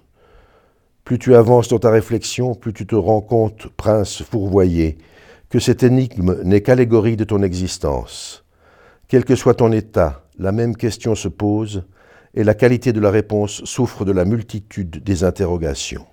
Plus 1.04 1.20
tu 1.20 1.36
avances 1.36 1.68
dans 1.68 1.80
ta 1.80 1.92
réflexion, 1.92 2.56
plus 2.56 2.72
tu 2.72 2.88
te 2.88 2.96
rends 2.96 3.22
compte, 3.22 3.68
prince 3.76 4.24
fourvoyé, 4.24 4.98
que 5.50 5.60
cette 5.60 5.84
énigme 5.84 6.42
n'est 6.44 6.62
qu'allégorie 6.62 7.18
de 7.18 7.26
ton 7.26 7.44
existence. 7.44 8.46
Quel 9.10 9.26
que 9.26 9.36
soit 9.36 9.56
ton 9.56 9.72
état, 9.74 10.24
la 10.40 10.54
même 10.54 10.78
question 10.78 11.14
se 11.14 11.28
pose, 11.28 11.84
et 12.34 12.44
la 12.44 12.54
qualité 12.54 12.94
de 12.94 13.02
la 13.02 13.12
réponse 13.12 13.64
souffre 13.66 14.06
de 14.06 14.12
la 14.12 14.26
multitude 14.26 15.04
des 15.04 15.24
interrogations. 15.24 16.08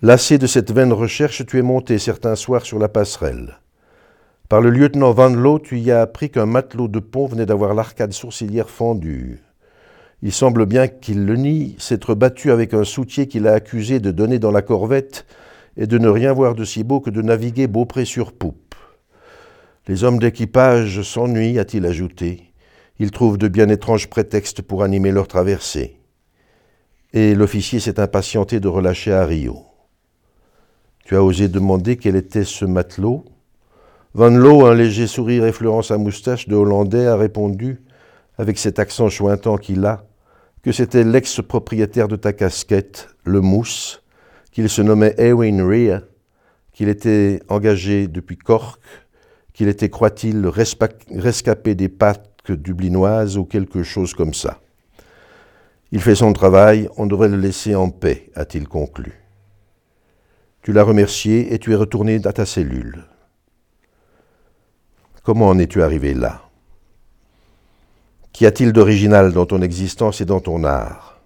Lassé 0.00 0.38
de 0.38 0.46
cette 0.46 0.70
vaine 0.70 0.92
recherche, 0.92 1.44
tu 1.44 1.58
es 1.58 1.62
monté 1.62 1.98
certains 1.98 2.36
soirs 2.36 2.64
sur 2.64 2.78
la 2.78 2.88
passerelle. 2.88 3.58
Par 4.48 4.60
le 4.60 4.70
lieutenant 4.70 5.10
Van 5.10 5.28
Loo, 5.28 5.58
tu 5.58 5.80
y 5.80 5.90
as 5.90 6.02
appris 6.02 6.30
qu'un 6.30 6.46
matelot 6.46 6.86
de 6.86 7.00
pont 7.00 7.26
venait 7.26 7.46
d'avoir 7.46 7.74
l'arcade 7.74 8.12
sourcilière 8.12 8.70
fendue. 8.70 9.42
Il 10.22 10.30
semble 10.30 10.66
bien 10.66 10.86
qu'il 10.86 11.26
le 11.26 11.34
nie, 11.34 11.74
s'être 11.80 12.14
battu 12.14 12.52
avec 12.52 12.74
un 12.74 12.84
soutier 12.84 13.26
qu'il 13.26 13.48
a 13.48 13.54
accusé 13.54 13.98
de 13.98 14.12
donner 14.12 14.38
dans 14.38 14.52
la 14.52 14.62
corvette 14.62 15.26
et 15.76 15.88
de 15.88 15.98
ne 15.98 16.08
rien 16.08 16.32
voir 16.32 16.54
de 16.54 16.64
si 16.64 16.84
beau 16.84 17.00
que 17.00 17.10
de 17.10 17.20
naviguer 17.20 17.66
Beaupré 17.66 18.04
sur 18.04 18.30
poupe. 18.30 18.76
Les 19.88 20.04
hommes 20.04 20.20
d'équipage 20.20 21.02
s'ennuient, 21.02 21.58
a-t-il 21.58 21.84
ajouté. 21.84 22.52
Ils 23.00 23.10
trouvent 23.10 23.38
de 23.38 23.48
bien 23.48 23.68
étranges 23.68 24.08
prétextes 24.08 24.62
pour 24.62 24.84
animer 24.84 25.10
leur 25.10 25.26
traversée. 25.26 25.98
Et 27.12 27.34
l'officier 27.34 27.80
s'est 27.80 27.98
impatienté 27.98 28.60
de 28.60 28.68
relâcher 28.68 29.12
à 29.12 29.26
Rio. 29.26 29.67
Tu 31.08 31.16
as 31.16 31.22
osé 31.22 31.48
demander 31.48 31.96
quel 31.96 32.16
était 32.16 32.44
ce 32.44 32.66
matelot? 32.66 33.24
Van 34.12 34.28
Loo, 34.28 34.66
un 34.66 34.74
léger 34.74 35.06
sourire 35.06 35.46
effleurant 35.46 35.80
sa 35.80 35.96
moustache 35.96 36.48
de 36.48 36.54
Hollandais, 36.54 37.06
a 37.06 37.16
répondu, 37.16 37.80
avec 38.36 38.58
cet 38.58 38.78
accent 38.78 39.08
chointant 39.08 39.56
qu'il 39.56 39.86
a, 39.86 40.04
que 40.62 40.70
c'était 40.70 41.04
l'ex-propriétaire 41.04 42.08
de 42.08 42.16
ta 42.16 42.34
casquette, 42.34 43.08
le 43.24 43.40
Mousse, 43.40 44.02
qu'il 44.52 44.68
se 44.68 44.82
nommait 44.82 45.14
Eowyn 45.16 45.66
Rhea, 45.66 46.02
qu'il 46.74 46.90
était 46.90 47.40
engagé 47.48 48.06
depuis 48.06 48.36
Cork, 48.36 48.78
qu'il 49.54 49.68
était, 49.68 49.88
croit-il, 49.88 50.46
rescapé 50.46 51.74
des 51.74 51.88
pâques 51.88 52.52
dublinoises 52.52 53.38
ou 53.38 53.46
quelque 53.46 53.82
chose 53.82 54.12
comme 54.12 54.34
ça. 54.34 54.60
Il 55.90 56.02
fait 56.02 56.16
son 56.16 56.34
travail, 56.34 56.86
on 56.98 57.06
devrait 57.06 57.30
le 57.30 57.38
laisser 57.38 57.74
en 57.74 57.88
paix, 57.88 58.28
a-t-il 58.34 58.68
conclu. 58.68 59.27
Tu 60.68 60.74
l'as 60.74 60.82
remercié 60.82 61.54
et 61.54 61.58
tu 61.58 61.72
es 61.72 61.74
retourné 61.74 62.20
à 62.26 62.32
ta 62.34 62.44
cellule. 62.44 63.04
Comment 65.22 65.48
en 65.48 65.58
es-tu 65.58 65.82
arrivé 65.82 66.12
là? 66.12 66.42
Qu'y 68.34 68.44
a-t-il 68.44 68.74
d'original 68.74 69.32
dans 69.32 69.46
ton 69.46 69.62
existence 69.62 70.20
et 70.20 70.26
dans 70.26 70.40
ton 70.40 70.64
art? 70.64 71.22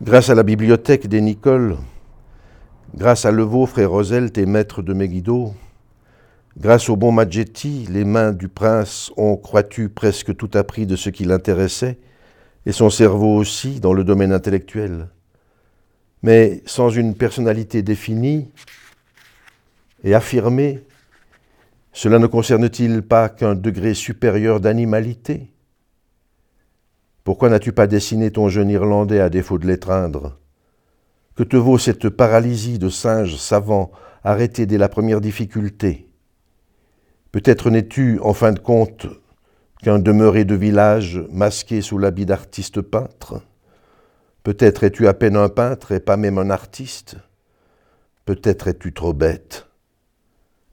Grâce 0.00 0.30
à 0.30 0.36
la 0.36 0.44
bibliothèque 0.44 1.08
des 1.08 1.20
Nicoles, 1.20 1.76
grâce 2.94 3.24
à 3.24 3.32
Levaux, 3.32 3.66
frère 3.66 3.90
Rosel, 3.90 4.30
tes 4.30 4.46
maîtres 4.46 4.82
de 4.82 4.92
Megiddo, 4.92 5.52
grâce 6.56 6.88
au 6.90 6.94
bon 6.94 7.10
Maggetti, 7.10 7.88
les 7.90 8.04
mains 8.04 8.30
du 8.30 8.46
prince 8.46 9.10
ont, 9.16 9.36
crois-tu, 9.36 9.88
presque 9.88 10.36
tout 10.36 10.50
appris 10.54 10.86
de 10.86 10.94
ce 10.94 11.10
qui 11.10 11.24
l'intéressait, 11.24 11.98
et 12.66 12.70
son 12.70 12.88
cerveau 12.88 13.34
aussi 13.34 13.80
dans 13.80 13.92
le 13.92 14.04
domaine 14.04 14.32
intellectuel. 14.32 15.08
Mais 16.22 16.62
sans 16.66 16.88
une 16.88 17.14
personnalité 17.14 17.82
définie 17.82 18.48
et 20.04 20.14
affirmée, 20.14 20.84
cela 21.92 22.18
ne 22.18 22.26
concerne-t-il 22.26 23.02
pas 23.02 23.28
qu'un 23.28 23.54
degré 23.54 23.94
supérieur 23.94 24.60
d'animalité? 24.60 25.52
Pourquoi 27.24 27.50
n'as-tu 27.50 27.72
pas 27.72 27.86
dessiné 27.86 28.30
ton 28.30 28.48
jeune 28.48 28.70
Irlandais 28.70 29.20
à 29.20 29.28
défaut 29.28 29.58
de 29.58 29.66
l'étreindre? 29.66 30.38
Que 31.34 31.42
te 31.42 31.56
vaut 31.56 31.78
cette 31.78 32.08
paralysie 32.08 32.78
de 32.78 32.88
singe 32.88 33.36
savant 33.36 33.90
arrêté 34.24 34.66
dès 34.66 34.78
la 34.78 34.88
première 34.88 35.20
difficulté? 35.20 36.08
Peut-être 37.30 37.70
n'es-tu, 37.70 38.18
en 38.20 38.34
fin 38.34 38.52
de 38.52 38.58
compte, 38.58 39.06
qu'un 39.82 39.98
demeuré 39.98 40.44
de 40.44 40.54
village 40.54 41.22
masqué 41.30 41.80
sous 41.80 41.98
l'habit 41.98 42.26
d'artiste 42.26 42.80
peintre? 42.80 43.42
Peut-être 44.42 44.82
es-tu 44.82 45.06
à 45.06 45.14
peine 45.14 45.36
un 45.36 45.48
peintre 45.48 45.92
et 45.92 46.00
pas 46.00 46.16
même 46.16 46.36
un 46.36 46.50
artiste. 46.50 47.16
Peut-être 48.24 48.66
es-tu 48.66 48.92
trop 48.92 49.12
bête. 49.12 49.68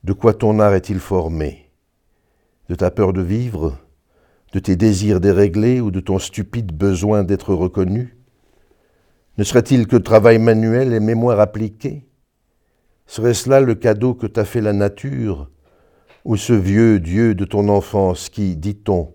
De 0.02 0.12
quoi 0.12 0.34
ton 0.34 0.58
art 0.58 0.74
est-il 0.74 0.98
formé? 0.98 1.70
De 2.68 2.74
ta 2.74 2.90
peur 2.90 3.12
de 3.12 3.22
vivre? 3.22 3.78
De 4.52 4.58
tes 4.58 4.74
désirs 4.74 5.20
déréglés 5.20 5.80
ou 5.80 5.92
de 5.92 6.00
ton 6.00 6.18
stupide 6.18 6.72
besoin 6.72 7.22
d'être 7.22 7.54
reconnu? 7.54 8.16
Ne 9.38 9.44
serait-il 9.44 9.86
que 9.86 9.96
travail 9.96 10.40
manuel 10.40 10.92
et 10.92 10.98
mémoire 10.98 11.38
appliquée? 11.38 12.08
Serait-ce 13.06 13.48
là 13.48 13.60
le 13.60 13.76
cadeau 13.76 14.14
que 14.14 14.26
t'a 14.26 14.44
fait 14.44 14.60
la 14.60 14.72
nature? 14.72 15.48
Ou 16.24 16.36
ce 16.36 16.52
vieux 16.52 16.98
Dieu 16.98 17.36
de 17.36 17.44
ton 17.44 17.68
enfance 17.68 18.30
qui, 18.30 18.56
dit-on, 18.56 19.12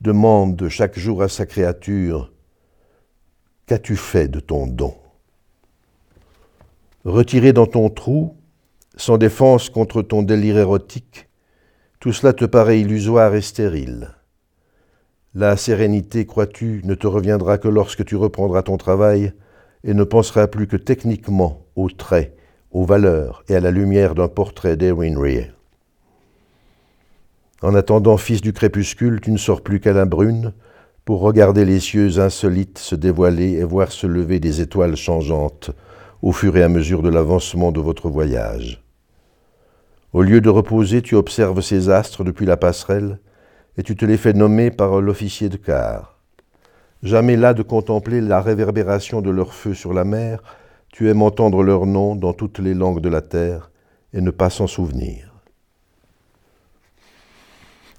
demande 0.00 0.68
chaque 0.68 0.96
jour 0.96 1.20
à 1.22 1.28
sa 1.28 1.46
créature 1.46 2.32
Qu'as-tu 3.68 3.96
fait 3.96 4.28
de 4.28 4.40
ton 4.40 4.66
don? 4.66 4.94
Retiré 7.04 7.52
dans 7.52 7.66
ton 7.66 7.90
trou, 7.90 8.34
sans 8.96 9.18
défense 9.18 9.68
contre 9.68 10.00
ton 10.00 10.22
délire 10.22 10.56
érotique, 10.56 11.28
tout 12.00 12.14
cela 12.14 12.32
te 12.32 12.46
paraît 12.46 12.80
illusoire 12.80 13.34
et 13.34 13.42
stérile. 13.42 14.14
La 15.34 15.58
sérénité, 15.58 16.24
crois-tu, 16.24 16.80
ne 16.84 16.94
te 16.94 17.06
reviendra 17.06 17.58
que 17.58 17.68
lorsque 17.68 18.06
tu 18.06 18.16
reprendras 18.16 18.62
ton 18.62 18.78
travail 18.78 19.34
et 19.84 19.92
ne 19.92 20.04
penseras 20.04 20.46
plus 20.46 20.66
que 20.66 20.78
techniquement 20.78 21.66
aux 21.76 21.90
traits 21.90 22.34
aux 22.70 22.86
valeurs 22.86 23.44
et 23.50 23.54
à 23.54 23.60
la 23.60 23.70
lumière 23.70 24.14
d'un 24.14 24.28
portrait 24.28 24.78
d'Erwin 24.78 25.18
Rear. 25.18 25.48
En 27.60 27.74
attendant, 27.74 28.16
fils 28.16 28.40
du 28.40 28.54
crépuscule, 28.54 29.20
tu 29.20 29.30
ne 29.30 29.36
sors 29.36 29.60
plus 29.60 29.78
qu'à 29.78 29.92
la 29.92 30.06
brune 30.06 30.54
pour 31.08 31.22
regarder 31.22 31.64
les 31.64 31.80
cieux 31.80 32.20
insolites 32.20 32.78
se 32.78 32.94
dévoiler 32.94 33.52
et 33.52 33.64
voir 33.64 33.92
se 33.92 34.06
lever 34.06 34.40
des 34.40 34.60
étoiles 34.60 34.94
changeantes 34.94 35.70
au 36.20 36.32
fur 36.32 36.54
et 36.58 36.62
à 36.62 36.68
mesure 36.68 37.00
de 37.00 37.08
l'avancement 37.08 37.72
de 37.72 37.80
votre 37.80 38.10
voyage. 38.10 38.84
Au 40.12 40.20
lieu 40.20 40.42
de 40.42 40.50
reposer, 40.50 41.00
tu 41.00 41.14
observes 41.14 41.62
ces 41.62 41.88
astres 41.88 42.24
depuis 42.24 42.44
la 42.44 42.58
passerelle 42.58 43.20
et 43.78 43.82
tu 43.82 43.96
te 43.96 44.04
les 44.04 44.18
fais 44.18 44.34
nommer 44.34 44.70
par 44.70 45.00
l'officier 45.00 45.48
de 45.48 45.56
quart. 45.56 46.18
Jamais 47.02 47.36
là 47.36 47.54
de 47.54 47.62
contempler 47.62 48.20
la 48.20 48.42
réverbération 48.42 49.22
de 49.22 49.30
leur 49.30 49.54
feu 49.54 49.72
sur 49.72 49.94
la 49.94 50.04
mer, 50.04 50.42
tu 50.92 51.08
aimes 51.08 51.22
entendre 51.22 51.62
leur 51.62 51.86
nom 51.86 52.16
dans 52.16 52.34
toutes 52.34 52.58
les 52.58 52.74
langues 52.74 53.00
de 53.00 53.08
la 53.08 53.22
terre 53.22 53.70
et 54.12 54.20
ne 54.20 54.30
pas 54.30 54.50
s'en 54.50 54.66
souvenir. 54.66 55.27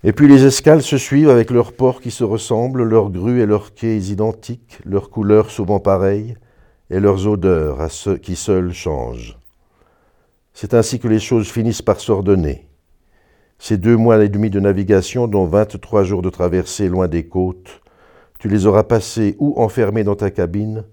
Et 0.04 0.14
puis 0.14 0.30
les 0.30 0.45
escales 0.45 0.82
se 0.82 0.97
suivent 0.97 1.30
avec 1.30 1.52
leurs 1.52 1.74
ports 1.74 2.00
qui 2.00 2.12
se 2.12 2.24
ressemblent, 2.24 2.84
leurs 2.84 3.10
grues 3.10 3.41
et 3.41 3.45
leurs 3.45 3.74
quais 3.74 3.97
identiques, 3.97 4.80
leurs 4.86 5.10
couleurs 5.10 5.52
souvent 5.52 5.80
pareilles, 5.80 6.38
et 6.89 7.00
leurs 7.00 7.28
odeurs 7.28 7.82
à 7.82 7.89
ceux 7.89 8.18
qui 8.18 8.36
seuls 8.36 8.74
changent. 8.74 9.38
C'est 10.54 10.74
ainsi 10.74 11.00
que 11.00 11.10
les 11.10 11.20
choses 11.20 11.50
finissent 11.50 11.82
par 11.82 12.00
s'ordonner. 12.00 12.70
Ces 13.58 13.78
deux 13.78 13.97
mois 13.97 14.24
et 14.24 14.30
demi 14.30 14.50
de 14.50 14.62
navigation, 14.62 15.28
dont 15.28 15.45
vingt-trois 15.45 16.04
jours 16.04 16.22
de 16.22 16.30
traversée 16.30 16.88
loin 16.88 17.10
des 17.10 17.28
côtes, 17.28 17.82
tu 18.39 18.47
les 18.47 18.66
auras 18.66 18.84
passés 18.84 19.36
ou 19.38 19.62
enfermés 19.62 20.06
dans 20.06 20.16
ta 20.16 20.32
cabine, 20.32 20.86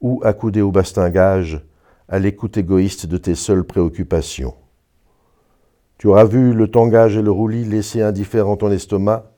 ou 0.00 0.20
accoudé 0.22 0.62
au 0.62 0.70
bastingage, 0.70 1.60
à 2.08 2.20
l'écoute 2.20 2.56
égoïste 2.56 3.06
de 3.06 3.16
tes 3.16 3.34
seules 3.34 3.64
préoccupations. 3.64 4.54
Tu 6.02 6.08
auras 6.08 6.24
vu 6.24 6.52
le 6.52 6.66
tangage 6.66 7.16
et 7.16 7.22
le 7.22 7.30
roulis 7.30 7.64
laisser 7.64 8.02
indifférent 8.02 8.56
ton 8.56 8.72
estomac, 8.72 9.30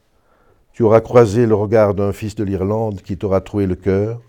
tu 0.73 0.83
auras 0.83 1.03
croisé 1.03 1.45
le 1.45 1.55
regard 1.55 1.93
d'un 1.93 2.11
fils 2.15 2.37
de 2.37 2.43
l'Irlande 2.43 3.03
qui 3.03 3.19
t'aura 3.19 3.43
troué 3.43 3.67
le 3.67 3.75
cœur, 3.75 4.23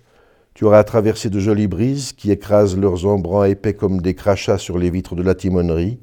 tu 0.53 0.65
auras 0.65 0.83
traversé 0.83 1.29
de 1.29 1.39
jolies 1.39 1.69
brises 1.69 2.11
qui 2.11 2.31
écrasent 2.31 2.77
leurs 2.77 3.05
embruns 3.05 3.45
épais 3.45 3.73
comme 3.73 4.01
des 4.01 4.15
crachats 4.15 4.57
sur 4.57 4.77
les 4.77 4.89
vitres 4.89 5.15
de 5.15 5.23
la 5.23 5.33
timonerie, 5.33 6.01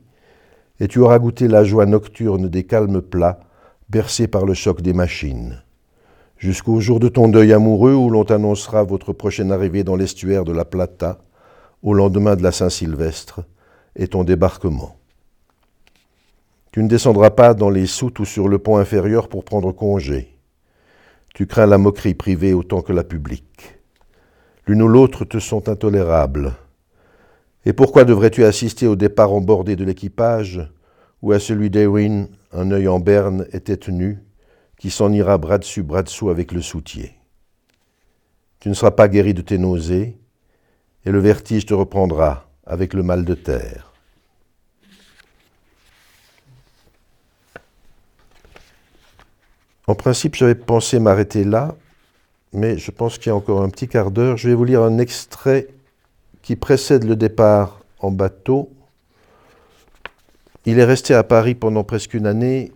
et 0.80 0.89
tu 0.89 1.01
auras 1.01 1.18
goûté 1.18 1.49
la 1.49 1.64
joie 1.64 1.85
nocturne 1.85 2.49
des 2.49 2.64
calmes 2.64 3.03
plats, 3.03 3.41
bercés 3.91 4.26
par 4.26 4.47
le 4.47 4.55
choc 4.55 4.80
des 4.80 4.95
machines. 4.95 5.62
Jusqu'au 6.39 6.80
jour 6.80 6.99
de 6.99 7.09
ton 7.09 7.28
deuil 7.28 7.53
amoureux 7.53 7.93
où 7.93 8.09
l'on 8.09 8.24
t'annoncera 8.24 8.85
votre 8.85 9.12
prochaine 9.12 9.53
arrivée 9.53 9.85
dans 9.85 9.97
l'estuaire 9.97 10.45
de 10.45 10.53
la 10.53 10.64
Plata, 10.64 11.18
au 11.83 11.93
lendemain 11.93 12.37
de 12.37 12.43
la 12.43 12.53
Saint-Sylvestre, 12.53 13.43
et 13.97 14.09
ton 14.09 14.24
débarquement. 14.24 14.97
Tu 16.72 16.82
ne 16.82 16.88
descendras 16.88 17.28
pas 17.28 17.52
dans 17.52 17.68
les 17.68 17.86
soutes 17.86 18.18
ou 18.18 18.24
sur 18.24 18.48
le 18.48 18.58
pont 18.58 18.78
inférieur 18.78 19.28
pour 19.28 19.44
prendre 19.44 19.72
congé. 19.72 20.38
Tu 21.34 21.46
crains 21.46 21.66
la 21.66 21.76
moquerie 21.76 22.14
privée 22.14 22.54
autant 22.54 22.80
que 22.80 22.94
la 22.94 23.04
publique. 23.04 23.78
L'une 24.66 24.80
ou 24.80 24.88
l'autre 24.88 25.26
te 25.26 25.38
sont 25.38 25.68
intolérables. 25.68 26.54
Et 27.66 27.74
pourquoi 27.74 28.04
devrais-tu 28.04 28.42
assister 28.44 28.86
au 28.86 28.96
départ 28.96 29.34
embordé 29.34 29.76
de 29.76 29.84
l'équipage, 29.84 30.66
ou 31.20 31.32
à 31.32 31.38
celui 31.38 31.68
d'Ewin, 31.68 32.28
un 32.52 32.70
œil 32.70 32.88
en 32.88 33.00
berne 33.00 33.46
et 33.52 33.60
tête 33.60 33.88
nue, 33.88 34.20
qui 34.78 34.88
s'en 34.88 35.12
ira 35.12 35.36
bras 35.36 35.58
dessus, 35.58 35.82
bras 35.82 36.02
dessous 36.02 36.30
avec 36.30 36.52
le 36.52 36.62
soutier. 36.62 37.12
Tu 38.60 38.70
ne 38.70 38.74
seras 38.74 38.92
pas 38.92 39.08
guéri 39.08 39.34
de 39.34 39.42
tes 39.42 39.58
nausées, 39.58 40.16
et 41.04 41.10
le 41.10 41.18
vertige 41.18 41.66
te 41.66 41.74
reprendra 41.74 42.48
avec 42.64 42.94
le 42.94 43.02
mal 43.02 43.26
de 43.26 43.34
terre. 43.34 43.91
En 49.93 49.95
principe, 49.95 50.36
j'avais 50.36 50.55
pensé 50.55 50.99
m'arrêter 50.99 51.45
là, 51.45 51.74
mais 52.55 52.78
je 52.78 52.90
pense 52.90 53.18
qu'il 53.18 53.26
y 53.26 53.30
a 53.30 53.36
encore 53.36 53.61
un 53.61 53.68
petit 53.68 53.88
quart 53.88 54.11
d'heure. 54.11 54.38
Je 54.38 54.49
vais 54.49 54.55
vous 54.55 54.64
lire 54.64 54.80
un 54.80 54.97
extrait 54.97 55.68
qui 56.40 56.57
précède 56.57 57.05
le 57.05 57.14
départ 57.14 57.82
en 57.99 58.11
bateau. 58.11 58.70
Il 60.64 60.78
est 60.78 60.84
resté 60.86 61.12
à 61.12 61.22
Paris 61.22 61.55
pendant 61.55 61.84
presque 61.84 62.14
une 62.14 62.26
année 62.26 62.72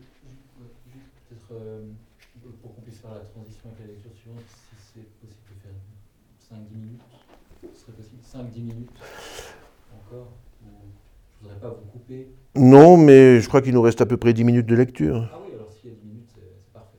Non, 12.55 12.97
mais 12.97 13.41
je 13.41 13.49
crois 13.49 13.61
qu'il 13.62 13.75
nous 13.75 13.83
reste 13.83 14.01
à 14.01 14.07
peu 14.07 14.17
près 14.17 14.33
10 14.33 14.45
minutes 14.45 14.67
de 14.67 14.75
lecture. 14.75 15.29
Ah 15.33 15.39
oui, 15.45 15.53
alors 15.55 15.71
s'il 15.73 15.91
y 15.91 15.93
a 15.93 15.97
10 15.97 16.07
minutes, 16.09 16.31
c'est 16.35 16.41
parfait. 16.73 16.99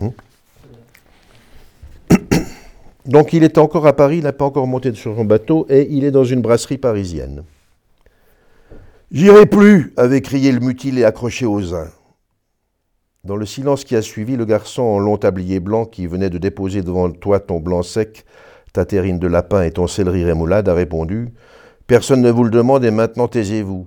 Hmm. 0.00 0.10
Donc 3.08 3.32
il 3.32 3.42
est 3.42 3.56
encore 3.56 3.86
à 3.86 3.94
Paris, 3.96 4.18
il 4.18 4.24
n'a 4.24 4.34
pas 4.34 4.44
encore 4.44 4.66
monté 4.66 4.92
sur 4.92 5.16
son 5.16 5.24
bateau 5.24 5.66
et 5.70 5.88
il 5.90 6.04
est 6.04 6.10
dans 6.10 6.24
une 6.24 6.42
brasserie 6.42 6.76
parisienne. 6.76 7.42
J'irai 9.10 9.46
plus, 9.46 9.94
avait 9.96 10.20
crié 10.20 10.52
le 10.52 10.60
mutilé 10.60 11.04
accroché 11.04 11.46
aux 11.46 11.74
uns. 11.74 11.88
Dans 13.24 13.36
le 13.36 13.46
silence 13.46 13.84
qui 13.84 13.96
a 13.96 14.02
suivi, 14.02 14.36
le 14.36 14.44
garçon 14.44 14.82
en 14.82 14.98
long 14.98 15.16
tablier 15.16 15.58
blanc 15.58 15.86
qui 15.86 16.06
venait 16.06 16.28
de 16.28 16.36
déposer 16.36 16.82
devant 16.82 17.10
toi 17.10 17.40
ton 17.40 17.60
blanc 17.60 17.82
sec, 17.82 18.26
ta 18.74 18.84
terrine 18.84 19.18
de 19.18 19.26
lapin 19.26 19.62
et 19.62 19.70
ton 19.70 19.86
céleri 19.86 20.22
rémoulade 20.24 20.68
a 20.68 20.74
répondu 20.74 21.30
Personne 21.86 22.20
ne 22.20 22.30
vous 22.30 22.44
le 22.44 22.50
demande 22.50 22.84
et 22.84 22.90
maintenant 22.90 23.26
taisez-vous. 23.26 23.86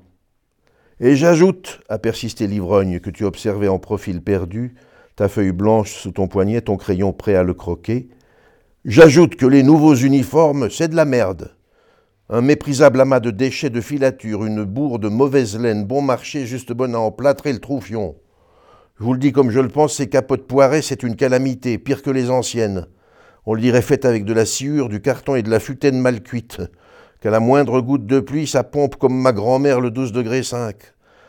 Et 0.99 1.15
j'ajoute, 1.15 1.79
a 1.89 1.99
persisté 1.99 2.47
l'ivrogne, 2.47 2.99
que 2.99 3.11
tu 3.11 3.23
observais 3.23 3.67
en 3.67 3.77
profil 3.77 4.23
perdu, 4.23 4.73
ta 5.15 5.27
feuille 5.27 5.51
blanche 5.51 5.93
sous 5.93 6.11
ton 6.11 6.27
poignet, 6.27 6.61
ton 6.61 6.77
crayon 6.77 7.13
prêt 7.13 7.35
à 7.35 7.43
le 7.43 7.53
croquer. 7.53 8.09
J'ajoute 8.83 9.35
que 9.35 9.45
les 9.45 9.61
nouveaux 9.61 9.93
uniformes, 9.93 10.71
c'est 10.71 10.87
de 10.87 10.95
la 10.95 11.05
merde. 11.05 11.53
Un 12.31 12.41
méprisable 12.41 12.99
amas 12.99 13.19
de 13.19 13.29
déchets 13.29 13.69
de 13.69 13.79
filature, 13.79 14.43
une 14.43 14.63
bourre 14.63 14.97
de 14.97 15.07
mauvaise 15.07 15.55
laine, 15.55 15.85
bon 15.85 16.01
marché, 16.01 16.47
juste 16.47 16.73
bonne 16.73 16.95
à 16.95 16.99
emplâtrer 16.99 17.53
le 17.53 17.59
troufion. 17.59 18.15
Je 18.97 19.03
vous 19.03 19.13
le 19.13 19.19
dis 19.19 19.33
comme 19.33 19.51
je 19.51 19.59
le 19.59 19.67
pense, 19.67 19.97
ces 19.97 20.09
capotes 20.09 20.47
poirées, 20.47 20.81
c'est 20.81 21.03
une 21.03 21.15
calamité, 21.15 21.77
pire 21.77 22.01
que 22.01 22.09
les 22.09 22.31
anciennes. 22.31 22.87
On 23.45 23.53
le 23.53 23.61
dirait 23.61 23.83
faite 23.83 24.03
avec 24.03 24.25
de 24.25 24.33
la 24.33 24.47
sciure, 24.47 24.89
du 24.89 24.99
carton 24.99 25.35
et 25.35 25.43
de 25.43 25.51
la 25.51 25.59
futaine 25.59 25.99
mal 25.99 26.23
cuite 26.23 26.59
qu'à 27.21 27.29
la 27.29 27.39
moindre 27.39 27.81
goutte 27.81 28.07
de 28.07 28.19
pluie, 28.19 28.47
ça 28.47 28.63
pompe 28.63 28.95
comme 28.95 29.15
ma 29.15 29.31
grand-mère 29.31 29.79
le 29.79 29.91
12 29.91 30.11
degré 30.11 30.41
5. 30.41 30.75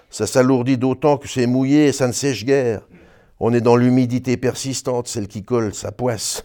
Ça 0.08 0.26
s'alourdit 0.26 0.78
d'autant 0.78 1.18
que 1.18 1.28
c'est 1.28 1.46
mouillé 1.46 1.88
et 1.88 1.92
ça 1.92 2.06
ne 2.06 2.12
sèche 2.12 2.46
guère. 2.46 2.88
On 3.40 3.52
est 3.52 3.60
dans 3.60 3.76
l'humidité 3.76 4.38
persistante, 4.38 5.06
celle 5.06 5.28
qui 5.28 5.42
colle, 5.42 5.74
ça 5.74 5.92
poisse. 5.92 6.44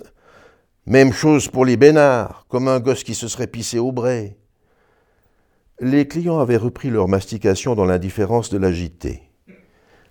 Même 0.88 1.12
chose 1.12 1.50
pour 1.50 1.66
les 1.66 1.76
bénards, 1.76 2.46
comme 2.48 2.70
un 2.70 2.80
gosse 2.80 3.04
qui 3.04 3.14
se 3.14 3.28
serait 3.28 3.48
pissé 3.48 3.78
au 3.78 3.92
bray. 3.92 4.38
Les 5.82 6.08
clients 6.08 6.40
avaient 6.40 6.56
repris 6.56 6.90
leur 6.90 7.10
mastication 7.10 7.76
dans 7.76 7.84
l'indifférence 7.84 8.50
de 8.50 8.58
l'agité. 8.58 9.22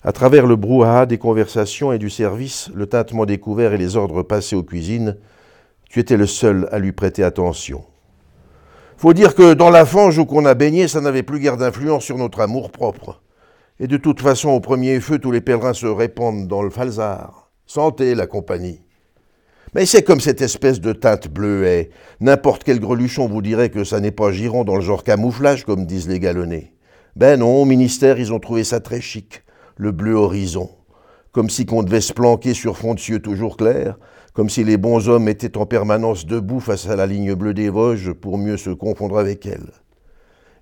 À 0.02 0.12
travers 0.12 0.46
le 0.46 0.54
brouhaha 0.54 1.06
des 1.06 1.16
conversations 1.16 1.92
et 1.92 1.98
du 1.98 2.10
service, 2.10 2.68
le 2.74 2.86
tintement 2.86 3.24
des 3.24 3.38
couverts 3.38 3.72
et 3.72 3.78
les 3.78 3.96
ordres 3.96 4.22
passés 4.22 4.54
aux 4.54 4.62
cuisines, 4.62 5.16
tu 5.88 5.98
étais 5.98 6.18
le 6.18 6.26
seul 6.26 6.68
à 6.70 6.78
lui 6.78 6.92
prêter 6.92 7.24
attention. 7.24 7.82
Faut 8.98 9.14
dire 9.14 9.34
que 9.34 9.54
dans 9.54 9.70
la 9.70 9.86
fange 9.86 10.18
où 10.18 10.26
qu'on 10.26 10.44
a 10.44 10.52
baigné, 10.52 10.88
ça 10.88 11.00
n'avait 11.00 11.22
plus 11.22 11.40
guère 11.40 11.56
d'influence 11.56 12.04
sur 12.04 12.18
notre 12.18 12.40
amour 12.40 12.70
propre. 12.70 13.22
Et 13.80 13.86
de 13.86 13.96
toute 13.96 14.20
façon, 14.20 14.50
au 14.50 14.60
premier 14.60 15.00
feu, 15.00 15.18
tous 15.18 15.32
les 15.32 15.40
pèlerins 15.40 15.72
se 15.72 15.86
répandent 15.86 16.48
dans 16.48 16.62
le 16.62 16.68
falzar. 16.68 17.50
Santé, 17.64 18.14
la 18.14 18.26
compagnie. 18.26 18.85
Mais 19.74 19.84
c'est 19.84 20.02
comme 20.02 20.20
cette 20.20 20.40
espèce 20.40 20.80
de 20.80 20.92
teinte 20.92 21.28
bleuet. 21.28 21.90
N'importe 22.20 22.64
quel 22.64 22.80
greluchon 22.80 23.26
vous 23.26 23.42
dirait 23.42 23.70
que 23.70 23.84
ça 23.84 24.00
n'est 24.00 24.10
pas 24.10 24.32
giron 24.32 24.64
dans 24.64 24.76
le 24.76 24.80
genre 24.80 25.04
camouflage, 25.04 25.64
comme 25.64 25.86
disent 25.86 26.08
les 26.08 26.20
galonnés. 26.20 26.72
Ben 27.16 27.40
non, 27.40 27.62
au 27.62 27.64
ministère, 27.64 28.18
ils 28.18 28.32
ont 28.32 28.38
trouvé 28.38 28.64
ça 28.64 28.80
très 28.80 29.00
chic, 29.00 29.42
le 29.76 29.92
bleu 29.92 30.14
horizon. 30.14 30.70
Comme 31.32 31.50
si 31.50 31.66
qu'on 31.66 31.82
devait 31.82 32.00
se 32.00 32.12
planquer 32.12 32.54
sur 32.54 32.78
fond 32.78 32.94
de 32.94 33.00
cieux 33.00 33.20
toujours 33.20 33.56
clair, 33.56 33.98
comme 34.32 34.48
si 34.48 34.64
les 34.64 34.76
bons 34.76 35.08
hommes 35.08 35.28
étaient 35.28 35.58
en 35.58 35.66
permanence 35.66 36.26
debout 36.26 36.60
face 36.60 36.88
à 36.88 36.96
la 36.96 37.06
ligne 37.06 37.34
bleue 37.34 37.54
des 37.54 37.68
Vosges 37.68 38.12
pour 38.12 38.38
mieux 38.38 38.56
se 38.56 38.70
confondre 38.70 39.18
avec 39.18 39.46
elle. 39.46 39.70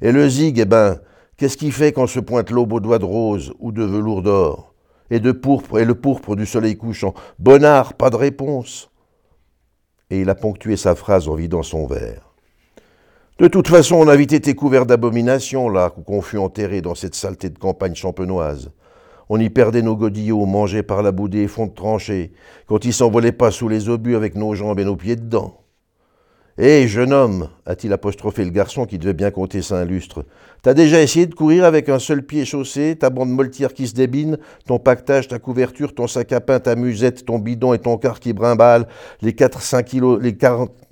Et 0.00 0.12
le 0.12 0.28
zig, 0.28 0.58
eh 0.58 0.64
ben, 0.64 0.98
qu'est-ce 1.36 1.56
qui 1.56 1.70
fait 1.70 1.92
quand 1.92 2.06
se 2.06 2.20
pointe 2.20 2.50
l'aube 2.50 2.72
aux 2.72 2.80
doigts 2.80 2.98
de 2.98 3.04
rose 3.04 3.52
ou 3.58 3.70
de 3.70 3.84
velours 3.84 4.22
d'or? 4.22 4.74
Et 5.10 5.20
de 5.20 5.32
pourpre 5.32 5.78
et 5.78 5.84
le 5.84 5.94
pourpre 5.94 6.34
du 6.34 6.46
soleil 6.46 6.76
couchant? 6.76 7.14
Bonnard, 7.38 7.94
pas 7.94 8.10
de 8.10 8.16
réponse 8.16 8.90
et 10.10 10.20
il 10.20 10.30
a 10.30 10.34
ponctué 10.34 10.76
sa 10.76 10.94
phrase 10.94 11.28
en 11.28 11.34
vidant 11.34 11.62
son 11.62 11.86
verre. 11.86 12.34
De 13.38 13.48
toute 13.48 13.66
façon, 13.66 13.96
on 13.96 14.06
a 14.06 14.14
vite 14.14 14.32
été 14.32 14.54
couvert 14.54 14.86
d'abominations, 14.86 15.68
là, 15.68 15.90
qu'on 15.90 16.22
fut 16.22 16.38
enterré 16.38 16.80
dans 16.82 16.94
cette 16.94 17.16
saleté 17.16 17.50
de 17.50 17.58
campagne 17.58 17.94
champenoise. 17.94 18.70
On 19.28 19.40
y 19.40 19.50
perdait 19.50 19.82
nos 19.82 19.96
godillots, 19.96 20.46
mangés 20.46 20.82
par 20.82 21.02
la 21.02 21.10
boue 21.10 21.28
des 21.28 21.48
fonds 21.48 21.66
de 21.66 21.74
tranchées, 21.74 22.32
quand 22.66 22.84
ils 22.84 22.92
s'envolaient 22.92 23.32
pas 23.32 23.50
sous 23.50 23.68
les 23.68 23.88
obus 23.88 24.14
avec 24.14 24.36
nos 24.36 24.54
jambes 24.54 24.78
et 24.78 24.84
nos 24.84 24.96
pieds 24.96 25.16
dedans. 25.16 25.63
Hé, 26.56 26.86
jeune 26.86 27.12
homme, 27.12 27.48
a-t-il 27.66 27.92
apostrophé 27.92 28.44
le 28.44 28.52
garçon 28.52 28.86
qui 28.86 28.96
devait 28.96 29.12
bien 29.12 29.32
compter 29.32 29.60
cinq 29.60 29.86
lustres, 29.86 30.24
t'as 30.62 30.72
déjà 30.72 31.02
essayé 31.02 31.26
de 31.26 31.34
courir 31.34 31.64
avec 31.64 31.88
un 31.88 31.98
seul 31.98 32.22
pied 32.22 32.44
chaussé, 32.44 32.94
ta 32.94 33.10
bande 33.10 33.30
moltière 33.30 33.74
qui 33.74 33.88
se 33.88 33.94
débine, 33.94 34.38
ton 34.64 34.78
pactage, 34.78 35.26
ta 35.26 35.40
couverture, 35.40 35.96
ton 35.96 36.06
sac 36.06 36.30
à 36.30 36.40
pain, 36.40 36.60
ta 36.60 36.76
musette, 36.76 37.24
ton 37.24 37.40
bidon 37.40 37.74
et 37.74 37.80
ton 37.80 37.98
car 37.98 38.20
qui 38.20 38.32
brimballe, 38.32 38.86
les 39.20 39.32
quatre, 39.32 39.62
cinq 39.62 39.86
kilos, 39.86 40.22
les, 40.22 40.36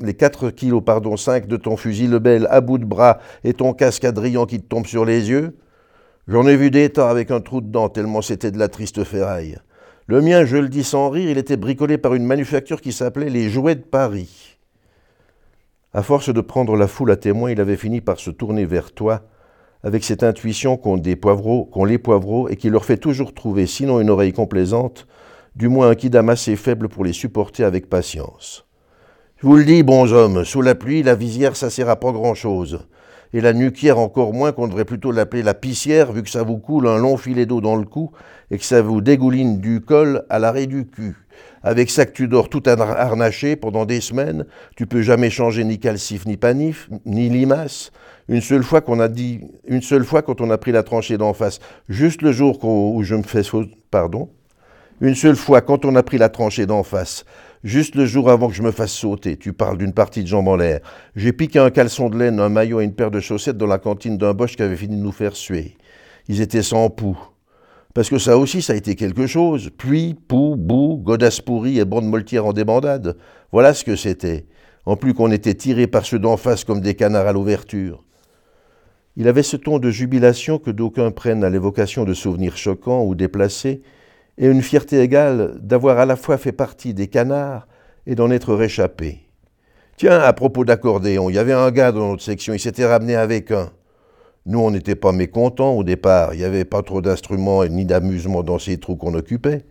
les 0.00 0.16
kilos, 0.56 0.82
pardon, 0.84 1.16
cinq 1.16 1.46
de 1.46 1.56
ton 1.56 1.76
fusil 1.76 2.08
lebel 2.08 2.48
à 2.50 2.60
bout 2.60 2.78
de 2.78 2.84
bras 2.84 3.20
et 3.44 3.54
ton 3.54 3.72
casque 3.72 4.04
adriant 4.04 4.46
qui 4.46 4.60
te 4.60 4.66
tombe 4.66 4.86
sur 4.86 5.04
les 5.04 5.30
yeux? 5.30 5.56
J'en 6.26 6.44
ai 6.48 6.56
vu 6.56 6.72
des 6.72 6.90
tas 6.90 7.08
avec 7.08 7.30
un 7.30 7.40
trou 7.40 7.60
dedans, 7.60 7.88
tellement 7.88 8.20
c'était 8.20 8.50
de 8.50 8.58
la 8.58 8.66
triste 8.66 9.04
ferraille. 9.04 9.58
Le 10.08 10.22
mien, 10.22 10.44
je 10.44 10.56
le 10.56 10.68
dis 10.68 10.82
sans 10.82 11.08
rire, 11.08 11.30
il 11.30 11.38
était 11.38 11.56
bricolé 11.56 11.98
par 11.98 12.14
une 12.14 12.26
manufacture 12.26 12.80
qui 12.80 12.90
s'appelait 12.90 13.30
les 13.30 13.48
Jouets 13.48 13.76
de 13.76 13.82
Paris. 13.82 14.51
À 15.94 16.02
force 16.02 16.32
de 16.32 16.40
prendre 16.40 16.74
la 16.74 16.88
foule 16.88 17.10
à 17.10 17.16
témoin, 17.16 17.50
il 17.50 17.60
avait 17.60 17.76
fini 17.76 18.00
par 18.00 18.18
se 18.18 18.30
tourner 18.30 18.64
vers 18.64 18.92
toi, 18.92 19.22
avec 19.82 20.04
cette 20.04 20.22
intuition 20.22 20.78
qu'ont 20.78 20.96
les 20.96 21.16
poivreaux 21.98 22.48
et 22.48 22.56
qui 22.56 22.70
leur 22.70 22.86
fait 22.86 22.96
toujours 22.96 23.34
trouver, 23.34 23.66
sinon 23.66 24.00
une 24.00 24.08
oreille 24.08 24.32
complaisante, 24.32 25.06
du 25.54 25.68
moins 25.68 25.90
un 25.90 25.94
kidam 25.94 26.30
assez 26.30 26.56
faible 26.56 26.88
pour 26.88 27.04
les 27.04 27.12
supporter 27.12 27.64
avec 27.64 27.90
patience. 27.90 28.66
Je 29.36 29.46
vous 29.46 29.56
le 29.56 29.64
dis, 29.64 29.82
bons 29.82 30.12
hommes, 30.14 30.44
sous 30.44 30.62
la 30.62 30.74
pluie, 30.74 31.02
la 31.02 31.14
visière, 31.14 31.56
ça 31.56 31.68
sert 31.68 31.90
à 31.90 31.96
pas 31.96 32.12
grand-chose. 32.12 32.86
Et 33.34 33.40
la 33.40 33.52
nuquière 33.52 33.98
encore 33.98 34.32
moins 34.32 34.52
qu'on 34.52 34.68
devrait 34.68 34.84
plutôt 34.84 35.10
l'appeler 35.10 35.42
la 35.42 35.54
pissière, 35.54 36.12
vu 36.12 36.22
que 36.22 36.30
ça 36.30 36.42
vous 36.42 36.58
coule 36.58 36.86
un 36.86 36.98
long 36.98 37.16
filet 37.16 37.46
d'eau 37.46 37.60
dans 37.60 37.76
le 37.76 37.84
cou 37.84 38.10
et 38.50 38.58
que 38.58 38.64
ça 38.64 38.82
vous 38.82 39.00
dégouline 39.00 39.60
du 39.60 39.80
col 39.80 40.24
à 40.28 40.38
l'arrêt 40.38 40.66
du 40.66 40.86
cul. 40.86 41.16
Avec 41.62 41.90
ça 41.90 42.04
que 42.06 42.12
tu 42.12 42.28
dors 42.28 42.48
tout 42.48 42.62
harnaché 42.66 43.56
pendant 43.56 43.86
des 43.86 44.00
semaines, 44.00 44.44
tu 44.76 44.86
peux 44.86 45.02
jamais 45.02 45.30
changer 45.30 45.64
ni 45.64 45.78
calcif 45.78 46.26
ni 46.26 46.36
panif, 46.36 46.90
ni 47.06 47.28
limace. 47.28 47.92
Une 48.28 48.40
seule 48.40 48.62
fois 48.62 48.80
qu'on 48.80 49.00
a 49.00 49.08
dit, 49.08 49.40
une 49.66 49.82
seule 49.82 50.04
fois 50.04 50.22
quand 50.22 50.40
on 50.40 50.50
a 50.50 50.58
pris 50.58 50.72
la 50.72 50.82
tranchée 50.82 51.18
d'en 51.18 51.32
face, 51.32 51.60
juste 51.88 52.22
le 52.22 52.32
jour 52.32 52.62
où 52.64 53.02
je 53.02 53.14
me 53.14 53.22
fais 53.22 53.42
pardon, 53.90 54.28
une 55.00 55.14
seule 55.14 55.36
fois 55.36 55.60
quand 55.60 55.84
on 55.84 55.96
a 55.96 56.02
pris 56.02 56.18
la 56.18 56.28
tranchée 56.28 56.66
d'en 56.66 56.82
face, 56.82 57.24
juste 57.64 57.94
le 57.94 58.06
jour 58.06 58.30
avant 58.30 58.48
que 58.48 58.54
je 58.54 58.62
me 58.62 58.70
fasse 58.70 58.92
sauter, 58.92 59.36
tu 59.36 59.52
parles 59.52 59.78
d'une 59.78 59.92
partie 59.92 60.22
de 60.22 60.28
jambes 60.28 60.48
en 60.48 60.56
l'air, 60.56 60.80
j'ai 61.16 61.32
piqué 61.32 61.58
un 61.58 61.70
caleçon 61.70 62.08
de 62.08 62.18
laine, 62.18 62.40
un 62.40 62.48
maillot 62.48 62.80
et 62.80 62.84
une 62.84 62.94
paire 62.94 63.10
de 63.10 63.20
chaussettes 63.20 63.58
dans 63.58 63.66
la 63.66 63.78
cantine 63.78 64.18
d'un 64.18 64.34
boche 64.34 64.56
qui 64.56 64.62
avait 64.62 64.76
fini 64.76 64.96
de 64.96 65.02
nous 65.02 65.12
faire 65.12 65.36
suer. 65.36 65.76
Ils 66.28 66.40
étaient 66.40 66.62
sans 66.62 66.90
poux. 66.90 67.18
Parce 67.94 68.08
que 68.08 68.18
ça 68.18 68.38
aussi, 68.38 68.62
ça 68.62 68.72
a 68.72 68.76
été 68.76 68.94
quelque 68.94 69.26
chose. 69.26 69.70
Pluie, 69.76 70.14
poux, 70.14 70.56
boue, 70.56 70.96
godasses 70.96 71.40
pourries 71.40 71.78
et 71.78 71.84
bande 71.84 72.06
moltière 72.06 72.46
en 72.46 72.52
débandade. 72.52 73.16
Voilà 73.50 73.74
ce 73.74 73.84
que 73.84 73.96
c'était. 73.96 74.46
En 74.86 74.96
plus 74.96 75.12
qu'on 75.14 75.30
était 75.30 75.54
tirés 75.54 75.86
par 75.86 76.06
ceux 76.06 76.18
d'en 76.18 76.36
face 76.36 76.64
comme 76.64 76.80
des 76.80 76.94
canards 76.94 77.26
à 77.26 77.32
l'ouverture. 77.32 78.02
Il 79.16 79.28
avait 79.28 79.42
ce 79.42 79.58
ton 79.58 79.78
de 79.78 79.90
jubilation 79.90 80.58
que 80.58 80.70
d'aucuns 80.70 81.10
prennent 81.10 81.44
à 81.44 81.50
l'évocation 81.50 82.04
de 82.04 82.14
souvenirs 82.14 82.56
choquants 82.56 83.04
ou 83.04 83.14
déplacés, 83.14 83.82
et 84.38 84.46
une 84.46 84.62
fierté 84.62 85.00
égale 85.00 85.58
d'avoir 85.60 85.98
à 85.98 86.06
la 86.06 86.16
fois 86.16 86.38
fait 86.38 86.52
partie 86.52 86.94
des 86.94 87.08
canards 87.08 87.66
et 88.06 88.14
d'en 88.14 88.30
être 88.30 88.54
réchappé. 88.54 89.20
Tiens, 89.96 90.20
à 90.20 90.32
propos 90.32 90.64
d'accordéon, 90.64 91.30
il 91.30 91.36
y 91.36 91.38
avait 91.38 91.52
un 91.52 91.70
gars 91.70 91.92
dans 91.92 92.10
notre 92.10 92.22
section, 92.22 92.54
il 92.54 92.60
s'était 92.60 92.86
ramené 92.86 93.14
avec 93.14 93.50
un. 93.50 93.70
Nous, 94.44 94.58
on 94.58 94.72
n'était 94.72 94.96
pas 94.96 95.12
mécontents 95.12 95.74
au 95.74 95.84
départ. 95.84 96.34
Il 96.34 96.38
n'y 96.38 96.44
avait 96.44 96.64
pas 96.64 96.82
trop 96.82 97.00
d'instruments 97.00 97.64
ni 97.66 97.84
d'amusement 97.84 98.42
dans 98.42 98.58
ces 98.58 98.78
trous 98.78 98.96
qu'on 98.96 99.14
occupait. 99.14 99.64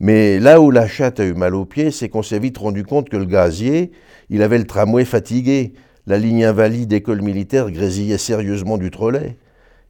Mais 0.00 0.38
là 0.38 0.60
où 0.60 0.70
la 0.70 0.86
chatte 0.86 1.20
a 1.20 1.24
eu 1.24 1.32
mal 1.32 1.54
aux 1.54 1.64
pieds, 1.64 1.90
c'est 1.90 2.10
qu'on 2.10 2.22
s'est 2.22 2.38
vite 2.38 2.58
rendu 2.58 2.84
compte 2.84 3.08
que 3.08 3.16
le 3.16 3.24
gazier, 3.24 3.92
il 4.28 4.42
avait 4.42 4.58
le 4.58 4.66
tramway 4.66 5.06
fatigué. 5.06 5.72
La 6.06 6.18
ligne 6.18 6.44
invalide 6.44 6.92
école 6.92 7.22
militaire 7.22 7.70
grésillait 7.70 8.18
sérieusement 8.18 8.76
du 8.76 8.90
trolley. 8.90 9.38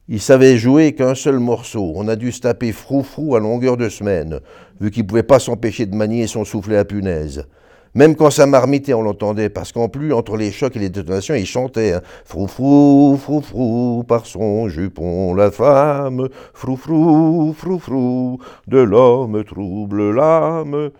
Il 0.07 0.21
savait 0.21 0.57
jouer 0.57 0.93
qu'un 0.93 1.15
seul 1.15 1.39
morceau. 1.39 1.93
On 1.95 2.07
a 2.07 2.15
dû 2.15 2.31
se 2.31 2.41
taper 2.41 2.71
frou-frou 2.71 3.35
à 3.35 3.39
longueur 3.39 3.75
de 3.75 3.89
semaine, 3.89 4.39
vu 4.79 4.91
qu'il 4.91 5.01
ne 5.01 5.07
pouvait 5.07 5.23
pas 5.23 5.39
s'empêcher 5.39 5.87
de 5.87 5.95
manier 5.95 6.27
son 6.27 6.45
soufflet 6.45 6.77
à 6.77 6.85
punaise. 6.85 7.47
Même 7.95 8.15
quand 8.15 8.29
ça 8.29 8.45
marmitait, 8.45 8.93
on 8.93 9.01
l'entendait, 9.01 9.49
parce 9.49 9.71
qu'en 9.71 9.87
plus, 9.87 10.13
entre 10.13 10.37
les 10.37 10.51
chocs 10.51 10.75
et 10.75 10.79
les 10.79 10.89
détonations, 10.89 11.33
il 11.33 11.45
chantait 11.45 11.93
hein. 11.93 12.01
Frou 12.25 12.45
frou, 12.45 13.17
frou 13.19 13.41
frou, 13.41 14.03
par 14.07 14.25
son 14.25 14.67
jupon, 14.67 15.33
la 15.33 15.49
femme, 15.49 16.27
frou 16.53 16.75
frou, 16.75 17.55
frou 17.57 17.79
frou, 17.79 18.39
de 18.67 18.79
l'homme 18.79 19.43
trouble 19.45 20.11
l'âme. 20.11 20.91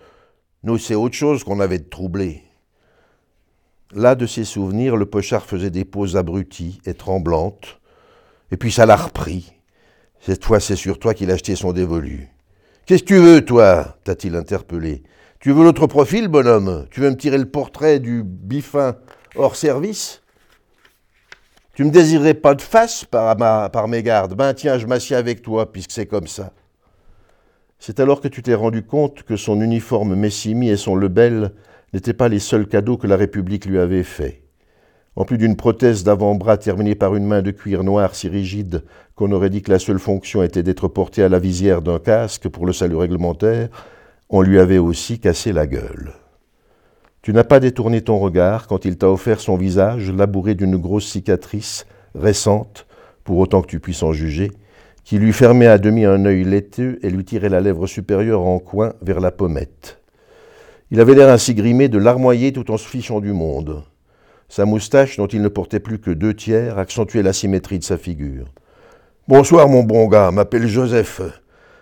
Nous, 0.64 0.78
c'est 0.78 0.94
autre 0.94 1.14
chose 1.14 1.44
qu'on 1.44 1.60
avait 1.60 1.78
de 1.78 1.88
troublé. 1.88 2.42
Là, 3.94 4.14
de 4.14 4.26
ses 4.26 4.44
souvenirs, 4.44 4.96
le 4.96 5.06
pochard 5.06 5.44
faisait 5.44 5.70
des 5.70 5.84
poses 5.84 6.16
abruties 6.16 6.80
et 6.86 6.94
tremblantes, 6.94 7.78
et 8.50 8.56
puis 8.56 8.72
ça 8.72 8.86
l'a 8.86 8.96
repris. 8.96 9.52
Cette 10.20 10.44
fois, 10.44 10.60
c'est 10.60 10.76
sur 10.76 10.98
toi 10.98 11.14
qu'il 11.14 11.30
a 11.30 11.34
acheté 11.34 11.54
son 11.56 11.72
dévolu. 11.72 12.28
Qu'est-ce 12.86 13.02
que 13.02 13.08
tu 13.08 13.18
veux, 13.18 13.44
toi? 13.44 13.96
t'a-t-il 14.04 14.34
interpellé. 14.36 15.02
Tu 15.40 15.52
veux 15.52 15.64
l'autre 15.64 15.86
profil, 15.86 16.28
bonhomme? 16.28 16.86
Tu 16.90 17.00
veux 17.00 17.10
me 17.10 17.16
tirer 17.16 17.38
le 17.38 17.50
portrait 17.50 18.00
du 18.00 18.22
bifin 18.24 18.96
hors 19.36 19.56
service? 19.56 20.22
Tu 21.74 21.84
me 21.84 21.90
désirerais 21.90 22.34
pas 22.34 22.54
de 22.54 22.62
face 22.62 23.04
par, 23.04 23.36
par 23.36 23.88
mes 23.88 24.02
gardes 24.02 24.34
Ben 24.34 24.54
tiens, 24.54 24.78
je 24.78 24.86
m'assieds 24.86 25.16
avec 25.16 25.42
toi, 25.42 25.70
puisque 25.70 25.90
c'est 25.90 26.06
comme 26.06 26.26
ça. 26.26 26.52
C'est 27.78 28.00
alors 28.00 28.20
que 28.20 28.28
tu 28.28 28.42
t'es 28.42 28.54
rendu 28.54 28.82
compte 28.82 29.22
que 29.24 29.36
son 29.36 29.60
uniforme 29.60 30.14
Messimi 30.14 30.70
et 30.70 30.76
son 30.76 30.96
lebel 30.96 31.52
n'étaient 31.92 32.14
pas 32.14 32.28
les 32.28 32.38
seuls 32.38 32.66
cadeaux 32.66 32.96
que 32.96 33.06
la 33.06 33.16
République 33.16 33.66
lui 33.66 33.78
avait 33.78 34.02
faits. 34.02 34.42
En 35.16 35.24
plus 35.24 35.38
d'une 35.38 35.56
prothèse 35.56 36.04
d'avant-bras 36.04 36.58
terminée 36.58 36.94
par 36.94 37.16
une 37.16 37.26
main 37.26 37.40
de 37.40 37.50
cuir 37.50 37.82
noir 37.84 38.14
si 38.14 38.28
rigide 38.28 38.84
qu'on 39.14 39.32
aurait 39.32 39.48
dit 39.48 39.62
que 39.62 39.72
la 39.72 39.78
seule 39.78 39.98
fonction 39.98 40.42
était 40.42 40.62
d'être 40.62 40.88
portée 40.88 41.22
à 41.22 41.30
la 41.30 41.38
visière 41.38 41.80
d'un 41.80 41.98
casque 41.98 42.48
pour 42.48 42.66
le 42.66 42.74
salut 42.74 42.96
réglementaire, 42.96 43.68
on 44.28 44.42
lui 44.42 44.58
avait 44.58 44.78
aussi 44.78 45.18
cassé 45.18 45.54
la 45.54 45.66
gueule. 45.66 46.12
Tu 47.22 47.32
n'as 47.32 47.44
pas 47.44 47.60
détourné 47.60 48.02
ton 48.02 48.18
regard 48.18 48.66
quand 48.66 48.84
il 48.84 48.98
t'a 48.98 49.08
offert 49.08 49.40
son 49.40 49.56
visage 49.56 50.12
labouré 50.12 50.54
d'une 50.54 50.76
grosse 50.76 51.06
cicatrice 51.06 51.86
récente, 52.14 52.86
pour 53.24 53.38
autant 53.38 53.62
que 53.62 53.68
tu 53.68 53.80
puisses 53.80 54.02
en 54.02 54.12
juger, 54.12 54.52
qui 55.02 55.18
lui 55.18 55.32
fermait 55.32 55.66
à 55.66 55.78
demi 55.78 56.04
un 56.04 56.24
œil 56.26 56.44
laiteux 56.44 56.98
et 57.02 57.08
lui 57.08 57.24
tirait 57.24 57.48
la 57.48 57.60
lèvre 57.60 57.86
supérieure 57.86 58.42
en 58.42 58.58
coin 58.58 58.92
vers 59.00 59.20
la 59.20 59.30
pommette. 59.30 59.98
Il 60.90 61.00
avait 61.00 61.14
l'air 61.14 61.30
ainsi 61.30 61.54
grimé 61.54 61.88
de 61.88 61.98
larmoyer 61.98 62.52
tout 62.52 62.70
en 62.70 62.76
se 62.76 62.86
fichant 62.86 63.20
du 63.20 63.32
monde. 63.32 63.82
Sa 64.48 64.64
moustache, 64.64 65.16
dont 65.16 65.26
il 65.26 65.42
ne 65.42 65.48
portait 65.48 65.80
plus 65.80 65.98
que 65.98 66.10
deux 66.10 66.34
tiers, 66.34 66.78
accentuait 66.78 67.22
la 67.22 67.32
symétrie 67.32 67.78
de 67.78 67.84
sa 67.84 67.98
figure. 67.98 68.46
Bonsoir, 69.28 69.68
mon 69.68 69.82
bon 69.82 70.06
gars, 70.06 70.30
m'appelle 70.30 70.68
Joseph. 70.68 71.20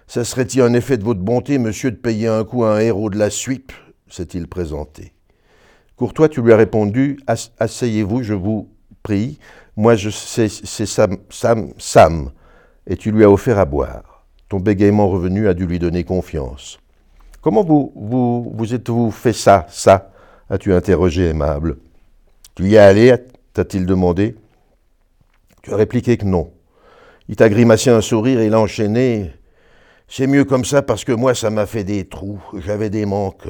Ça 0.06 0.24
serait-il 0.24 0.62
un 0.62 0.72
effet 0.72 0.96
de 0.96 1.04
votre 1.04 1.20
bonté, 1.20 1.58
monsieur, 1.58 1.90
de 1.90 1.96
payer 1.96 2.28
un 2.28 2.44
coup 2.44 2.64
à 2.64 2.76
un 2.76 2.80
héros 2.80 3.10
de 3.10 3.18
la 3.18 3.30
suite? 3.30 3.72
s'est-il 4.08 4.46
présenté. 4.46 5.12
Courtois, 5.96 6.28
tu 6.28 6.40
lui 6.40 6.52
as 6.52 6.56
répondu 6.56 7.18
Asseyez-vous, 7.58 8.22
je 8.22 8.34
vous 8.34 8.70
prie. 9.02 9.38
Moi, 9.76 9.94
je 9.96 10.10
c'est 10.10 10.48
Sam, 10.48 11.18
Sam, 11.30 11.72
Sam. 11.78 12.30
Et 12.86 12.96
tu 12.96 13.10
lui 13.10 13.24
as 13.24 13.30
offert 13.30 13.58
à 13.58 13.64
boire. 13.64 14.26
Ton 14.48 14.60
bégaiement 14.60 15.08
revenu 15.08 15.48
a 15.48 15.54
dû 15.54 15.66
lui 15.66 15.78
donner 15.78 16.04
confiance. 16.04 16.78
Comment 17.40 17.64
vous, 17.64 17.92
vous, 17.94 18.52
vous 18.54 18.74
êtes-vous 18.74 19.10
fait 19.10 19.32
ça, 19.32 19.66
ça 19.68 20.10
as-tu 20.48 20.72
interrogé 20.72 21.26
aimable. 21.28 21.76
Tu 22.54 22.68
y 22.68 22.74
es 22.74 22.78
allé 22.78 23.14
t'a-t-il 23.52 23.86
demandé. 23.86 24.36
Tu 25.62 25.72
as 25.72 25.76
répliqué 25.76 26.16
que 26.16 26.24
non. 26.24 26.52
Il 27.28 27.36
t'a 27.36 27.48
grimacé 27.48 27.90
un 27.90 28.00
sourire 28.00 28.40
et 28.40 28.50
l'a 28.50 28.60
enchaîné. 28.60 29.32
C'est 30.08 30.26
mieux 30.26 30.44
comme 30.44 30.64
ça 30.64 30.82
parce 30.82 31.04
que 31.04 31.12
moi, 31.12 31.34
ça 31.34 31.50
m'a 31.50 31.66
fait 31.66 31.84
des 31.84 32.04
trous, 32.06 32.40
j'avais 32.58 32.90
des 32.90 33.06
manques. 33.06 33.48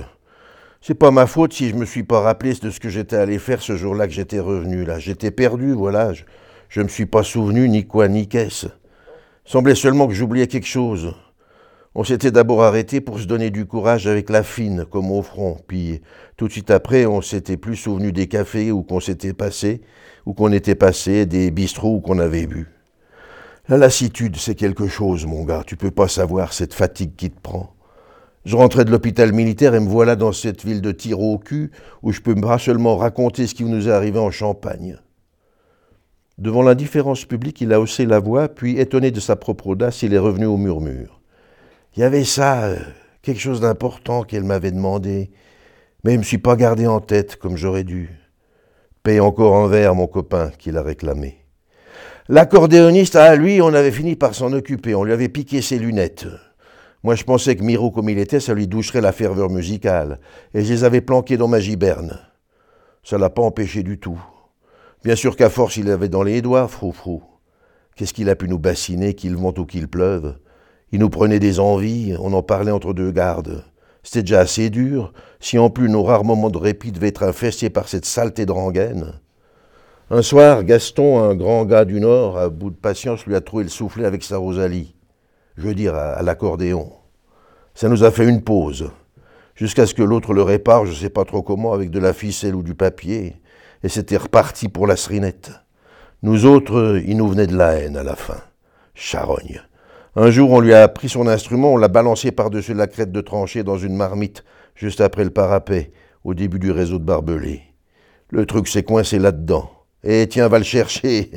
C'est 0.81 0.95
pas 0.95 1.11
ma 1.11 1.27
faute 1.27 1.53
si 1.53 1.71
je 1.71 1.75
me 1.75 1.87
suis 1.87 2.05
pas 2.05 2.21
rappelé 2.21 2.55
de 2.55 2.71
ce 2.71 2.79
que 2.79 2.89
j'étais 2.89 3.17
allé 3.17 3.39
faire 3.39 3.63
ce 3.63 3.77
jour-là 3.77 4.07
que 4.07 4.13
j'étais 4.13 4.41
revenu 4.41 4.85
là. 4.85 4.99
J'étais 4.99 5.31
perdu, 5.31 5.73
voilà. 5.73 6.13
Je, 6.13 6.23
je 6.69 6.83
me 6.83 6.89
suis 6.89 7.07
pas 7.07 7.23
souvenu 7.23 7.69
ni 7.69 7.87
quoi 7.87 8.09
ni 8.09 8.29
qu'est-ce. 8.29 8.67
Semblait 9.45 9.75
seulement 9.75 10.07
que 10.07 10.15
j'oubliais 10.15 10.47
quelque 10.47 10.67
chose. 10.67 11.15
On 11.97 12.03
s'était 12.03 12.33
d'abord 12.33 12.65
arrêté 12.65 13.01
pour 13.01 13.21
se 13.21 13.27
donner 13.27 13.51
du 13.51 13.67
courage 13.67 14.09
avec 14.09 14.29
la 14.29 14.43
fine, 14.43 14.85
comme 14.85 15.13
au 15.13 15.23
front. 15.23 15.59
Puis 15.69 16.01
tout 16.37 16.49
de 16.49 16.53
suite 16.53 16.73
après, 16.73 17.07
on 17.07 17.21
s'était 17.21 17.57
plus 17.57 17.77
souvenu 17.77 18.11
des 18.11 18.27
cafés 18.27 18.73
où 18.73 18.83
qu'on 18.83 18.99
s'était 18.99 19.33
passé, 19.33 19.81
où 20.27 20.35
qu'on 20.35 20.51
était 20.51 20.75
passé, 20.75 21.25
des 21.25 21.53
bistrots 21.53 21.95
où 21.95 22.01
qu'on 22.01 22.19
avait 22.19 22.49
bu. 22.49 22.67
La 23.69 23.77
lassitude, 23.77 24.37
c'est 24.37 24.57
quelque 24.57 24.89
chose, 24.89 25.25
mon 25.25 25.45
gars. 25.45 25.63
Tu 25.65 25.77
peux 25.77 25.93
pas 25.93 26.09
savoir 26.09 26.53
cette 26.53 26.75
fatigue 26.75 27.15
qui 27.17 27.31
te 27.31 27.41
prend. 27.41 27.73
Je 28.45 28.57
rentrais 28.57 28.85
de 28.85 28.91
l'hôpital 28.91 29.33
militaire 29.33 29.75
et 29.77 29.81
me 29.81 29.89
voilà 29.89 30.17
dans 30.17 30.33
cette 30.33 30.65
ville 30.65 30.83
de 30.83 30.91
tir 30.91 31.21
au 31.21 31.39
cul 31.39 31.71
où 32.03 32.11
je 32.11 32.21
peux 32.21 32.35
pas 32.35 32.59
seulement 32.59 32.97
raconter 32.97 33.47
ce 33.47 33.55
qui 33.55 33.65
nous 33.65 33.89
est 33.89 33.93
arrivé 33.93 34.19
en 34.19 34.33
Champagne. 34.33 34.99
Devant 36.39 36.63
l'indifférence 36.63 37.25
publique, 37.25 37.61
il 37.61 37.73
a 37.73 37.81
haussé 37.81 38.05
la 38.05 38.19
voix, 38.19 38.49
puis, 38.49 38.81
étonné 38.81 39.13
de 39.13 39.21
sa 39.21 39.37
propre 39.37 39.69
audace, 39.69 40.03
il 40.03 40.13
est 40.13 40.19
revenu 40.19 40.47
au 40.47 40.57
murmure. 40.57 41.21
Il 41.97 42.01
y 42.01 42.03
avait 42.03 42.25
ça, 42.25 42.65
euh, 42.65 42.79
quelque 43.23 43.41
chose 43.41 43.61
d'important 43.61 44.25
qu'elle 44.25 44.43
m'avait 44.43 44.73
demandé, 44.73 45.31
mais 46.03 46.13
je 46.13 46.17
ne 46.17 46.19
me 46.21 46.25
suis 46.25 46.39
pas 46.39 46.57
gardé 46.57 46.89
en 46.89 46.99
tête 46.99 47.37
comme 47.37 47.57
j'aurais 47.57 47.85
dû. 47.85 48.11
Paye 49.05 49.21
encore 49.21 49.55
un 49.57 49.69
verre, 49.69 49.95
mon 49.95 50.09
copain, 50.09 50.51
qu'il 50.59 50.77
a 50.77 50.83
réclamé. 50.83 51.45
L'accordéoniste, 52.29 53.15
à 53.15 53.37
lui, 53.37 53.63
on 53.63 53.73
avait 53.73 53.93
fini 53.93 54.17
par 54.17 54.35
s'en 54.35 54.53
occuper, 54.53 54.97
on 54.97 55.05
lui 55.05 55.13
avait 55.13 55.29
piqué 55.29 55.63
ses 55.63 55.79
lunettes. 55.79 56.27
Moi, 57.05 57.15
je 57.15 57.23
pensais 57.23 57.55
que 57.55 57.63
Miro, 57.63 57.93
comme 57.93 58.09
il 58.09 58.19
était, 58.19 58.41
ça 58.41 58.55
lui 58.55 58.67
doucherait 58.67 59.01
la 59.01 59.13
ferveur 59.13 59.49
musicale, 59.49 60.19
et 60.53 60.65
je 60.65 60.73
les 60.73 60.83
avais 60.83 61.01
planqués 61.01 61.37
dans 61.37 61.49
ma 61.49 61.61
giberne. 61.61 62.19
Ça 63.05 63.19
l'a 63.19 63.31
pas 63.31 63.43
empêché 63.43 63.85
du 63.85 64.01
tout. 64.01 64.21
Bien 65.05 65.15
sûr 65.15 65.37
qu'à 65.37 65.51
force, 65.51 65.77
il 65.77 65.89
avait 65.91 66.09
dans 66.09 66.25
les 66.25 66.43
doigts, 66.43 66.67
frou-frou. 66.67 67.23
Qu'est-ce 67.95 68.15
qu'il 68.15 68.31
a 68.31 68.35
pu 68.35 68.49
nous 68.49 68.59
bassiner, 68.59 69.15
qu'il 69.15 69.37
vente 69.37 69.61
ou 69.61 69.67
qu'il 69.67 69.87
pleuve 69.87 70.35
il 70.93 71.01
nous 71.01 71.11
prenait 71.11 71.41
des 71.41 71.61
envies, 71.61 72.15
on 72.21 72.33
en 72.33 72.43
parlait 72.43 72.71
entre 72.71 72.95
deux 72.95 73.11
gardes. 73.11 73.65
C'était 74.03 74.23
déjà 74.23 74.41
assez 74.41 74.71
dur, 74.71 75.13
si 75.41 75.59
en 75.59 75.71
plus 75.71 75.89
nos 75.89 76.03
rares 76.03 76.25
moments 76.25 76.51
de 76.51 76.59
répit 76.59 76.93
devaient 76.93 77.09
être 77.09 77.23
infestés 77.23 77.71
par 77.71 77.89
cette 77.89 78.05
saleté 78.05 78.47
de 78.47 78.53
rengaine. 78.53 79.15
Un 80.11 80.21
soir, 80.21 80.65
Gaston, 80.65 81.19
un 81.25 81.35
grand 81.35 81.65
gars 81.65 81.87
du 81.87 81.99
Nord, 81.99 82.37
à 82.37 82.51
bout 82.51 82.71
de 82.71 82.77
patience, 82.77 83.25
lui 83.25 83.35
a 83.35 83.41
trouvé 83.41 83.65
le 83.65 83.71
soufflet 83.71 84.05
avec 84.05 84.23
sa 84.23 84.37
Rosalie. 84.37 84.95
Je 85.57 85.67
veux 85.67 85.75
dire, 85.75 85.95
à, 85.95 86.23
l'accordéon. 86.23 86.93
Ça 87.75 87.89
nous 87.89 88.05
a 88.05 88.11
fait 88.11 88.29
une 88.29 88.43
pause, 88.43 88.91
jusqu'à 89.55 89.87
ce 89.87 89.95
que 89.95 90.03
l'autre 90.03 90.35
le 90.35 90.43
répare, 90.43 90.85
je 90.85 90.91
ne 90.91 90.97
sais 90.97 91.11
pas 91.11 91.25
trop 91.25 91.43
comment, 91.43 91.73
avec 91.73 91.91
de 91.91 91.99
la 91.99 92.13
ficelle 92.13 92.55
ou 92.55 92.63
du 92.63 92.75
papier, 92.75 93.41
et 93.83 93.89
c'était 93.89 94.19
reparti 94.19 94.69
pour 94.69 94.87
la 94.87 94.97
serinette. 94.97 95.53
Nous 96.23 96.45
autres, 96.45 97.01
il 97.07 97.17
nous 97.17 97.29
venait 97.29 97.47
de 97.47 97.57
la 97.57 97.73
haine 97.73 97.97
à 97.97 98.03
la 98.03 98.17
fin. 98.17 98.41
Charogne. 98.95 99.63
Un 100.17 100.31
jour, 100.31 100.53
on 100.53 100.61
lui 100.61 100.73
a 100.73 100.87
pris 100.87 101.09
son 101.09 101.27
instrument, 101.27 101.73
on 101.73 101.77
l'a 101.77 101.89
balancé 101.89 102.31
par-dessus 102.31 102.73
la 102.73 102.87
crête 102.87 103.11
de 103.11 103.21
tranchée 103.21 103.65
dans 103.65 103.79
une 103.79 103.97
marmite, 103.97 104.45
juste 104.77 105.01
après 105.01 105.25
le 105.25 105.31
parapet, 105.31 105.91
au 106.23 106.35
début 106.35 106.61
du 106.61 106.71
réseau 106.71 107.01
de 107.01 107.05
barbelés. 107.05 107.63
Le 108.31 108.47
truc 108.47 108.69
s'est 108.69 108.85
coincé 108.85 109.19
là-dedans. 109.19 109.69
Eh, 110.05 110.29
tiens, 110.29 110.47
va 110.47 110.59
le 110.59 110.65
chercher. 110.65 111.31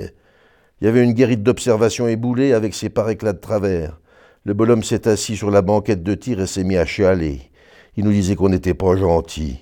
Il 0.80 0.86
y 0.86 0.88
avait 0.88 1.04
une 1.04 1.14
guérite 1.14 1.42
d'observation 1.42 2.08
éboulée 2.08 2.54
avec 2.54 2.76
ses 2.76 2.90
par-éclats 2.90 3.34
de 3.34 3.40
travers. 3.40 4.00
Le 4.44 4.54
bonhomme 4.54 4.84
s'est 4.84 5.08
assis 5.08 5.36
sur 5.36 5.50
la 5.50 5.64
banquette 5.64 6.04
de 6.04 6.14
tir 6.14 6.40
et 6.40 6.46
s'est 6.46 6.64
mis 6.64 6.78
à 6.78 6.86
chialer. 6.86 7.50
Il 7.96 8.06
nous 8.06 8.12
disait 8.12 8.36
qu'on 8.36 8.50
n'était 8.50 8.76
pas 8.76 8.96
gentil. 8.96 9.60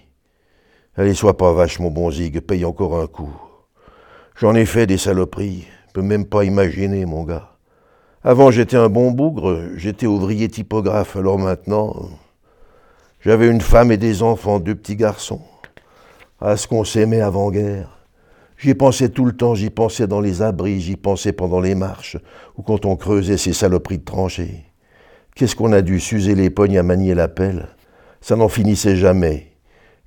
Allez, 0.98 1.14
sois 1.14 1.38
pas 1.38 1.54
vache, 1.54 1.80
mon 1.80 1.90
bon 1.90 2.12
zig, 2.12 2.42
paye 2.42 2.66
encore 2.66 3.00
un 3.00 3.08
coup. 3.08 3.34
J'en 4.36 4.56
ai 4.56 4.66
fait 4.66 4.88
des 4.88 4.98
saloperies. 4.98 5.68
Peux 5.94 6.02
même 6.02 6.26
pas 6.26 6.44
imaginer, 6.44 7.06
mon 7.06 7.24
gars. 7.24 7.55
Avant, 8.28 8.50
j'étais 8.50 8.76
un 8.76 8.90
bon 8.90 9.12
bougre, 9.12 9.62
j'étais 9.76 10.08
ouvrier 10.08 10.48
typographe, 10.48 11.16
alors 11.16 11.38
maintenant, 11.38 12.10
j'avais 13.22 13.48
une 13.48 13.62
femme 13.62 13.92
et 13.92 13.98
des 13.98 14.24
enfants, 14.24 14.60
deux 14.60 14.74
petits 14.74 14.96
garçons. 14.96 15.44
À 16.42 16.58
ce 16.58 16.68
qu'on 16.68 16.84
s'aimait 16.84 17.22
avant-guerre. 17.22 18.00
J'y 18.58 18.74
pensais 18.74 19.10
tout 19.10 19.26
le 19.26 19.34
temps, 19.34 19.54
j'y 19.54 19.70
pensais 19.70 20.08
dans 20.08 20.22
les 20.22 20.42
abris, 20.42 20.82
j'y 20.82 20.96
pensais 20.96 21.34
pendant 21.34 21.60
les 21.60 21.76
marches, 21.76 22.18
ou 22.58 22.64
quand 22.64 22.86
on 22.86 22.96
creusait 22.96 23.38
ces 23.38 23.54
saloperies 23.54 24.00
de 24.00 24.06
tranchées. 24.06 24.66
Qu'est-ce 25.36 25.56
qu'on 25.56 25.72
a 25.72 25.84
dû 25.84 26.00
s'user 26.00 26.34
les 26.34 26.50
pognes 26.50 26.80
à 26.80 26.84
manier 26.84 27.14
la 27.14 27.28
pelle 27.28 27.68
Ça 28.22 28.36
n'en 28.36 28.50
finissait 28.50 28.96
jamais. 28.96 29.52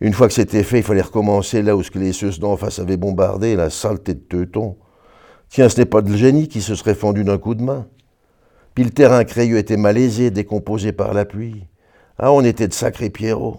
Une 0.00 0.12
fois 0.12 0.26
que 0.26 0.34
c'était 0.34 0.64
fait, 0.64 0.78
il 0.78 0.84
fallait 0.84 1.02
recommencer 1.02 1.62
là 1.62 1.76
où 1.76 1.84
ce 1.84 1.92
que 1.92 2.00
les 2.00 2.12
seuses 2.12 2.40
d'en 2.40 2.56
face 2.56 2.80
avaient 2.80 2.96
bombardé, 2.96 3.54
la 3.54 3.70
saleté 3.70 4.14
de 4.14 4.18
teuton. 4.28 4.76
Tiens, 5.50 5.68
ce 5.68 5.78
n'est 5.78 5.86
pas 5.86 6.02
de 6.02 6.16
génie 6.16 6.48
qui 6.48 6.62
se 6.62 6.74
serait 6.74 6.96
fendu 6.96 7.22
d'un 7.22 7.38
coup 7.38 7.54
de 7.54 7.62
main. 7.62 7.86
Puis 8.78 8.84
le 8.84 8.92
terrain 8.92 9.24
crayeux 9.24 9.58
était 9.58 9.76
malaisé, 9.76 10.30
décomposé 10.30 10.92
par 10.92 11.12
la 11.12 11.24
pluie. 11.24 11.66
Ah, 12.16 12.30
on 12.30 12.44
était 12.44 12.68
de 12.68 12.72
sacrés 12.72 13.10
Pierrot. 13.10 13.58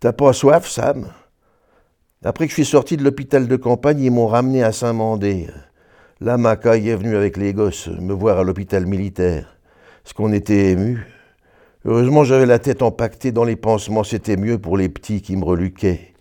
T'as 0.00 0.14
pas 0.14 0.32
soif, 0.32 0.66
Sam? 0.66 1.12
Après 2.24 2.46
que 2.46 2.48
je 2.48 2.54
suis 2.54 2.64
sorti 2.64 2.96
de 2.96 3.04
l'hôpital 3.04 3.46
de 3.46 3.56
campagne, 3.56 4.00
ils 4.00 4.10
m'ont 4.10 4.28
ramené 4.28 4.62
à 4.62 4.72
Saint-Mandé. 4.72 5.48
Là, 6.22 6.38
Macaille 6.38 6.88
est 6.88 6.96
venu 6.96 7.14
avec 7.14 7.36
les 7.36 7.52
gosses 7.52 7.88
me 7.88 8.14
voir 8.14 8.38
à 8.38 8.42
l'hôpital 8.42 8.86
militaire. 8.86 9.58
Ce 10.02 10.14
qu'on 10.14 10.32
était 10.32 10.70
ému. 10.70 11.06
Heureusement, 11.84 12.24
j'avais 12.24 12.46
la 12.46 12.58
tête 12.58 12.80
empaquetée 12.80 13.32
dans 13.32 13.44
les 13.44 13.56
pansements, 13.56 14.02
c'était 14.02 14.38
mieux 14.38 14.56
pour 14.56 14.78
les 14.78 14.88
petits 14.88 15.20
qui 15.20 15.36
me 15.36 15.44
reluquaient. 15.44 16.14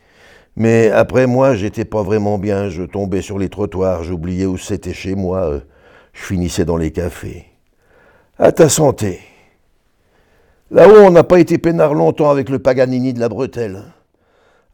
Mais 0.57 0.91
après 0.91 1.27
moi, 1.27 1.55
j'étais 1.55 1.85
pas 1.85 2.03
vraiment 2.03 2.37
bien, 2.37 2.67
je 2.67 2.83
tombais 2.83 3.21
sur 3.21 3.39
les 3.39 3.47
trottoirs, 3.47 4.03
j'oubliais 4.03 4.47
où 4.47 4.57
c'était 4.57 4.93
chez 4.93 5.15
moi, 5.15 5.61
je 6.11 6.21
finissais 6.21 6.65
dans 6.65 6.75
les 6.75 6.91
cafés. 6.91 7.50
À 8.39 8.51
ta 8.51 8.69
santé. 8.69 9.19
Là-haut, 10.71 11.03
on 11.03 11.11
n'a 11.11 11.23
pas 11.23 11.39
été 11.39 11.57
peinard 11.57 11.93
longtemps 11.93 12.31
avec 12.31 12.49
le 12.49 12.59
Paganini 12.59 13.13
de 13.13 13.19
la 13.19 13.27
bretelle. 13.27 13.83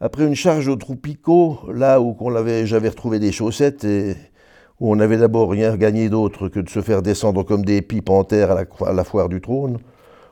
Après 0.00 0.24
une 0.24 0.36
charge 0.36 0.68
au 0.68 0.76
Troupico, 0.76 1.58
là 1.74 2.00
où 2.00 2.16
j'avais 2.64 2.88
retrouvé 2.88 3.18
des 3.18 3.32
chaussettes 3.32 3.82
et 3.82 4.14
où 4.78 4.92
on 4.92 4.96
n'avait 4.96 5.16
d'abord 5.16 5.50
rien 5.50 5.76
gagné 5.76 6.08
d'autre 6.08 6.48
que 6.48 6.60
de 6.60 6.68
se 6.68 6.80
faire 6.80 7.02
descendre 7.02 7.42
comme 7.42 7.64
des 7.64 7.82
pipes 7.82 8.10
en 8.10 8.22
terre 8.22 8.52
à 8.52 8.92
la, 8.92 9.04
foire 9.04 9.28
du 9.28 9.40
trône, 9.40 9.78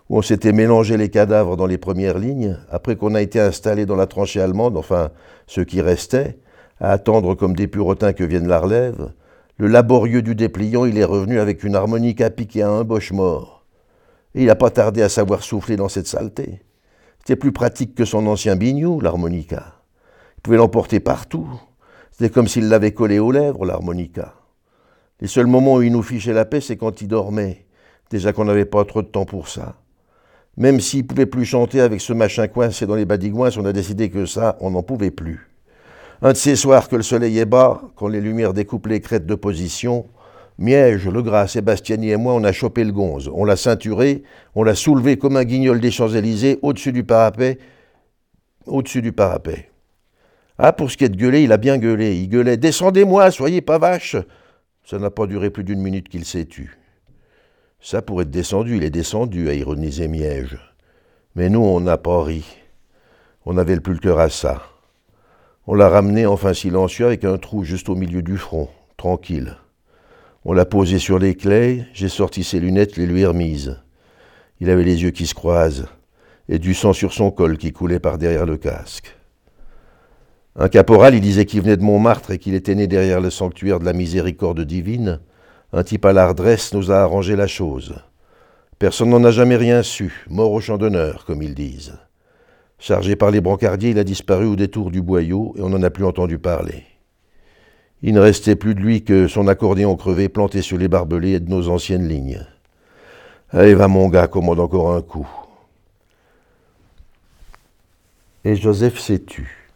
où 0.09 0.19
on 0.19 0.23
s'était 0.23 0.53
mélangé 0.53 0.97
les 0.97 1.09
cadavres 1.09 1.57
dans 1.57 1.67
les 1.67 1.79
premières 1.79 2.19
lignes, 2.19 2.57
après 2.71 2.95
qu'on 2.95 3.17
a 3.17 3.21
été 3.21 3.41
installé 3.41 3.87
dans 3.87 3.97
la 3.97 4.07
tranchée 4.07 4.41
allemande, 4.41 4.77
enfin 4.77 5.11
ceux 5.49 5.65
qui 5.65 5.81
restaient, 5.81 6.39
à 6.81 6.93
attendre 6.93 7.35
comme 7.35 7.57
des 7.57 7.67
purotins 7.67 8.13
que 8.13 8.23
vienne 8.23 8.47
la 8.47 8.61
relève, 8.61 9.11
le 9.59 9.69
laborieux 9.69 10.21
du 10.21 10.35
dépliant, 10.35 10.85
il 10.85 10.99
est 10.99 11.05
revenu 11.05 11.39
avec 11.39 11.65
une 11.65 11.77
harmonica 11.77 12.29
piquée 12.29 12.63
à 12.63 12.71
un 12.71 12.85
boche 12.85 13.13
mort. 13.13 13.65
Et 14.35 14.43
il 14.43 14.47
n'a 14.47 14.55
pas 14.55 14.71
tardé 14.71 15.01
à 15.01 15.09
savoir 15.09 15.43
souffler 15.43 15.77
dans 15.77 15.89
cette 15.89 16.07
saleté. 16.07 16.61
C'était 17.19 17.37
plus 17.37 17.53
pratique 17.53 17.95
que 17.95 18.05
son 18.05 18.27
ancien 18.27 18.55
bignou, 18.55 19.01
l'harmonica. 19.01 19.81
Il 20.37 20.43
pouvait 20.43 20.59
l'emporter 20.59 21.01
partout. 21.01 21.49
C'était 22.13 22.29
comme 22.29 22.49
s'il 22.49 22.69
l'avait 22.69 22.93
collé 22.93 23.19
aux 23.19 23.33
lèvres, 23.33 23.65
l'harmonica. 23.65 24.35
Les 25.21 25.27
seuls 25.27 25.47
moments 25.47 25.77
où 25.77 25.83
il 25.83 25.93
nous 25.93 26.03
fichait 26.03 26.35
la 26.35 26.45
paix, 26.45 26.61
c'est 26.61 26.77
quand 26.77 27.01
il 27.01 27.09
dormait. 27.09 27.67
Déjà 28.11 28.35
qu'on 28.35 28.45
n'avait 28.45 28.67
pas 28.67 28.85
trop 28.85 29.01
de 29.01 29.09
temps 29.09 29.25
pour 29.25 29.49
ça. 29.49 29.77
Même 30.59 30.81
s'il 30.81 31.07
pouvait 31.07 31.27
plus 31.27 31.47
chanter 31.47 31.81
avec 31.81 32.03
ce 32.03 32.13
machin 32.13 32.47
coincé 32.47 32.87
dans 32.87 32.95
les 32.95 33.07
badigouins, 33.07 33.51
on 33.57 33.65
a 33.65 33.73
décidé 33.73 34.11
que 34.11 34.27
ça, 34.27 34.57
on 34.61 34.71
n'en 34.71 34.83
pouvait 34.83 35.11
plus. 35.11 35.49
Un 36.23 36.33
de 36.33 36.37
ces 36.37 36.57
soirs 36.57 36.89
que 36.89 36.97
le 36.97 37.03
soleil 37.03 37.39
est 37.39 37.45
bas, 37.45 37.83
quand 37.95 38.09
les 38.09 38.21
lumières 38.21 38.55
découpent 38.55 38.87
les 38.87 39.01
crêtes 39.01 39.27
de 39.27 39.35
position, 39.35 40.07
Miège, 40.59 41.07
Legras, 41.07 41.49
Sébastiani 41.49 42.11
et 42.11 42.17
moi, 42.17 42.33
on 42.33 42.43
a 42.43 42.53
chopé 42.53 42.83
le 42.85 42.93
gonze. 42.93 43.31
On 43.35 43.45
l'a 43.45 43.57
ceinturé, 43.57 44.23
on 44.55 44.63
l'a 44.63 44.75
soulevé 44.75 45.19
comme 45.19 45.37
un 45.37 45.45
guignol 45.45 45.81
des 45.81 45.91
Champs-Élysées 45.91 46.59
au-dessus 46.63 46.93
du 46.93 47.05
parapet. 47.05 47.59
Au-dessus 48.65 49.03
du 49.03 49.13
parapet. 49.13 49.71
Ah, 50.59 50.73
pour 50.73 50.91
ce 50.91 50.97
qui 50.97 51.05
est 51.05 51.11
de 51.11 51.17
gueuler, 51.17 51.43
il 51.43 51.53
a 51.53 51.59
bien 51.59 51.77
gueulé. 51.77 52.17
Il 52.17 52.29
gueulait 52.31 52.57
Descendez-moi, 52.57 53.31
soyez 53.31 53.61
pas 53.61 53.79
vache 53.79 54.17
Ça 54.85 54.99
n'a 54.99 55.11
pas 55.11 55.27
duré 55.27 55.51
plus 55.51 55.65
d'une 55.65 55.83
minute 55.83 56.09
qu'il 56.09 56.25
s'est 56.25 56.47
tu. 56.47 56.79
Ça 57.79 58.01
pourrait 58.01 58.25
être 58.25 58.31
descendu, 58.31 58.79
il 58.79 58.85
est 58.85 58.91
descendu, 58.91 59.51
a 59.51 59.53
ironisé 59.53 60.09
Miège. 60.09 60.59
Mais 61.35 61.51
nous, 61.51 61.61
on 61.61 61.81
n'a 61.81 61.99
pas 61.99 62.23
ri. 62.25 62.45
On 63.45 63.53
n'avait 63.53 63.79
plus 63.79 63.93
le 63.93 64.01
cœur 64.01 64.19
à 64.19 64.31
ça. 64.31 64.63
On 65.69 65.75
l'a 65.75 65.89
ramené 65.89 66.27
enfin 66.27 66.55
silencieux 66.55 67.07
avec 67.07 67.25
un 67.25 67.39
trou 67.39 67.65
juste 67.65 67.89
au 67.89 67.97
milieu 67.97 68.23
du 68.23 68.37
front, 68.37 68.69
tranquille. 68.97 69.57
On 70.45 70.53
l'a 70.53 70.65
posé 70.65 71.01
sur 71.01 71.19
les 71.19 71.35
clés, 71.35 71.85
j'ai 71.93 72.09
sorti 72.09 72.45
ses 72.45 72.61
lunettes, 72.61 72.97
les 72.97 73.07
lui 73.07 73.27
remises. 73.27 73.81
Il 74.61 74.71
avait 74.71 74.85
les 74.85 75.03
yeux 75.03 75.11
qui 75.11 75.27
se 75.27 75.35
croisent 75.35 75.89
et 76.49 76.61
du 76.61 76.73
sang 76.73 76.93
sur 76.93 77.13
son 77.13 77.33
col 77.33 77.59
qui 77.59 77.73
coulait 77.73 77.99
par 77.99 78.17
derrière 78.17 78.47
le 78.47 78.57
casque. 78.57 79.17
Un 80.55 80.69
caporal, 80.69 81.17
il 81.17 81.21
disait 81.21 81.47
qu'il 81.47 81.63
venait 81.63 81.77
de 81.77 81.83
Montmartre 81.83 82.31
et 82.31 82.39
qu'il 82.39 82.55
était 82.55 82.77
né 82.77 82.87
derrière 82.87 83.21
le 83.21 83.31
sanctuaire 83.31 83.81
de 83.81 83.85
la 83.85 83.93
miséricorde 83.93 84.61
divine. 84.61 85.19
Un 85.73 85.83
type 85.83 86.05
à 86.05 86.13
l'ardresse 86.13 86.73
nous 86.75 86.93
a 86.93 86.99
arrangé 86.99 87.35
la 87.35 87.49
chose. 87.49 87.97
Personne 88.79 89.11
n'en 89.11 89.25
a 89.25 89.33
jamais 89.33 89.57
rien 89.57 89.83
su, 89.83 90.25
mort 90.31 90.53
au 90.53 90.61
champ 90.61 90.79
d'honneur, 90.79 91.25
comme 91.25 91.43
ils 91.43 91.57
disent. 91.57 91.99
Chargé 92.79 93.17
par 93.17 93.31
les 93.31 93.41
brancardiers, 93.41 93.91
il 93.91 93.99
a 93.99 94.05
disparu 94.05 94.47
au 94.47 94.57
détour 94.57 94.91
du 94.91 95.01
boyau 95.01 95.55
et 95.57 95.63
on 95.63 95.71
n'en 95.71 95.83
a 95.83 95.91
plus 95.91 96.05
entendu 96.05 96.39
parler. 96.39 96.85
Il 98.03 98.15
ne 98.15 98.21
restait 98.21 98.57
plus 98.57 98.75
de 98.75 98.81
lui 98.81 99.03
que 99.03 99.27
son 99.27 99.49
accordéon 99.49 99.97
crevé 99.97 100.29
planté 100.29 100.61
sur 100.61 100.77
les 100.77 100.89
barbelés 100.89 101.41
de 101.41 101.49
nos 101.49 101.69
anciennes 101.69 102.07
lignes. 102.07 102.47
Allez, 103.51 103.75
va 103.75 103.89
mon 103.89 104.09
gars, 104.09 104.27
commande 104.27 104.61
encore 104.61 104.93
un 104.93 105.03
coup. 105.03 105.29
Et 108.45 108.55
Joseph 108.55 108.99
s'est 108.99 109.25
tu. 109.25 109.67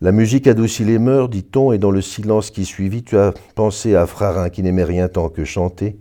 La 0.00 0.12
musique 0.12 0.46
adoucit 0.46 0.84
les 0.84 0.98
mœurs, 0.98 1.30
dit-on, 1.30 1.72
et 1.72 1.78
dans 1.78 1.90
le 1.90 2.02
silence 2.02 2.50
qui 2.50 2.64
suivit, 2.64 3.04
tu 3.04 3.16
as 3.16 3.32
pensé 3.54 3.94
à 3.94 4.06
Frarin 4.06 4.50
qui 4.50 4.62
n'aimait 4.62 4.84
rien 4.84 5.08
tant 5.08 5.30
que 5.30 5.44
chanter, 5.44 5.96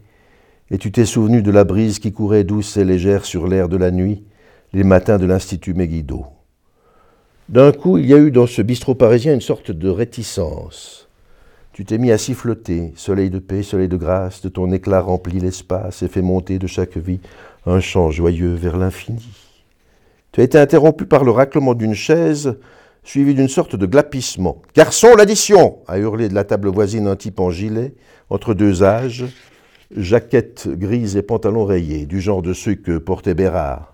et 0.72 0.78
tu 0.78 0.92
t'es 0.92 1.06
souvenu 1.06 1.42
de 1.42 1.52
la 1.52 1.64
brise 1.64 2.00
qui 2.00 2.12
courait 2.12 2.44
douce 2.44 2.76
et 2.76 2.84
légère 2.84 3.24
sur 3.24 3.48
l'air 3.48 3.70
de 3.70 3.78
la 3.78 3.92
nuit, 3.92 4.26
les 4.74 4.84
matins 4.84 5.20
de 5.20 5.28
l'Institut 5.28 5.76
Megiddo. 5.76 6.26
D'un 7.48 7.72
coup, 7.72 8.00
il 8.00 8.08
y 8.08 8.14
a 8.14 8.18
eu 8.18 8.32
dans 8.32 8.48
ce 8.48 8.64
bistrot 8.64 8.96
parisien 8.96 9.36
une 9.36 9.42
sorte 9.42 9.70
de 9.70 9.88
réticence. 9.88 11.08
Tu 11.74 11.86
t'es 11.86 12.00
mis 12.00 12.12
à 12.12 12.18
siffloter, 12.18 12.92
soleil 12.96 13.30
de 13.30 13.38
paix, 13.38 13.62
soleil 13.62 13.88
de 13.88 13.98
grâce, 13.98 14.42
de 14.42 14.50
ton 14.50 14.72
éclat 14.72 15.02
remplit 15.02 15.40
l'espace 15.40 16.02
et 16.02 16.08
fait 16.08 16.24
monter 16.24 16.58
de 16.58 16.66
chaque 16.66 16.98
vie 16.98 17.20
un 17.68 17.80
chant 17.80 18.10
joyeux 18.10 18.56
vers 18.56 18.78
l'infini. 18.78 19.28
Tu 20.32 20.42
as 20.42 20.44
été 20.44 20.58
interrompu 20.58 21.06
par 21.06 21.24
le 21.24 21.30
raclement 21.30 21.76
d'une 21.76 21.94
chaise, 21.94 22.58
suivi 23.04 23.36
d'une 23.36 23.50
sorte 23.50 23.76
de 23.76 23.86
glapissement. 23.86 24.64
Garçon, 24.76 25.16
l'addition 25.16 25.78
a 25.88 26.00
hurlé 26.00 26.30
de 26.30 26.34
la 26.34 26.46
table 26.46 26.70
voisine 26.70 27.08
un 27.08 27.16
type 27.16 27.40
en 27.40 27.52
gilet, 27.52 27.94
entre 28.32 28.56
deux 28.56 28.82
âges, 28.82 29.26
jaquette 29.96 30.68
grise 30.68 31.16
et 31.16 31.22
pantalon 31.22 31.66
rayé, 31.66 32.08
du 32.08 32.22
genre 32.22 32.42
de 32.42 32.54
ceux 32.54 32.74
que 32.74 32.98
portait 32.98 33.36
Bérard. 33.36 33.93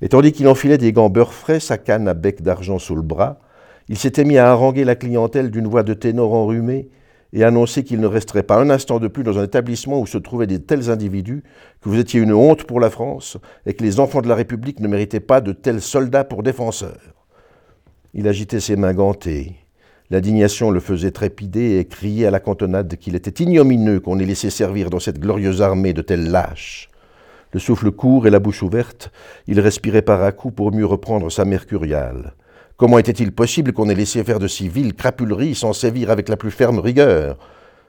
Et 0.00 0.08
tandis 0.08 0.32
qu'il 0.32 0.48
enfilait 0.48 0.78
des 0.78 0.92
gants 0.92 1.10
beurre 1.10 1.32
frais, 1.32 1.60
sa 1.60 1.78
canne 1.78 2.08
à 2.08 2.14
bec 2.14 2.42
d'argent 2.42 2.78
sous 2.78 2.94
le 2.94 3.02
bras, 3.02 3.40
il 3.88 3.98
s'était 3.98 4.24
mis 4.24 4.38
à 4.38 4.50
haranguer 4.50 4.84
la 4.84 4.94
clientèle 4.94 5.50
d'une 5.50 5.66
voix 5.66 5.82
de 5.82 5.94
ténor 5.94 6.34
enrhumée 6.34 6.88
et 7.32 7.44
annoncer 7.44 7.84
qu'il 7.84 8.00
ne 8.00 8.06
resterait 8.06 8.42
pas 8.42 8.60
un 8.60 8.70
instant 8.70 8.98
de 8.98 9.08
plus 9.08 9.22
dans 9.22 9.38
un 9.38 9.44
établissement 9.44 10.00
où 10.00 10.06
se 10.06 10.18
trouvaient 10.18 10.46
des 10.46 10.62
tels 10.62 10.90
individus, 10.90 11.42
que 11.80 11.88
vous 11.88 11.98
étiez 11.98 12.20
une 12.20 12.32
honte 12.32 12.64
pour 12.64 12.80
la 12.80 12.90
France 12.90 13.36
et 13.66 13.74
que 13.74 13.84
les 13.84 14.00
enfants 14.00 14.22
de 14.22 14.28
la 14.28 14.34
République 14.34 14.80
ne 14.80 14.88
méritaient 14.88 15.20
pas 15.20 15.40
de 15.40 15.52
tels 15.52 15.82
soldats 15.82 16.24
pour 16.24 16.42
défenseurs. 16.42 17.14
Il 18.14 18.28
agitait 18.28 18.60
ses 18.60 18.76
mains 18.76 18.94
gantées. 18.94 19.56
L'indignation 20.10 20.70
le 20.70 20.80
faisait 20.80 21.10
trépider 21.10 21.78
et 21.78 21.84
crier 21.84 22.26
à 22.26 22.30
la 22.30 22.40
cantonade 22.40 22.96
qu'il 22.96 23.14
était 23.14 23.42
ignomineux 23.42 24.00
qu'on 24.00 24.18
ait 24.18 24.24
laissé 24.24 24.48
servir 24.48 24.88
dans 24.88 25.00
cette 25.00 25.20
glorieuse 25.20 25.60
armée 25.60 25.92
de 25.92 26.00
tels 26.00 26.30
lâches. 26.30 26.87
Le 27.52 27.60
souffle 27.60 27.90
court 27.90 28.26
et 28.26 28.30
la 28.30 28.40
bouche 28.40 28.62
ouverte, 28.62 29.10
il 29.46 29.58
respirait 29.58 30.02
par 30.02 30.22
à 30.22 30.32
coups 30.32 30.54
pour 30.54 30.70
mieux 30.70 30.84
reprendre 30.84 31.30
sa 31.30 31.46
mercuriale. 31.46 32.34
Comment 32.76 32.98
était-il 32.98 33.32
possible 33.32 33.72
qu'on 33.72 33.88
ait 33.88 33.94
laissé 33.94 34.22
faire 34.22 34.38
de 34.38 34.46
si 34.46 34.68
viles 34.68 34.94
crapuleries 34.94 35.54
sans 35.54 35.72
sévir 35.72 36.10
avec 36.10 36.28
la 36.28 36.36
plus 36.36 36.50
ferme 36.50 36.78
rigueur? 36.78 37.38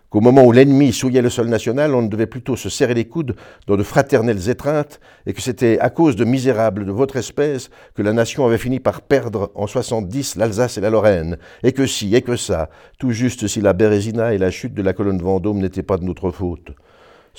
Qu'au 0.10 0.22
moment 0.22 0.44
où 0.44 0.52
l'ennemi 0.52 0.92
souillait 0.92 1.22
le 1.22 1.30
sol 1.30 1.50
national, 1.50 1.94
on 1.94 2.02
ne 2.02 2.08
devait 2.08 2.26
plutôt 2.26 2.56
se 2.56 2.70
serrer 2.70 2.96
les 2.96 3.06
coudes 3.06 3.36
dans 3.68 3.78
de 3.78 3.84
fraternelles 3.84 4.50
étreintes, 4.50 5.00
et 5.28 5.34
que 5.34 5.42
c'était 5.42 5.78
à 5.80 5.92
cause 5.92 6.16
de 6.16 6.26
misérables 6.26 6.86
de 6.86 6.92
votre 6.92 7.18
espèce 7.18 7.70
que 7.94 8.02
la 8.02 8.14
nation 8.14 8.46
avait 8.46 8.58
fini 8.58 8.80
par 8.80 9.02
perdre 9.02 9.52
en 9.54 9.68
70 9.68 10.38
l'Alsace 10.38 10.80
et 10.80 10.82
la 10.82 10.90
Lorraine, 10.90 11.38
et 11.62 11.74
que 11.74 11.86
si, 11.86 12.16
et 12.16 12.24
que 12.24 12.38
ça, 12.38 12.70
tout 12.98 13.12
juste 13.12 13.46
si 13.48 13.62
la 13.62 13.74
Bérésina 13.74 14.34
et 14.34 14.40
la 14.40 14.50
chute 14.50 14.74
de 14.74 14.82
la 14.82 14.94
colonne 14.94 15.22
Vendôme 15.22 15.60
n'étaient 15.60 15.84
pas 15.84 15.98
de 15.98 16.06
notre 16.06 16.32
faute. 16.32 16.72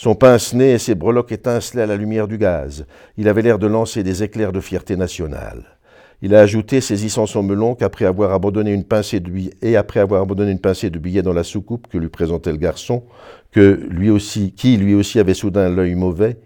Son 0.02 0.14
pince-nez 0.14 0.70
et 0.72 0.78
ses 0.78 0.94
breloques 0.94 1.30
étincelaient 1.30 1.82
à 1.82 1.86
la 1.86 1.98
lumière 1.98 2.26
du 2.26 2.38
gaz. 2.38 2.86
Il 3.18 3.28
avait 3.28 3.42
l'air 3.42 3.58
de 3.58 3.66
lancer 3.66 4.02
des 4.02 4.22
éclairs 4.22 4.50
de 4.50 4.60
fierté 4.60 4.96
nationale. 4.96 5.76
Il 6.22 6.34
a 6.34 6.40
ajouté, 6.40 6.80
saisissant 6.80 7.26
son 7.26 7.42
melon, 7.42 7.74
qu'après 7.74 8.06
avoir 8.06 8.32
abandonné 8.32 8.72
une 8.72 8.84
pincée 8.84 9.20
de 9.20 9.30
billets, 9.30 9.52
et 9.60 9.76
après 9.76 10.00
avoir 10.00 10.22
abandonné 10.22 10.52
une 10.52 10.58
pincée 10.58 10.88
de 10.88 10.98
billets 10.98 11.20
dans 11.20 11.34
la 11.34 11.44
soucoupe 11.44 11.86
que 11.86 11.98
lui 11.98 12.08
présentait 12.08 12.50
le 12.50 12.56
garçon, 12.56 13.04
que 13.52 13.78
lui 13.90 14.08
aussi, 14.08 14.52
qui 14.52 14.78
lui 14.78 14.94
aussi 14.94 15.18
avait 15.18 15.34
soudain 15.34 15.68
l'œil 15.68 15.96
mauvais, 15.96 16.38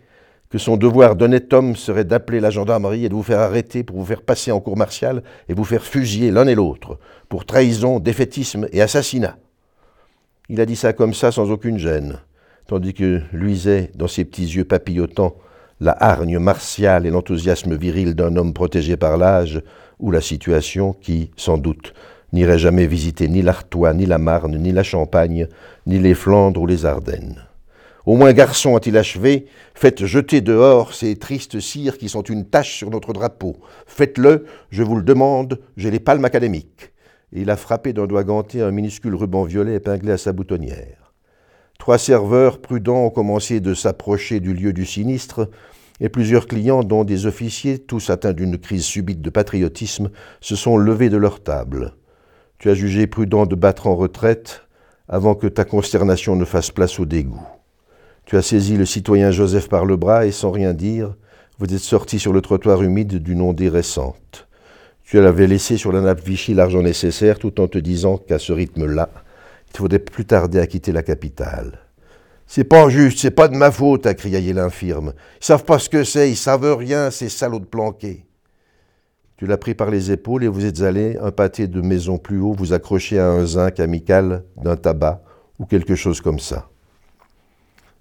que 0.50 0.58
son 0.58 0.76
devoir 0.76 1.14
d'honnête 1.14 1.52
homme 1.52 1.76
serait 1.76 2.04
d'appeler 2.04 2.40
la 2.40 2.50
gendarmerie 2.50 3.04
et 3.04 3.08
de 3.08 3.14
vous 3.14 3.22
faire 3.22 3.38
arrêter 3.38 3.84
pour 3.84 3.98
vous 3.98 4.04
faire 4.04 4.22
passer 4.22 4.50
en 4.50 4.58
cour 4.58 4.76
martiale 4.76 5.22
et 5.48 5.54
vous 5.54 5.62
faire 5.62 5.84
fusiller 5.84 6.32
l'un 6.32 6.48
et 6.48 6.56
l'autre, 6.56 6.98
pour 7.28 7.46
trahison, 7.46 8.00
défaitisme 8.00 8.66
et 8.72 8.82
assassinat. 8.82 9.38
Il 10.48 10.60
a 10.60 10.66
dit 10.66 10.74
ça 10.74 10.92
comme 10.92 11.14
ça 11.14 11.30
sans 11.30 11.52
aucune 11.52 11.78
gêne 11.78 12.18
tandis 12.66 12.94
que 12.94 13.20
luisait 13.32 13.90
dans 13.94 14.08
ses 14.08 14.24
petits 14.24 14.46
yeux 14.46 14.64
papillotants 14.64 15.36
la 15.80 15.92
hargne 15.92 16.38
martiale 16.38 17.06
et 17.06 17.10
l'enthousiasme 17.10 17.76
viril 17.76 18.14
d'un 18.14 18.36
homme 18.36 18.54
protégé 18.54 18.96
par 18.96 19.16
l'âge 19.16 19.62
ou 19.98 20.10
la 20.10 20.20
situation 20.20 20.92
qui, 20.92 21.30
sans 21.36 21.58
doute, 21.58 21.94
n'irait 22.32 22.58
jamais 22.58 22.86
visiter 22.86 23.28
ni 23.28 23.42
l'Artois, 23.42 23.94
ni 23.94 24.06
la 24.06 24.18
Marne, 24.18 24.56
ni 24.56 24.72
la 24.72 24.82
Champagne, 24.82 25.46
ni 25.86 25.98
les 25.98 26.14
Flandres 26.14 26.60
ou 26.60 26.66
les 26.66 26.84
Ardennes. 26.84 27.44
Au 28.06 28.16
moins, 28.16 28.32
garçon, 28.32 28.76
a-t-il 28.76 28.98
achevé, 28.98 29.46
faites 29.74 30.04
jeter 30.04 30.40
dehors 30.40 30.92
ces 30.92 31.16
tristes 31.16 31.60
cires 31.60 31.96
qui 31.96 32.08
sont 32.08 32.22
une 32.22 32.44
tache 32.44 32.76
sur 32.76 32.90
notre 32.90 33.12
drapeau. 33.12 33.56
Faites-le, 33.86 34.44
je 34.70 34.82
vous 34.82 34.96
le 34.96 35.02
demande, 35.02 35.60
j'ai 35.76 35.90
les 35.90 36.00
palmes 36.00 36.24
académiques. 36.24 36.92
Et 37.32 37.40
il 37.42 37.50
a 37.50 37.56
frappé 37.56 37.92
d'un 37.92 38.06
doigt 38.06 38.24
ganté 38.24 38.60
un 38.60 38.70
minuscule 38.70 39.14
ruban 39.14 39.44
violet 39.44 39.74
épinglé 39.76 40.12
à 40.12 40.18
sa 40.18 40.32
boutonnière. 40.32 41.03
Trois 41.78 41.98
serveurs 41.98 42.60
prudents 42.60 43.04
ont 43.04 43.10
commencé 43.10 43.60
de 43.60 43.74
s'approcher 43.74 44.40
du 44.40 44.54
lieu 44.54 44.72
du 44.72 44.86
sinistre, 44.86 45.48
et 46.00 46.08
plusieurs 46.08 46.46
clients, 46.46 46.82
dont 46.82 47.04
des 47.04 47.26
officiers, 47.26 47.78
tous 47.78 48.10
atteints 48.10 48.32
d'une 48.32 48.58
crise 48.58 48.84
subite 48.84 49.20
de 49.20 49.30
patriotisme, 49.30 50.10
se 50.40 50.56
sont 50.56 50.76
levés 50.76 51.08
de 51.08 51.16
leur 51.16 51.42
table. 51.42 51.94
Tu 52.58 52.70
as 52.70 52.74
jugé 52.74 53.06
prudent 53.06 53.46
de 53.46 53.54
battre 53.54 53.86
en 53.86 53.94
retraite 53.94 54.62
avant 55.08 55.34
que 55.34 55.46
ta 55.46 55.64
consternation 55.64 56.34
ne 56.36 56.44
fasse 56.44 56.70
place 56.70 56.98
au 56.98 57.04
dégoût. 57.04 57.46
Tu 58.24 58.36
as 58.36 58.42
saisi 58.42 58.76
le 58.76 58.86
citoyen 58.86 59.30
Joseph 59.30 59.68
par 59.68 59.84
le 59.84 59.96
bras 59.96 60.26
et 60.26 60.32
sans 60.32 60.50
rien 60.50 60.72
dire, 60.72 61.14
vous 61.58 61.72
êtes 61.72 61.78
sorti 61.78 62.18
sur 62.18 62.32
le 62.32 62.40
trottoir 62.40 62.82
humide 62.82 63.22
d'une 63.22 63.42
ondée 63.42 63.68
récente. 63.68 64.48
Tu 65.04 65.20
l'avais 65.20 65.46
laissé 65.46 65.76
sur 65.76 65.92
la 65.92 66.00
nappe 66.00 66.24
Vichy 66.24 66.54
l'argent 66.54 66.82
nécessaire 66.82 67.38
tout 67.38 67.60
en 67.60 67.68
te 67.68 67.78
disant 67.78 68.16
qu'à 68.16 68.38
ce 68.38 68.52
rythme-là, 68.52 69.10
il 69.74 69.78
faudrait 69.78 69.98
plus 69.98 70.24
tarder 70.24 70.60
à 70.60 70.66
quitter 70.66 70.92
la 70.92 71.02
capitale. 71.02 71.80
C'est 72.46 72.64
pas 72.64 72.88
juste, 72.88 73.18
c'est 73.18 73.32
pas 73.32 73.48
de 73.48 73.56
ma 73.56 73.72
faute, 73.72 74.06
a 74.06 74.14
crié 74.14 74.52
l'infirme. 74.52 75.14
Ils 75.40 75.44
savent 75.44 75.64
pas 75.64 75.80
ce 75.80 75.88
que 75.88 76.04
c'est, 76.04 76.30
ils 76.30 76.36
savent 76.36 76.76
rien, 76.76 77.10
ces 77.10 77.28
salauds 77.28 77.58
de 77.58 77.64
planqués. 77.64 78.24
Tu 79.36 79.46
l'as 79.46 79.56
pris 79.56 79.74
par 79.74 79.90
les 79.90 80.12
épaules 80.12 80.44
et 80.44 80.48
vous 80.48 80.64
êtes 80.64 80.82
allé, 80.82 81.18
un 81.20 81.32
pâté 81.32 81.66
de 81.66 81.80
maison 81.80 82.18
plus 82.18 82.38
haut, 82.38 82.52
vous 82.52 82.72
accrocher 82.72 83.18
à 83.18 83.28
un 83.28 83.44
zinc 83.44 83.80
amical 83.80 84.44
d'un 84.62 84.76
tabac 84.76 85.22
ou 85.58 85.66
quelque 85.66 85.96
chose 85.96 86.20
comme 86.20 86.38
ça. 86.38 86.68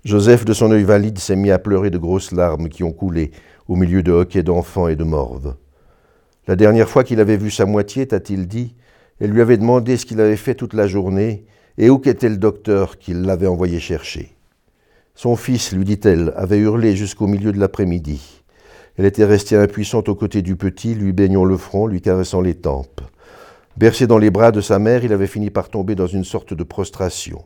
Joseph, 0.05 0.45
de 0.45 0.53
son 0.53 0.71
œil 0.71 0.83
valide, 0.83 1.17
s'est 1.17 1.35
mis 1.35 1.49
à 1.49 1.57
pleurer 1.57 1.89
de 1.89 1.97
grosses 1.97 2.31
larmes 2.31 2.69
qui 2.69 2.83
ont 2.83 2.91
coulé 2.91 3.31
au 3.67 3.75
milieu 3.75 4.03
de 4.03 4.11
hoquets 4.11 4.43
d'enfants 4.43 4.89
et 4.89 4.95
de 4.95 5.03
morves. 5.03 5.55
La 6.45 6.55
dernière 6.55 6.89
fois 6.89 7.03
qu'il 7.03 7.19
avait 7.19 7.37
vu 7.37 7.49
sa 7.49 7.65
moitié, 7.65 8.05
t'a-t-il 8.05 8.47
dit, 8.47 8.75
elle 9.19 9.31
lui 9.31 9.41
avait 9.41 9.57
demandé 9.57 9.97
ce 9.97 10.05
qu'il 10.05 10.19
avait 10.19 10.35
fait 10.35 10.55
toute 10.55 10.73
la 10.73 10.85
journée 10.85 11.45
et 11.77 11.89
où 11.89 11.99
qu'était 11.99 12.29
le 12.29 12.37
docteur 12.37 12.97
qui 12.97 13.13
l'avait 13.13 13.47
envoyé 13.47 13.79
chercher? 13.79 14.35
Son 15.15 15.35
fils, 15.35 15.71
lui 15.73 15.85
dit-elle, 15.85 16.33
avait 16.35 16.57
hurlé 16.57 16.95
jusqu'au 16.95 17.27
milieu 17.27 17.51
de 17.51 17.59
l'après-midi. 17.59 18.43
Elle 18.97 19.05
était 19.05 19.25
restée 19.25 19.55
impuissante 19.55 20.09
aux 20.09 20.15
côtés 20.15 20.41
du 20.41 20.55
petit, 20.55 20.95
lui 20.95 21.13
baignant 21.13 21.45
le 21.45 21.57
front, 21.57 21.87
lui 21.87 22.01
caressant 22.01 22.41
les 22.41 22.55
tempes. 22.55 23.01
Bercé 23.75 24.05
dans 24.05 24.19
les 24.19 24.29
bras 24.29 24.51
de 24.51 24.61
sa 24.61 24.77
mère, 24.77 25.03
il 25.03 25.13
avait 25.13 25.27
fini 25.27 25.49
par 25.49 25.69
tomber 25.69 25.95
dans 25.95 26.07
une 26.07 26.23
sorte 26.23 26.53
de 26.53 26.63
prostration. 26.63 27.43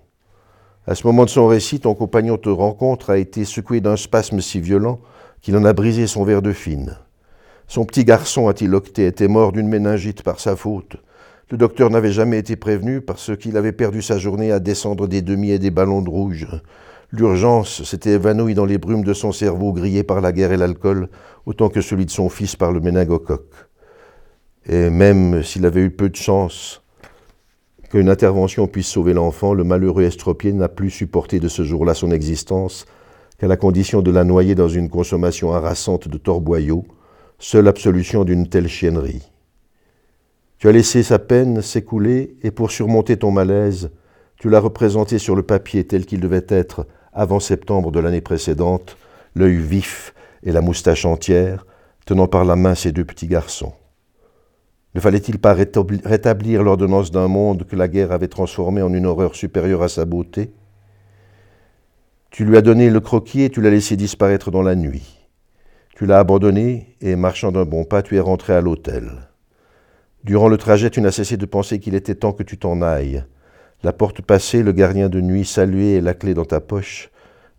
À 0.86 0.96
ce 0.96 1.08
moment 1.08 1.26
de 1.26 1.30
son 1.30 1.48
récit, 1.48 1.80
ton 1.80 1.96
compagnon 1.96 2.38
te 2.38 2.50
rencontre 2.50 3.10
a 3.10 3.18
été 3.18 3.46
secoué 3.46 3.82
d'un 3.82 3.98
spasme 3.98 4.42
si 4.42 4.60
violent 4.60 5.00
qu'il 5.42 5.56
en 5.56 5.66
a 5.66 5.74
brisé 5.74 6.08
son 6.08 6.24
verre 6.24 6.42
de 6.42 6.54
fine. 6.54 6.98
Son 7.68 7.86
petit 7.86 8.06
garçon, 8.06 8.48
a-t-il 8.48 8.74
octé, 8.74 9.06
était 9.06 9.28
mort 9.28 9.52
d'une 9.52 9.68
méningite 9.68 10.24
par 10.24 10.40
sa 10.40 10.56
faute. 10.56 10.98
Le 11.50 11.58
docteur 11.58 11.90
n'avait 11.90 12.12
jamais 12.12 12.40
été 12.40 12.58
prévenu 12.58 13.00
parce 13.00 13.36
qu'il 13.38 13.56
avait 13.56 13.72
perdu 13.72 14.02
sa 14.02 14.18
journée 14.18 14.52
à 14.52 14.60
descendre 14.60 15.08
des 15.08 15.22
demi 15.22 15.52
et 15.52 15.60
des 15.60 15.72
ballons 15.72 16.02
de 16.02 16.10
rouge. 16.10 16.46
L'urgence 17.14 17.84
s'était 17.84 18.12
évanouie 18.12 18.54
dans 18.54 18.66
les 18.66 18.78
brumes 18.78 19.06
de 19.06 19.14
son 19.14 19.32
cerveau 19.32 19.72
grillé 19.72 20.04
par 20.04 20.20
la 20.20 20.34
guerre 20.34 20.52
et 20.52 20.58
l'alcool, 20.58 21.08
autant 21.46 21.70
que 21.70 21.80
celui 21.80 22.06
de 22.06 22.12
son 22.12 22.28
fils 22.28 22.58
par 22.58 22.74
le 22.74 22.82
méningocoque. 22.82 23.54
Et 24.66 24.90
même 24.90 25.42
s'il 25.42 25.66
avait 25.66 25.84
eu 25.84 25.90
peu 25.90 26.10
de 26.10 26.18
chance 26.18 26.84
qu'une 27.90 28.10
intervention 28.10 28.68
puisse 28.68 28.88
sauver 28.88 29.14
l'enfant, 29.14 29.54
le 29.54 29.64
malheureux 29.64 30.04
estropié 30.04 30.52
n'a 30.52 30.68
plus 30.68 30.90
supporté 30.90 31.40
de 31.40 31.48
ce 31.48 31.64
jour-là 31.64 31.94
son 31.94 32.12
existence 32.12 32.86
qu'à 33.40 33.48
la 33.48 33.56
condition 33.56 34.02
de 34.02 34.12
la 34.12 34.26
noyer 34.26 34.54
dans 34.54 34.68
une 34.68 34.90
consommation 34.90 35.54
harassante 35.54 36.10
de 36.10 36.18
torboyaux, 36.18 36.84
seule 37.40 37.70
absolution 37.70 38.26
d'une 38.26 38.50
telle 38.50 38.68
chiennerie. 38.68 39.32
Tu 40.58 40.68
as 40.68 40.72
laissé 40.72 41.04
sa 41.04 41.20
peine 41.20 41.62
s'écouler 41.62 42.36
et 42.42 42.50
pour 42.50 42.72
surmonter 42.72 43.18
ton 43.18 43.30
malaise, 43.30 43.92
tu 44.38 44.50
l'as 44.50 44.60
représenté 44.60 45.20
sur 45.20 45.36
le 45.36 45.44
papier 45.44 45.86
tel 45.86 46.06
qu'il 46.06 46.20
devait 46.20 46.46
être 46.48 46.88
avant 47.14 47.40
septembre 47.40 47.92
de 47.92 48.00
l'année 48.00 48.22
précédente, 48.22 48.98
l'œil 49.36 49.58
vif 49.58 50.16
et 50.44 50.52
la 50.52 50.62
moustache 50.62 51.06
entière, 51.06 51.66
tenant 52.06 52.28
par 52.28 52.44
la 52.44 52.56
main 52.56 52.74
ses 52.74 52.92
deux 52.92 53.06
petits 53.06 53.28
garçons. 53.28 53.74
Ne 54.96 55.00
fallait-il 55.00 55.38
pas 55.38 55.54
rétablir 55.54 56.64
l'ordonnance 56.64 57.12
d'un 57.12 57.28
monde 57.28 57.66
que 57.68 57.76
la 57.76 57.88
guerre 57.88 58.12
avait 58.12 58.28
transformé 58.28 58.82
en 58.82 58.94
une 58.94 59.06
horreur 59.06 59.36
supérieure 59.36 59.84
à 59.84 59.90
sa 59.90 60.06
beauté? 60.06 60.52
Tu 62.32 62.46
lui 62.46 62.58
as 62.58 62.62
donné 62.62 62.90
le 62.90 63.00
croquis 63.00 63.44
et 63.44 63.50
tu 63.52 63.62
l'as 63.62 63.70
laissé 63.70 63.96
disparaître 63.96 64.50
dans 64.50 64.64
la 64.64 64.76
nuit. 64.76 65.28
Tu 65.96 66.08
l'as 66.08 66.20
abandonné 66.20 66.96
et, 67.02 67.16
marchant 67.16 67.52
d'un 67.52 67.66
bon 67.66 67.84
pas, 67.84 68.02
tu 68.02 68.16
es 68.16 68.20
rentré 68.20 68.54
à 68.54 68.62
l'hôtel. 68.62 69.12
Durant 70.24 70.50
le 70.50 70.58
trajet, 70.58 70.90
tu 70.90 71.02
n'as 71.02 71.12
cessé 71.12 71.38
de 71.38 71.46
penser 71.46 71.80
qu'il 71.80 71.96
était 71.96 72.16
temps 72.16 72.34
que 72.34 72.44
tu 72.44 72.58
t'en 72.58 72.82
ailles. 72.82 73.24
La 73.84 73.94
porte 73.94 74.22
passée, 74.22 74.64
le 74.64 74.72
gardien 74.72 75.10
de 75.10 75.22
nuit 75.22 75.46
salué 75.46 75.96
et 75.96 76.02
la 76.02 76.14
clé 76.14 76.34
dans 76.34 76.46
ta 76.46 76.60
poche, 76.60 77.10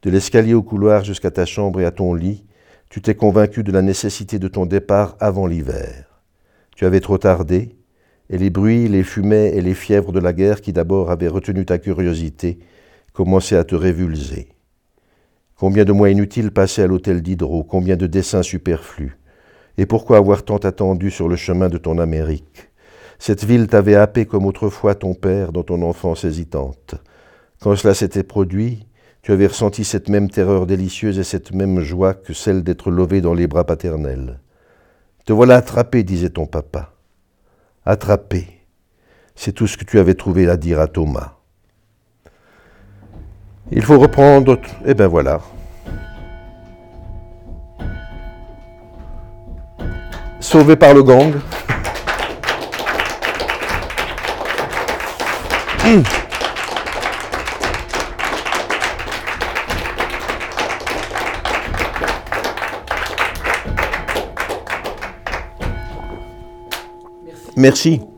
de 0.03 0.11
l'escalier 0.11 0.55
au 0.55 0.63
couloir 0.63 1.05
jusqu'à 1.05 1.31
ta 1.31 1.47
chambre 1.47 1.81
et 1.81 1.85
à 1.85 1.91
ton 1.91 2.15
lit, 2.15 2.45
tu 2.91 3.01
t'es 3.01 3.15
convaincu 3.15 3.63
de 3.63 3.73
la 3.73 3.83
nécessité 3.83 4.39
de 4.39 4.49
ton 4.49 4.67
départ 4.67 5.17
avant 5.21 5.47
l'hiver. 5.47 6.23
Tu 6.77 6.87
avais 6.87 7.01
trop 7.01 7.19
tardé, 7.19 7.77
et 8.31 8.39
les 8.39 8.51
bruits, 8.51 8.89
les 8.89 9.03
fumets 9.03 9.57
et 9.57 9.61
les 9.61 9.75
fièvres 9.75 10.13
de 10.13 10.21
la 10.21 10.33
guerre 10.33 10.61
qui 10.61 10.73
d'abord 10.73 11.11
avaient 11.11 11.29
retenu 11.29 11.65
ta 11.65 11.79
curiosité 11.79 12.59
commençaient 13.13 13.57
à 13.57 13.65
te 13.65 13.75
révulser. 13.75 14.49
Combien 15.57 15.85
de 15.85 15.93
mois 15.93 16.11
inutiles 16.11 16.53
passés 16.53 16.83
à 16.83 16.87
l'hôtel 16.87 17.21
d'Hydro, 17.21 17.65
combien 17.65 17.97
de 17.97 18.07
dessins 18.07 18.43
superflus. 18.43 19.19
Et 19.79 19.87
pourquoi 19.87 20.17
avoir 20.17 20.43
tant 20.43 20.57
attendu 20.57 21.11
sur 21.13 21.29
le 21.29 21.37
chemin 21.37 21.69
de 21.69 21.79
ton 21.79 21.99
Amérique? 21.99 22.69
Cette 23.21 23.45
ville 23.45 23.69
t'avait 23.69 23.95
happé 23.95 24.27
comme 24.27 24.45
autrefois 24.45 24.97
ton 24.97 25.15
père 25.15 25.53
dans 25.53 25.63
ton 25.63 25.83
enfance 25.83 26.25
hésitante. 26.25 26.97
Quand 27.61 27.75
cela 27.77 27.95
s'était 27.95 28.25
produit, 28.25 28.87
tu 29.23 29.31
avais 29.31 29.47
ressenti 29.47 29.85
cette 29.85 30.09
même 30.09 30.31
terreur 30.31 30.67
délicieuse 30.67 31.19
et 31.19 31.25
cette 31.25 31.53
même 31.53 31.81
joie 31.81 32.15
que 32.15 32.33
celle 32.33 32.65
d'être 32.65 32.91
levé 32.91 33.21
dans 33.21 33.35
les 33.35 33.47
bras 33.47 33.65
paternels. 33.65 34.41
Te 35.25 35.33
voilà 35.33 35.57
attrapé, 35.57 36.03
disait 36.03 36.31
ton 36.31 36.47
papa. 36.47 36.93
Attrapé. 37.85 38.49
C'est 39.37 39.53
tout 39.53 39.69
ce 39.69 39.77
que 39.77 39.85
tu 39.85 40.01
avais 40.01 40.15
trouvé 40.15 40.49
à 40.49 40.57
dire 40.57 40.81
à 40.81 40.89
Thomas. 40.89 41.35
Il 43.71 43.83
faut 43.83 43.99
reprendre. 43.99 44.59
Eh 44.87 44.95
bien 44.95 45.07
voilà. 45.07 45.41
Sauvé 50.51 50.77
par 50.77 50.95
le 50.95 51.03
gang. 51.03 51.35
Merci. 67.55 68.09